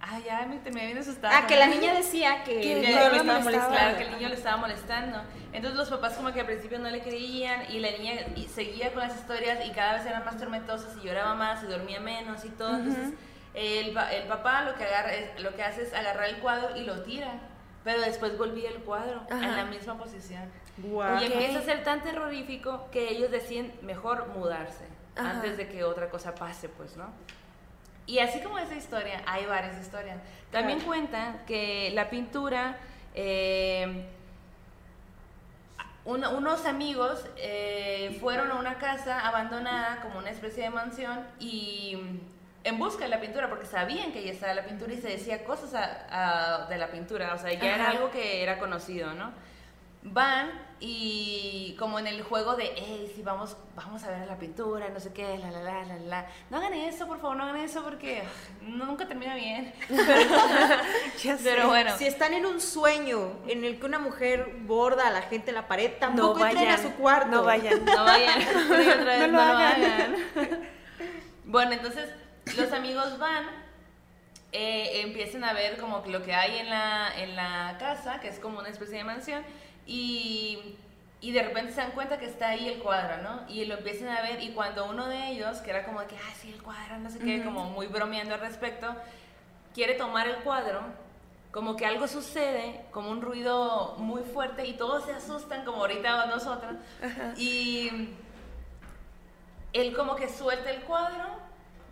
ah, 0.00 0.18
ya 0.24 0.46
me, 0.46 0.58
me 0.70 0.86
viene 0.86 1.00
asustada. 1.00 1.38
Ah, 1.38 1.46
que 1.46 1.56
la 1.56 1.66
niña 1.66 1.92
decía 1.94 2.44
que 2.44 2.60
Que 2.60 2.72
el 2.80 2.84
el 2.84 2.86
niño 2.86 3.00
lo 3.10 3.16
estaba 3.16 3.38
molestando. 3.40 3.74
Claro, 3.76 3.96
que 3.98 4.04
el 4.04 4.10
niño 4.12 4.28
le 4.28 4.34
estaba 4.34 4.56
molestando. 4.58 5.22
Entonces 5.52 5.78
los 5.78 5.88
papás 5.90 6.12
como 6.14 6.32
que 6.32 6.40
al 6.40 6.46
principio 6.46 6.78
no 6.78 6.88
le 6.90 7.00
creían 7.02 7.70
y 7.70 7.80
la 7.80 7.90
niña 7.92 8.12
seguía 8.54 8.92
con 8.92 9.00
las 9.02 9.16
historias 9.16 9.58
y 9.66 9.70
cada 9.70 9.94
vez 9.94 10.06
eran 10.06 10.24
más 10.24 10.36
tormentosas 10.38 10.96
y 11.02 11.06
lloraba 11.06 11.34
más 11.34 11.62
y 11.62 11.66
dormía 11.66 11.98
menos 12.00 12.44
y 12.44 12.50
todo. 12.50 12.76
Entonces 12.76 13.14
el, 13.54 13.92
pa- 13.92 14.12
el 14.12 14.28
papá 14.28 14.62
lo 14.62 14.74
que, 14.76 14.84
agarra, 14.84 15.12
lo 15.38 15.54
que 15.56 15.62
hace 15.62 15.82
es 15.82 15.94
agarrar 15.94 16.28
el 16.28 16.36
cuadro 16.38 16.76
y 16.76 16.84
lo 16.84 17.02
tira. 17.02 17.32
Pero 17.86 18.00
después 18.00 18.36
volvía 18.36 18.68
el 18.70 18.78
cuadro 18.82 19.22
Ajá. 19.30 19.44
en 19.44 19.56
la 19.56 19.64
misma 19.64 19.96
posición. 19.96 20.42
Y 20.76 21.24
empieza 21.24 21.60
a 21.60 21.62
ser 21.62 21.84
tan 21.84 22.02
terrorífico 22.02 22.88
que 22.90 23.10
ellos 23.12 23.30
deciden 23.30 23.72
mejor 23.82 24.26
mudarse 24.26 24.84
Ajá. 25.14 25.30
antes 25.30 25.56
de 25.56 25.68
que 25.68 25.84
otra 25.84 26.10
cosa 26.10 26.34
pase, 26.34 26.68
pues, 26.68 26.96
¿no? 26.96 27.06
Y 28.06 28.18
así 28.18 28.40
como 28.40 28.58
esa 28.58 28.74
historia, 28.74 29.22
hay 29.24 29.46
varias 29.46 29.80
historias. 29.80 30.18
También 30.50 30.78
Claro. 30.80 30.88
cuentan 30.94 31.44
que 31.46 31.92
la 31.94 32.10
pintura, 32.10 32.76
eh, 33.14 34.04
uno- 36.04 36.30
unos 36.36 36.66
amigos 36.66 37.24
eh, 37.36 38.16
fueron 38.20 38.50
a 38.50 38.56
una 38.56 38.78
casa 38.78 39.20
abandonada, 39.28 40.00
como 40.02 40.18
una 40.18 40.30
especie 40.30 40.64
de 40.64 40.70
mansión, 40.70 41.24
y 41.38 41.96
en 42.66 42.78
busca 42.78 43.04
de 43.04 43.08
la 43.10 43.20
pintura, 43.20 43.48
porque 43.48 43.66
sabían 43.66 44.12
que 44.12 44.18
ahí 44.20 44.28
estaba 44.28 44.52
la 44.54 44.64
pintura 44.64 44.92
y 44.92 45.00
se 45.00 45.08
decía 45.08 45.44
cosas 45.44 45.74
a- 45.74 46.64
a- 46.64 46.66
de 46.66 46.76
la 46.78 46.88
pintura, 46.90 47.32
o 47.34 47.38
sea, 47.38 47.52
ya 47.52 47.74
era 47.74 47.84
Ajá. 47.84 47.92
algo 47.92 48.10
que 48.10 48.42
era 48.42 48.58
conocido, 48.58 49.12
¿no? 49.14 49.32
Van 50.08 50.50
y 50.78 51.74
como 51.80 51.98
en 51.98 52.06
el 52.06 52.22
juego 52.22 52.54
de, 52.54 52.70
hey, 52.76 53.10
sí, 53.16 53.22
vamos, 53.22 53.56
vamos 53.74 54.04
a 54.04 54.10
ver 54.10 54.26
la 54.28 54.38
pintura, 54.38 54.88
no 54.90 55.00
sé 55.00 55.12
qué, 55.12 55.36
la, 55.38 55.50
la, 55.50 55.60
la, 55.62 55.84
la, 55.84 55.96
la. 55.98 56.26
No 56.48 56.58
hagan 56.58 56.74
eso, 56.74 57.08
por 57.08 57.18
favor, 57.20 57.36
no 57.36 57.42
hagan 57.44 57.56
eso 57.56 57.82
porque 57.82 58.22
ugh, 58.62 58.68
nunca 58.68 59.08
termina 59.08 59.34
bien. 59.34 59.72
Ya 61.24 61.36
sé. 61.36 61.42
Pero 61.42 61.68
bueno, 61.68 61.96
Si 61.98 62.06
están 62.06 62.34
en 62.34 62.46
un 62.46 62.60
sueño 62.60 63.32
en 63.48 63.64
el 63.64 63.80
que 63.80 63.86
una 63.86 63.98
mujer 63.98 64.54
borda 64.60 65.08
a 65.08 65.10
la 65.10 65.22
gente 65.22 65.50
en 65.50 65.56
la 65.56 65.66
pared, 65.66 65.90
tampoco 65.98 66.38
no 66.38 66.46
entren 66.46 66.68
vayan, 66.68 66.80
a 66.80 66.82
su 66.82 66.92
cuarto. 66.94 67.28
No 67.30 67.42
vayan. 67.42 67.84
no 67.84 68.04
vayan, 68.04 68.40
y 68.42 68.88
otra 68.88 69.04
vez, 69.04 69.20
No 69.20 69.26
no, 69.28 69.32
lo 69.32 69.32
lo 69.32 69.42
hagan. 69.58 69.82
hagan. 69.82 70.16
Bueno, 71.48 71.72
entonces 71.72 72.08
los 72.56 72.72
amigos 72.72 73.18
van, 73.18 73.46
eh, 74.52 75.02
empiezan 75.02 75.44
a 75.44 75.52
ver 75.52 75.78
como 75.78 76.02
que 76.02 76.10
lo 76.10 76.22
que 76.22 76.34
hay 76.34 76.58
en 76.58 76.70
la, 76.70 77.12
en 77.16 77.36
la 77.36 77.76
casa, 77.78 78.20
que 78.20 78.28
es 78.28 78.38
como 78.38 78.58
una 78.58 78.68
especie 78.68 78.98
de 78.98 79.04
mansión, 79.04 79.42
y, 79.86 80.76
y 81.20 81.32
de 81.32 81.42
repente 81.42 81.72
se 81.72 81.80
dan 81.80 81.92
cuenta 81.92 82.18
que 82.18 82.26
está 82.26 82.50
ahí 82.50 82.68
el 82.68 82.78
cuadro, 82.78 83.22
¿no? 83.22 83.48
Y 83.48 83.64
lo 83.64 83.76
empiezan 83.78 84.08
a 84.08 84.22
ver, 84.22 84.42
y 84.42 84.50
cuando 84.50 84.88
uno 84.88 85.08
de 85.08 85.28
ellos, 85.28 85.58
que 85.58 85.70
era 85.70 85.84
como 85.84 86.00
de 86.00 86.06
que, 86.06 86.16
ah, 86.16 86.34
sí, 86.40 86.52
el 86.52 86.62
cuadro, 86.62 86.98
no 86.98 87.10
sé 87.10 87.18
qué, 87.18 87.42
como 87.42 87.64
muy 87.64 87.86
bromeando 87.86 88.34
al 88.34 88.40
respecto, 88.40 88.94
quiere 89.74 89.94
tomar 89.94 90.26
el 90.28 90.36
cuadro, 90.36 90.80
como 91.52 91.74
que 91.76 91.86
algo 91.86 92.06
sucede, 92.06 92.84
como 92.90 93.10
un 93.10 93.22
ruido 93.22 93.94
muy 93.98 94.22
fuerte 94.22 94.66
y 94.66 94.74
todos 94.74 95.04
se 95.04 95.12
asustan 95.12 95.64
como 95.64 95.78
ahorita 95.78 96.26
nosotros. 96.26 96.74
Y 97.36 98.10
él 99.72 99.94
como 99.94 100.16
que 100.16 100.28
suelta 100.28 100.70
el 100.70 100.82
cuadro, 100.82 101.24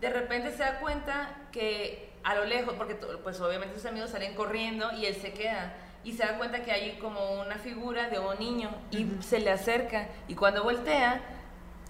de 0.05 0.13
repente 0.13 0.51
se 0.51 0.59
da 0.63 0.79
cuenta 0.79 1.29
que 1.51 2.11
a 2.23 2.35
lo 2.35 2.45
lejos, 2.45 2.73
porque 2.77 2.95
pues 2.95 3.39
obviamente 3.41 3.75
sus 3.75 3.85
amigos 3.85 4.09
salen 4.11 4.33
corriendo 4.35 4.91
y 4.93 5.05
él 5.05 5.15
se 5.15 5.31
queda. 5.33 5.73
Y 6.03 6.13
se 6.13 6.23
da 6.25 6.37
cuenta 6.37 6.61
que 6.63 6.71
hay 6.71 6.97
como 7.01 7.41
una 7.41 7.55
figura 7.55 8.09
de 8.09 8.19
un 8.19 8.37
niño 8.39 8.69
y 8.91 9.07
se 9.21 9.39
le 9.39 9.51
acerca. 9.51 10.07
Y 10.27 10.35
cuando 10.35 10.63
voltea, 10.63 11.19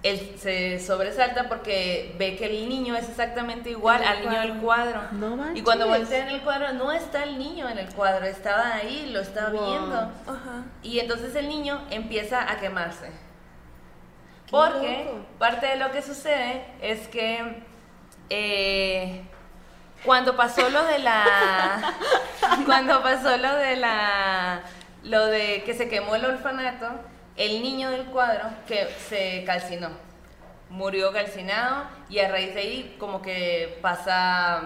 él 0.03 0.35
se 0.37 0.79
sobresalta 0.79 1.49
porque 1.49 2.15
ve 2.17 2.37
que 2.37 2.45
el 2.45 2.69
niño 2.69 2.95
es 2.95 3.09
exactamente 3.09 3.71
igual 3.71 4.03
al 4.03 4.21
niño 4.21 4.39
del 4.39 4.53
cuadro. 4.59 5.01
No 5.13 5.53
y 5.55 5.61
cuando 5.63 5.87
manches. 5.87 6.07
voltea 6.09 6.29
en 6.29 6.35
el 6.35 6.41
cuadro, 6.41 6.73
no 6.73 6.91
está 6.93 7.23
el 7.23 7.37
niño 7.37 7.67
en 7.69 7.77
el 7.77 7.93
cuadro, 7.93 8.25
estaba 8.25 8.75
ahí, 8.75 9.09
lo 9.11 9.19
estaba 9.21 9.49
Wow. 9.49 9.69
viendo. 9.69 10.11
Y 10.83 10.99
entonces 10.99 11.35
el 11.35 11.47
niño 11.49 11.81
empieza 11.89 12.49
a 12.49 12.57
quemarse. 12.59 13.07
Qué 14.45 14.51
Porque 14.51 15.05
loco. 15.05 15.25
parte 15.39 15.65
de 15.65 15.75
lo 15.77 15.91
que 15.91 16.01
sucede 16.03 16.65
es 16.81 17.07
que 17.07 17.63
eh, 18.29 19.21
cuando 20.03 20.35
pasó 20.35 20.69
lo 20.69 20.83
de 20.85 20.99
la. 20.99 21.93
cuando 22.65 23.01
pasó 23.01 23.37
lo 23.37 23.55
de 23.55 23.75
la. 23.75 24.61
lo 25.03 25.25
de 25.27 25.63
que 25.63 25.73
se 25.73 25.87
quemó 25.89 26.15
el 26.15 26.25
orfanato, 26.25 26.87
el 27.37 27.61
niño 27.61 27.89
del 27.91 28.05
cuadro 28.05 28.45
que 28.67 28.87
se 29.09 29.43
calcinó. 29.45 29.89
Murió 30.69 31.11
calcinado 31.13 31.83
y 32.09 32.19
a 32.19 32.27
raíz 32.29 32.53
de 32.55 32.61
ahí 32.61 32.95
como 32.99 33.21
que 33.21 33.77
pasa 33.81 34.63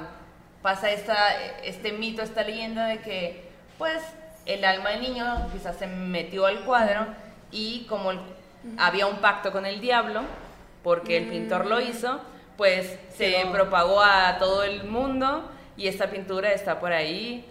pasa 0.62 0.89
esta, 0.91 1.16
este 1.64 1.91
mito, 1.93 2.22
esta 2.22 2.43
leyenda 2.43 2.86
de 2.86 2.99
que 2.99 3.49
pues 3.78 4.01
el 4.45 4.66
alma 4.66 4.89
del 4.89 5.01
niño 5.01 5.47
quizás 5.53 5.78
se 5.78 5.88
metió 5.88 6.45
al 6.47 6.62
cuadro 6.62 7.07
y 7.51 7.86
como 7.88 8.12
el- 8.12 8.20
había 8.78 9.07
un 9.07 9.18
pacto 9.18 9.51
con 9.53 9.66
el 9.66 9.80
diablo, 9.80 10.22
porque 10.84 11.18
el 11.18 11.28
pintor 11.30 11.66
lo 11.66 11.80
hizo, 11.80 12.20
pues 12.60 12.99
se 13.16 13.36
propagó 13.53 14.01
a 14.01 14.38
todo 14.38 14.64
el 14.64 14.84
mundo 14.84 15.49
y 15.78 15.88
esta 15.88 16.10
pintura 16.12 16.51
está 16.51 16.78
por 16.78 16.91
ahí. 16.91 17.45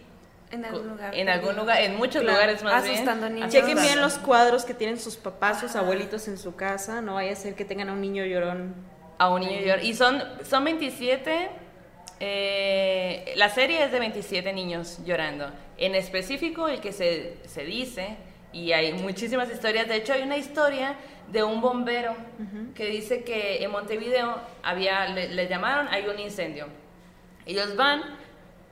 En 0.50 0.66
algún 0.66 0.86
lugar. 0.90 1.14
En 1.14 1.30
algún 1.30 1.46
perdido. 1.46 1.62
lugar, 1.62 1.80
en 1.82 1.96
muchos 1.96 2.20
Claro. 2.20 2.36
lugares 2.38 2.62
más 2.62 2.82
bien. 2.82 2.94
Asustando 2.94 3.30
niños. 3.30 3.50
Chequen 3.50 3.80
bien 3.80 4.02
los 4.02 4.18
cuadros 4.18 4.66
que 4.66 4.74
tienen 4.74 4.98
sus 5.00 5.16
papás, 5.16 5.60
sus 5.60 5.74
abuelitos 5.76 6.28
en 6.28 6.36
su 6.36 6.54
casa. 6.56 7.00
No 7.00 7.14
vaya 7.14 7.32
a 7.32 7.36
ser 7.36 7.54
que 7.54 7.64
tengan 7.64 7.88
a 7.88 7.92
un 7.94 8.02
niño 8.02 8.22
llorón. 8.26 8.74
A 9.16 9.30
un 9.30 9.40
niño 9.40 9.60
llorar. 9.62 9.82
Y 9.82 9.94
son, 9.94 10.22
son 10.44 10.62
27. 10.64 11.48
eh, 12.20 13.32
la 13.36 13.48
serie 13.48 13.84
es 13.84 13.92
de 13.92 14.00
27 14.00 14.52
niños 14.52 14.98
llorando. 15.06 15.50
En 15.78 15.94
específico, 15.94 16.68
el 16.68 16.80
que 16.80 16.92
se, 16.92 17.38
se 17.46 17.64
dice 17.64 18.16
Y 18.52 18.72
hay 18.72 18.92
muchísimas 18.94 19.50
historias. 19.50 19.88
De 19.88 19.96
hecho, 19.96 20.12
hay 20.12 20.22
una 20.22 20.36
historia 20.36 20.94
de 21.30 21.42
un 21.42 21.60
bombero 21.60 22.14
que 22.74 22.86
dice 22.86 23.22
que 23.22 23.62
en 23.62 23.70
Montevideo 23.70 24.36
había, 24.62 25.06
le, 25.08 25.28
le 25.28 25.48
llamaron, 25.48 25.88
hay 25.88 26.06
un 26.06 26.18
incendio. 26.18 26.66
Ellos 27.44 27.76
van, 27.76 28.02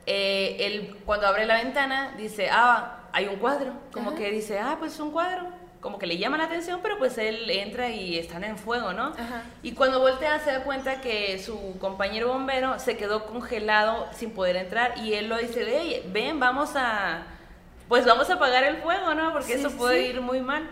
eh, 0.06 0.56
él 0.60 0.96
cuando 1.04 1.26
abre 1.26 1.46
la 1.46 1.56
ventana 1.62 2.14
dice, 2.16 2.48
ah, 2.50 3.00
hay 3.12 3.26
un 3.26 3.36
cuadro. 3.36 3.72
Como 3.92 4.14
que 4.14 4.30
dice, 4.30 4.58
ah, 4.58 4.76
pues 4.78 4.94
es 4.94 5.00
un 5.00 5.10
cuadro. 5.10 5.48
Como 5.80 5.98
que 5.98 6.06
le 6.06 6.16
llama 6.18 6.36
la 6.38 6.44
atención, 6.44 6.80
pero 6.82 6.98
pues 6.98 7.16
él 7.18 7.48
entra 7.50 7.90
y 7.90 8.18
están 8.18 8.42
en 8.44 8.58
fuego, 8.58 8.92
¿no? 8.92 9.08
Ajá. 9.08 9.42
Y 9.62 9.72
cuando 9.72 10.00
voltea 10.00 10.38
se 10.40 10.50
da 10.50 10.64
cuenta 10.64 11.00
que 11.00 11.38
su 11.38 11.78
compañero 11.78 12.28
bombero 12.28 12.78
se 12.78 12.96
quedó 12.96 13.26
congelado 13.26 14.08
sin 14.12 14.32
poder 14.32 14.56
entrar 14.56 14.98
y 14.98 15.14
él 15.14 15.28
lo 15.28 15.36
dice, 15.36 15.62
"Ey, 15.62 16.02
ven, 16.12 16.40
vamos 16.40 16.72
a, 16.74 17.22
pues 17.88 18.04
vamos 18.04 18.28
a 18.30 18.34
apagar 18.34 18.64
el 18.64 18.78
fuego, 18.78 19.14
¿no? 19.14 19.32
Porque 19.32 19.54
Sí, 19.54 19.60
eso 19.60 19.70
puede 19.72 20.02
sí. 20.04 20.10
ir 20.10 20.20
muy 20.20 20.40
mal. 20.40 20.68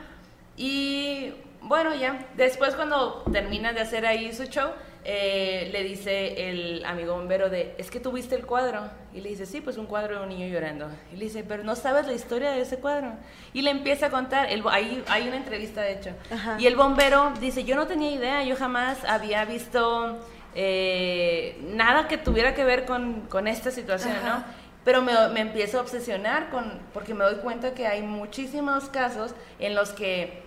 Y 0.56 1.32
bueno, 1.60 1.94
ya, 1.94 2.26
después 2.36 2.74
cuando 2.74 3.22
termina 3.32 3.72
de 3.72 3.80
hacer 3.80 4.06
ahí 4.06 4.32
su 4.32 4.44
show, 4.44 4.70
eh, 5.06 5.68
le 5.70 5.82
dice 5.82 6.48
el 6.48 6.84
amigo 6.86 7.14
bombero 7.14 7.50
de, 7.50 7.74
es 7.76 7.90
que 7.90 8.00
tú 8.00 8.10
viste 8.12 8.34
el 8.34 8.46
cuadro. 8.46 8.82
Y 9.12 9.20
le 9.20 9.28
dice, 9.30 9.46
sí, 9.46 9.60
pues 9.60 9.76
un 9.76 9.86
cuadro 9.86 10.16
de 10.18 10.22
un 10.22 10.28
niño 10.28 10.46
llorando. 10.46 10.88
Y 11.12 11.16
le 11.16 11.24
dice, 11.26 11.44
pero 11.46 11.62
no 11.62 11.76
sabes 11.76 12.06
la 12.06 12.14
historia 12.14 12.50
de 12.52 12.60
ese 12.62 12.78
cuadro. 12.78 13.12
Y 13.52 13.62
le 13.62 13.70
empieza 13.70 14.06
a 14.06 14.10
contar, 14.10 14.50
el, 14.50 14.62
ahí 14.70 15.02
hay 15.08 15.28
una 15.28 15.36
entrevista 15.36 15.82
de 15.82 15.92
hecho. 15.92 16.10
Ajá. 16.32 16.56
Y 16.58 16.66
el 16.66 16.74
bombero 16.76 17.32
dice, 17.40 17.64
yo 17.64 17.76
no 17.76 17.86
tenía 17.86 18.10
idea, 18.12 18.42
yo 18.44 18.56
jamás 18.56 19.04
había 19.04 19.44
visto 19.44 20.18
eh, 20.54 21.58
nada 21.62 22.08
que 22.08 22.16
tuviera 22.18 22.54
que 22.54 22.64
ver 22.64 22.84
con, 22.86 23.22
con 23.28 23.46
esta 23.46 23.70
situación, 23.70 24.12
Ajá. 24.16 24.28
¿no? 24.38 24.44
Pero 24.84 25.00
me, 25.02 25.12
me 25.28 25.40
empiezo 25.40 25.78
a 25.78 25.80
obsesionar 25.82 26.50
con, 26.50 26.80
porque 26.92 27.14
me 27.14 27.24
doy 27.24 27.36
cuenta 27.36 27.72
que 27.74 27.86
hay 27.86 28.02
muchísimos 28.02 28.88
casos 28.90 29.34
en 29.58 29.74
los 29.74 29.90
que 29.92 30.42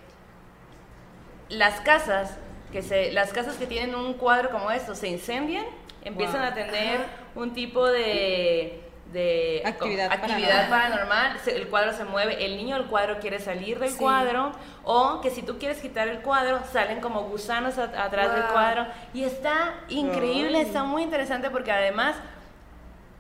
las 1.49 1.79
casas 1.81 2.37
que 2.71 2.81
se 2.81 3.11
las 3.13 3.31
casas 3.31 3.55
que 3.55 3.65
tienen 3.65 3.95
un 3.95 4.13
cuadro 4.13 4.49
como 4.49 4.69
esto 4.71 4.93
se 4.95 5.07
incendian 5.07 5.65
empiezan 6.03 6.41
Wow. 6.41 6.49
a 6.51 6.53
tener 6.53 6.99
un 7.35 7.53
tipo 7.53 7.85
de 7.85 8.83
de 9.13 9.61
Actividad 9.65 10.11
actividad 10.11 10.69
paranormal, 10.69 11.39
se- 11.39 11.55
el 11.55 11.69
cuadro 11.69 11.93
se 11.93 12.03
mueve, 12.03 12.43
el 12.45 12.57
niño 12.57 12.75
del 12.77 12.87
cuadro 12.87 13.19
quiere 13.21 13.39
salir 13.39 13.79
del 13.79 13.91
Sí. 13.91 13.97
cuadro, 13.97 14.51
o 14.83 15.21
que 15.21 15.29
si 15.29 15.43
tú 15.43 15.57
quieres 15.57 15.77
quitar 15.79 16.09
el 16.09 16.19
cuadro, 16.19 16.59
salen 16.73 16.99
como 16.99 17.21
gusanos 17.21 17.77
a- 17.77 17.83
atrás 18.03 18.33
del 18.33 18.41
Wow. 18.43 18.51
cuadro, 18.51 18.85
y 19.13 19.23
está 19.23 19.75
increíble, 19.87 20.59
está 20.59 20.83
muy 20.83 21.03
interesante 21.03 21.49
porque 21.49 21.71
además 21.71 22.17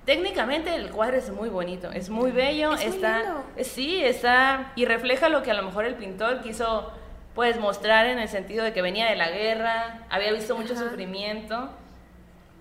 Técnicamente 0.07 0.73
el 0.73 0.89
cuadro 0.89 1.17
es 1.17 1.29
muy 1.31 1.49
bonito, 1.49 1.91
es 1.91 2.09
muy 2.09 2.31
bello, 2.31 2.71
Es 2.71 2.85
muy 2.85 2.95
está, 2.95 3.17
lindo. 3.19 3.43
eh, 3.57 3.63
sí, 3.65 4.01
está 4.01 4.71
y 4.77 4.85
refleja 4.85 5.27
lo 5.27 5.43
que 5.43 5.51
a 5.51 5.53
lo 5.53 5.63
mejor 5.63 5.83
el 5.83 5.95
pintor 5.95 6.39
quiso 6.41 6.93
pues 7.35 7.59
mostrar 7.59 8.05
en 8.05 8.17
el 8.17 8.29
sentido 8.29 8.63
de 8.63 8.71
que 8.71 8.81
venía 8.81 9.09
de 9.09 9.17
la 9.17 9.29
guerra, 9.29 10.05
había 10.09 10.31
visto 10.31 10.55
mucho 10.55 10.75
Ajá. 10.75 10.83
sufrimiento, 10.85 11.69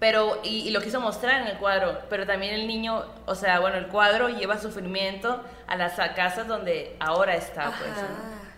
pero 0.01 0.41
y, 0.43 0.67
y 0.67 0.71
lo 0.73 0.81
quiso 0.81 1.01
mostrar 1.01 1.41
en 1.43 1.47
el 1.47 1.57
cuadro, 1.59 2.01
pero 2.11 2.27
también 2.27 2.53
el 2.53 2.67
niño, 2.67 3.05
o 3.27 3.37
sea, 3.37 3.61
bueno, 3.61 3.77
el 3.77 3.87
cuadro 3.87 4.29
lleva 4.29 4.59
sufrimiento 4.59 5.41
a 5.69 5.77
las 5.77 5.95
casas 6.17 6.49
donde 6.49 6.97
ahora 6.99 7.37
está, 7.37 7.71
pues. 7.79 7.91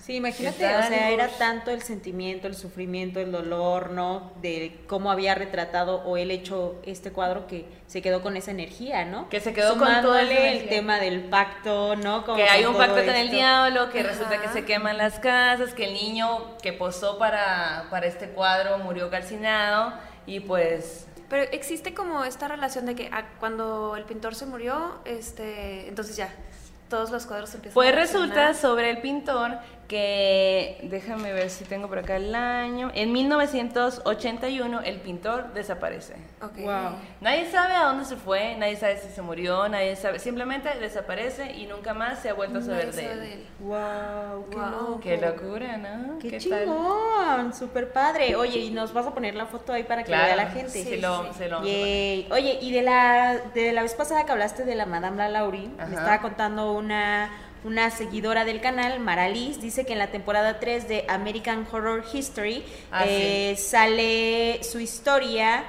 Sí, 0.09 0.15
imagínate, 0.17 0.57
¿Qué 0.57 0.65
tal, 0.65 0.85
o 0.85 0.89
sea, 0.89 1.11
era 1.11 1.29
tanto 1.29 1.71
el 1.71 1.83
sentimiento, 1.83 2.47
el 2.47 2.55
sufrimiento, 2.55 3.21
el 3.21 3.31
dolor, 3.31 3.91
¿no? 3.91 4.33
De 4.41 4.81
cómo 4.87 5.11
había 5.11 5.35
retratado 5.35 5.97
o 5.97 6.17
él 6.17 6.31
hecho 6.31 6.81
este 6.87 7.13
cuadro 7.13 7.47
que 7.47 7.67
se 7.87 8.01
quedó 8.01 8.23
con 8.23 8.35
esa 8.35 8.51
energía, 8.51 9.05
¿no? 9.05 9.29
Que 9.29 9.41
se 9.41 9.53
quedó 9.53 9.77
con 9.77 9.81
Sumándole 9.81 10.23
el 10.23 10.33
energía. 10.33 10.71
tema 10.71 10.99
del 10.99 11.25
pacto, 11.25 11.95
¿no? 11.97 12.25
Como 12.25 12.39
que 12.39 12.45
hay 12.45 12.65
un 12.65 12.73
todo 12.73 12.87
pacto 12.87 13.05
con 13.05 13.17
el 13.17 13.31
diablo, 13.31 13.91
que 13.91 14.03
resulta 14.03 14.41
que 14.41 14.49
se 14.49 14.65
queman 14.65 14.97
las 14.97 15.19
casas, 15.19 15.75
que 15.75 15.85
el 15.85 15.93
niño 15.93 16.57
que 16.63 16.73
posó 16.73 17.19
para, 17.19 17.89
para 17.91 18.07
este 18.07 18.31
cuadro 18.31 18.79
murió 18.79 19.11
calcinado 19.11 19.93
y 20.25 20.41
pues 20.41 21.07
Pero 21.29 21.43
existe 21.53 21.93
como 21.93 22.25
esta 22.25 22.49
relación 22.49 22.87
de 22.87 22.95
que 22.95 23.11
ah, 23.13 23.25
cuando 23.41 23.95
el 23.95 24.05
pintor 24.05 24.35
se 24.35 24.47
murió, 24.47 25.03
este, 25.05 25.87
entonces 25.87 26.17
ya, 26.17 26.31
todos 26.89 27.11
los 27.11 27.27
cuadros 27.27 27.55
empiezan 27.55 27.75
Pues 27.75 27.93
a 27.93 27.97
resulta 27.97 28.55
sobre 28.55 28.89
el 28.89 29.03
pintor 29.03 29.59
que, 29.89 30.79
déjame 30.85 31.33
ver 31.33 31.51
si 31.51 31.65
tengo 31.65 31.89
por 31.89 31.99
acá 31.99 32.17
el 32.17 32.35
año, 32.35 32.91
en 32.95 33.11
1981 33.13 34.81
el 34.83 35.01
pintor 35.01 35.53
desaparece. 35.55 36.15
Ok. 36.43 36.59
Wow. 36.59 36.97
Nadie 37.21 37.51
sabe 37.51 37.75
a 37.75 37.85
dónde 37.87 38.05
se 38.05 38.17
fue, 38.17 38.55
nadie 38.57 38.77
sabe 38.77 38.99
si 38.99 39.09
se 39.09 39.23
murió, 39.23 39.69
nadie 39.69 39.97
sabe, 39.97 40.19
simplemente 40.19 40.69
desaparece 40.79 41.53
y 41.57 41.67
nunca 41.67 41.95
más 41.95 42.21
se 42.21 42.29
ha 42.29 42.35
vuelto 42.35 42.59
a 42.59 42.63
saber 42.63 42.93
de 42.95 43.13
él. 43.13 43.21
de 43.21 43.33
él. 43.35 43.47
Wow, 43.61 44.47
qué 44.51 44.57
Wow. 44.57 44.71
loco. 44.71 45.01
Qué 45.01 45.17
locura, 45.17 45.77
¿no? 45.79 46.19
Qué, 46.19 46.31
tal? 46.31 46.39
chingón, 46.41 47.55
súper 47.55 47.93
padre. 47.93 48.37
Oye, 48.37 48.59
y 48.61 48.71
nos 48.71 48.93
vas 48.93 49.07
a 49.07 49.15
poner 49.15 49.35
la 49.35 49.47
foto 49.47 49.73
ahí 49.73 49.85
para 49.85 50.03
que 50.03 50.09
Claro, 50.09 50.27
vea 50.27 50.37
la 50.37 50.47
gente. 50.51 50.71
sí, 50.71 50.85
Sí, 50.85 50.97
lo, 50.99 51.25
sí. 51.25 51.39
se 51.39 51.49
lo. 51.49 51.63
Yay. 51.65 52.29
Oye, 52.31 52.59
y 52.61 52.73
de 52.73 52.83
la, 52.83 53.39
de 53.55 53.73
la 53.73 53.83
vez 53.83 53.95
pasada 53.95 54.25
que 54.27 54.33
hablaste 54.33 54.65
de 54.65 54.75
la 54.75 54.87
Madame 54.87 55.17
La 55.17 55.29
Laurie, 55.29 55.69
me 55.69 55.85
estaba 55.95 56.21
contando 56.21 56.73
una, 56.73 57.31
una 57.65 57.91
seguidora 57.91 58.45
del 58.45 58.61
canal, 58.61 59.01
Maralis, 59.01 59.61
dice 59.61 59.85
que 59.85 59.93
en 59.93 59.99
la 59.99 60.11
temporada 60.11 60.61
3 60.61 60.89
de 60.89 61.05
American 61.09 61.67
Horror 61.71 62.05
History 62.13 62.65
Ah, 62.91 63.05
eh, 63.07 63.57
sale 63.57 64.61
su 64.63 64.81
historia 64.81 65.65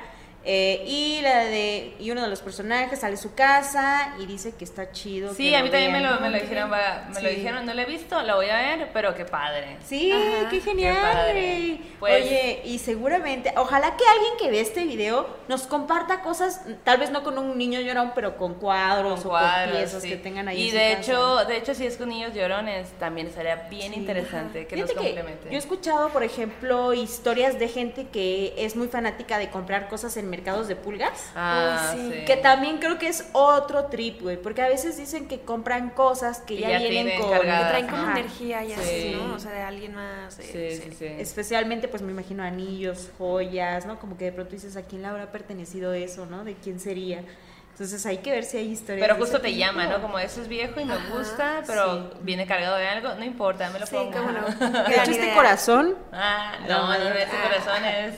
eh, 0.45 0.83
y 0.87 1.19
la 1.21 1.45
de 1.45 1.95
y 1.99 2.11
uno 2.11 2.21
de 2.21 2.27
los 2.29 2.39
personajes 2.41 2.99
sale 2.99 3.17
su 3.17 3.33
casa 3.35 4.15
y 4.19 4.25
dice 4.25 4.53
que 4.55 4.63
está 4.63 4.91
chido. 4.91 5.33
Sí, 5.33 5.53
a 5.53 5.61
mí 5.63 5.69
también 5.69 5.91
me 5.91 5.99
lo, 6.01 6.19
me 6.19 6.29
lo 6.29 6.39
dijeron, 6.39 6.71
va- 6.71 7.07
me 7.13 7.21
lo 7.21 7.29
dijeron, 7.29 7.65
no 7.65 7.73
lo 7.73 7.81
he 7.81 7.85
visto, 7.85 8.21
lo 8.23 8.35
voy 8.37 8.49
a 8.49 8.55
ver, 8.57 8.89
pero 8.93 9.13
qué 9.15 9.25
padre. 9.25 9.77
Sí, 9.85 10.11
Ajá, 10.11 10.49
qué 10.49 10.57
qué 10.59 10.61
genial. 10.61 10.97
padre. 11.01 11.79
Pues- 11.99 12.25
Oye, 12.25 12.61
y 12.63 12.79
seguramente, 12.79 13.53
ojalá 13.57 13.97
que 13.97 14.03
alguien 14.05 14.33
que 14.39 14.49
ve 14.49 14.61
este 14.61 14.85
video 14.85 15.27
nos 15.47 15.63
comparta 15.67 16.21
cosas, 16.21 16.61
tal 16.83 16.97
vez 16.99 17.11
no 17.11 17.23
con 17.23 17.37
un 17.37 17.57
niño 17.57 17.81
llorón, 17.81 18.13
pero 18.15 18.37
con 18.37 18.55
cuadros 18.55 19.21
Con 19.21 19.31
o 19.35 19.39
con 19.39 19.71
piezas 19.71 20.01
sí. 20.01 20.09
que 20.09 20.15
tengan 20.17 20.47
ahí. 20.47 20.61
Y 20.61 20.65
en 20.65 20.71
su 20.71 20.77
de 20.77 20.89
casa. 20.95 20.99
hecho, 21.11 21.45
de 21.45 21.57
hecho, 21.57 21.73
si 21.75 21.85
es 21.85 21.97
con 21.97 22.09
niños 22.09 22.33
llorones, 22.33 22.89
también 22.99 23.27
estaría 23.27 23.55
bien 23.69 23.93
Sí. 23.93 23.99
interesante 23.99 24.67
que 24.67 24.77
nos 24.77 24.89
Fíjate 24.89 25.05
que 25.07 25.13
complementen. 25.15 25.51
yo 25.51 25.55
he 25.55 25.59
escuchado, 25.59 26.09
por 26.09 26.23
ejemplo, 26.23 26.93
historias 26.93 27.59
de 27.59 27.67
gente 27.67 28.07
que 28.07 28.53
es 28.57 28.75
muy 28.75 28.87
fanática 28.87 29.37
de 29.37 29.49
comprar 29.49 29.87
cosas 29.89 30.15
en 30.17 30.29
mercados 30.39 30.67
de 30.67 30.75
pulgas. 30.75 31.31
Ah, 31.35 31.93
Uy, 31.95 31.99
sí. 32.01 32.11
sí. 32.19 32.25
Que 32.25 32.37
también 32.37 32.77
creo 32.77 32.97
que 32.97 33.07
es 33.07 33.27
otro 33.33 33.85
trip, 33.85 34.21
güey, 34.21 34.37
porque 34.41 34.61
a 34.61 34.67
veces 34.67 34.97
dicen 34.97 35.27
que 35.27 35.41
compran 35.41 35.89
cosas 35.89 36.39
que 36.39 36.55
Que 36.55 36.61
ya, 36.61 36.69
ya 36.71 36.77
vienen 36.79 37.19
con... 37.19 37.31
Que 37.31 37.39
traen 37.45 37.87
como 37.87 38.03
Ajá. 38.03 38.11
energía 38.19 38.63
y 38.63 38.73
así, 38.73 38.83
Sí. 38.83 39.13
¿no? 39.15 39.33
O 39.35 39.39
sea, 39.39 39.51
de 39.51 39.61
alguien 39.61 39.95
más. 39.95 40.37
de- 40.37 40.43
Sí, 40.79 40.81
sí, 40.89 40.95
sí. 40.97 41.05
Especialmente, 41.05 41.87
pues 41.87 42.01
me 42.01 42.11
imagino 42.11 42.43
anillos, 42.43 43.09
joyas, 43.17 43.85
¿no? 43.85 43.99
Como 43.99 44.17
que 44.17 44.25
de 44.25 44.31
pronto 44.31 44.51
dices, 44.51 44.75
¿a 44.77 44.83
quién 44.83 45.01
le 45.01 45.07
habrá 45.09 45.31
pertenecido 45.31 45.93
eso, 45.93 46.25
no? 46.25 46.43
¿De 46.43 46.55
quién 46.55 46.79
sería? 46.79 47.23
Entonces 47.71 48.05
hay 48.05 48.17
que 48.17 48.31
ver 48.31 48.43
si 48.43 48.57
hay 48.57 48.71
historias. 48.71 49.07
Pero 49.07 49.19
justo 49.19 49.39
te 49.39 49.47
tipo. 49.47 49.59
llama, 49.59 49.85
¿no? 49.87 50.01
Como 50.01 50.19
eso 50.19 50.41
es 50.41 50.49
viejo 50.49 50.81
y 50.81 50.85
me 50.85 50.93
Ajá, 50.95 51.15
gusta, 51.15 51.63
pero 51.65 52.11
sí. 52.11 52.17
viene 52.23 52.45
cargado 52.45 52.75
de 52.75 52.85
algo, 52.87 53.13
no 53.15 53.23
importa, 53.23 53.69
me 53.69 53.79
lo 53.79 53.85
Sí, 53.85 53.95
pongo. 53.95 54.11
cómo 54.11 54.31
no. 54.31 54.41
De 54.89 54.95
hecho, 54.95 55.11
este 55.11 55.33
corazón. 55.33 55.95
Ah, 56.11 56.55
No, 56.67 56.87
no, 56.87 56.99
no, 57.05 57.09
Ah. 57.09 57.43
corazón 57.43 57.85
es, 57.85 58.15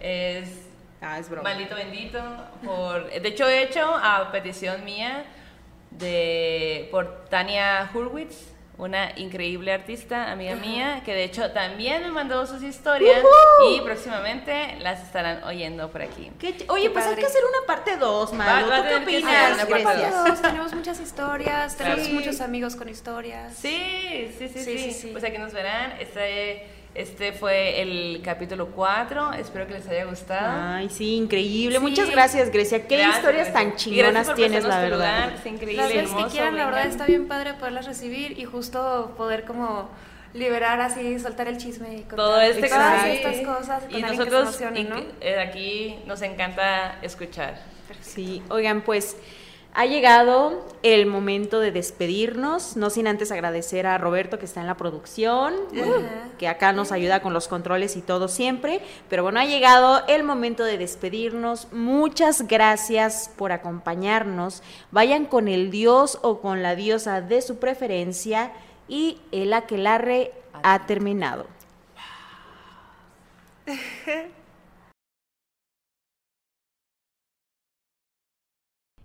es 0.00 0.48
Ah, 1.00 1.18
es 1.18 1.28
broma. 1.28 1.48
maldito 1.50 1.74
bendito. 1.74 2.18
Por, 2.64 3.10
de 3.10 3.28
hecho, 3.28 3.46
he 3.48 3.62
hecho 3.62 3.94
a 3.94 4.30
petición 4.32 4.84
mía 4.84 5.24
de 5.90 6.88
por 6.90 7.24
Tania 7.28 7.90
Hurwitz, 7.94 8.36
una 8.76 9.10
increíble 9.18 9.72
artista, 9.72 10.30
amiga 10.30 10.54
mía, 10.54 11.02
que 11.04 11.12
de 11.12 11.24
hecho 11.24 11.50
también 11.50 12.02
me 12.02 12.10
mandó 12.12 12.46
sus 12.46 12.62
historias 12.62 13.24
y 13.68 13.80
próximamente 13.80 14.76
las 14.80 15.02
estarán 15.02 15.42
oyendo 15.44 15.90
por 15.90 16.02
aquí. 16.02 16.30
Qué 16.38 16.54
Oye, 16.68 16.84
Qué 16.84 16.90
pues 16.90 17.04
hay 17.04 17.10
padre. 17.12 17.20
que 17.22 17.26
hacer 17.26 17.42
una 17.44 17.66
parte 17.66 17.96
2, 17.96 18.32
Malo. 18.34 18.68
Va- 18.68 18.70
va 18.70 18.76
a 18.78 18.82
¿Tú 18.82 18.88
qué 19.06 19.16
opinas. 19.18 19.68
Todos 20.24 20.42
tenemos 20.42 20.74
muchas 20.74 21.00
historias, 21.00 21.76
tenemos 21.76 22.00
Claro. 22.00 22.14
muchos 22.14 22.40
amigos 22.40 22.76
con 22.76 22.88
historias. 22.88 23.54
Sí, 23.56 24.32
sí, 24.38 24.48
sí, 24.48 24.58
sí, 24.58 24.64
Sí, 24.64 24.78
sí, 24.78 24.92
sí. 24.92 25.08
Pues 25.10 25.24
aquí 25.24 25.38
nos 25.38 25.52
verán. 25.52 25.94
Este, 25.98 26.66
este 26.98 27.32
fue 27.32 27.80
el 27.80 28.20
capítulo 28.24 28.66
4. 28.68 29.32
Espero 29.34 29.66
que 29.66 29.74
les 29.74 29.88
haya 29.88 30.04
gustado. 30.04 30.74
Ay, 30.74 30.88
sí, 30.90 31.14
increíble. 31.16 31.76
Sí. 31.78 31.82
Muchas 31.82 32.10
gracias, 32.10 32.50
Grecia. 32.50 32.86
Qué 32.86 32.96
Gracias, 32.96 33.16
historias 33.18 33.46
Grecia. 33.46 33.52
tan 33.54 33.68
gracias 33.70 33.84
chingonas 33.84 34.34
tienes, 34.34 34.64
la 34.64 34.80
verdad. 34.80 34.96
lugar, 34.96 35.32
Está 35.34 35.48
increíble, 35.48 35.82
Las 35.82 35.92
veces 35.92 36.10
que 36.14 36.24
quieran, 36.30 36.56
la 36.56 36.66
verdad 36.66 36.86
está 36.86 37.06
bien 37.06 37.28
padre 37.28 37.54
poderlas 37.54 37.86
recibir 37.86 38.38
y 38.38 38.44
justo 38.44 39.14
poder 39.16 39.44
como 39.44 39.88
liberar 40.34 40.80
así, 40.80 41.18
soltar 41.18 41.48
el 41.48 41.56
chisme 41.56 41.94
y 41.94 42.00
contar 42.00 42.16
todo 42.16 42.40
este 42.40 42.68
todas 42.68 43.04
Exacto. 43.06 43.28
estas 43.28 43.46
cosas 43.56 43.82
con 43.84 43.92
y 43.92 44.02
alguien 44.02 44.04
que 44.04 44.08
se 44.10 44.16
nosotros 44.16 44.60
emocione, 44.60 44.84
¿no? 44.84 44.96
eh, 45.20 45.40
aquí 45.40 45.98
nos 46.06 46.20
encanta 46.22 46.98
escuchar. 47.00 47.58
Sí, 48.02 48.42
oigan, 48.50 48.82
pues 48.82 49.16
ha 49.74 49.86
llegado 49.86 50.66
el 50.82 51.06
momento 51.06 51.60
de 51.60 51.70
despedirnos, 51.70 52.76
no 52.76 52.90
sin 52.90 53.06
antes 53.06 53.30
agradecer 53.30 53.86
a 53.86 53.98
Roberto 53.98 54.38
que 54.38 54.44
está 54.44 54.60
en 54.60 54.66
la 54.66 54.76
producción, 54.76 55.54
que 56.38 56.48
acá 56.48 56.72
nos 56.72 56.90
ayuda 56.90 57.22
con 57.22 57.32
los 57.32 57.48
controles 57.48 57.96
y 57.96 58.02
todo 58.02 58.28
siempre, 58.28 58.80
pero 59.08 59.22
bueno, 59.22 59.40
ha 59.40 59.44
llegado 59.44 60.02
el 60.08 60.24
momento 60.24 60.64
de 60.64 60.78
despedirnos. 60.78 61.68
Muchas 61.72 62.46
gracias 62.48 63.30
por 63.36 63.52
acompañarnos. 63.52 64.62
Vayan 64.90 65.26
con 65.26 65.48
el 65.48 65.70
dios 65.70 66.18
o 66.22 66.40
con 66.40 66.62
la 66.62 66.74
diosa 66.74 67.20
de 67.20 67.42
su 67.42 67.58
preferencia 67.58 68.52
y 68.88 69.20
el 69.32 69.52
aquelarre 69.52 70.32
ha 70.62 70.86
terminado. 70.86 71.46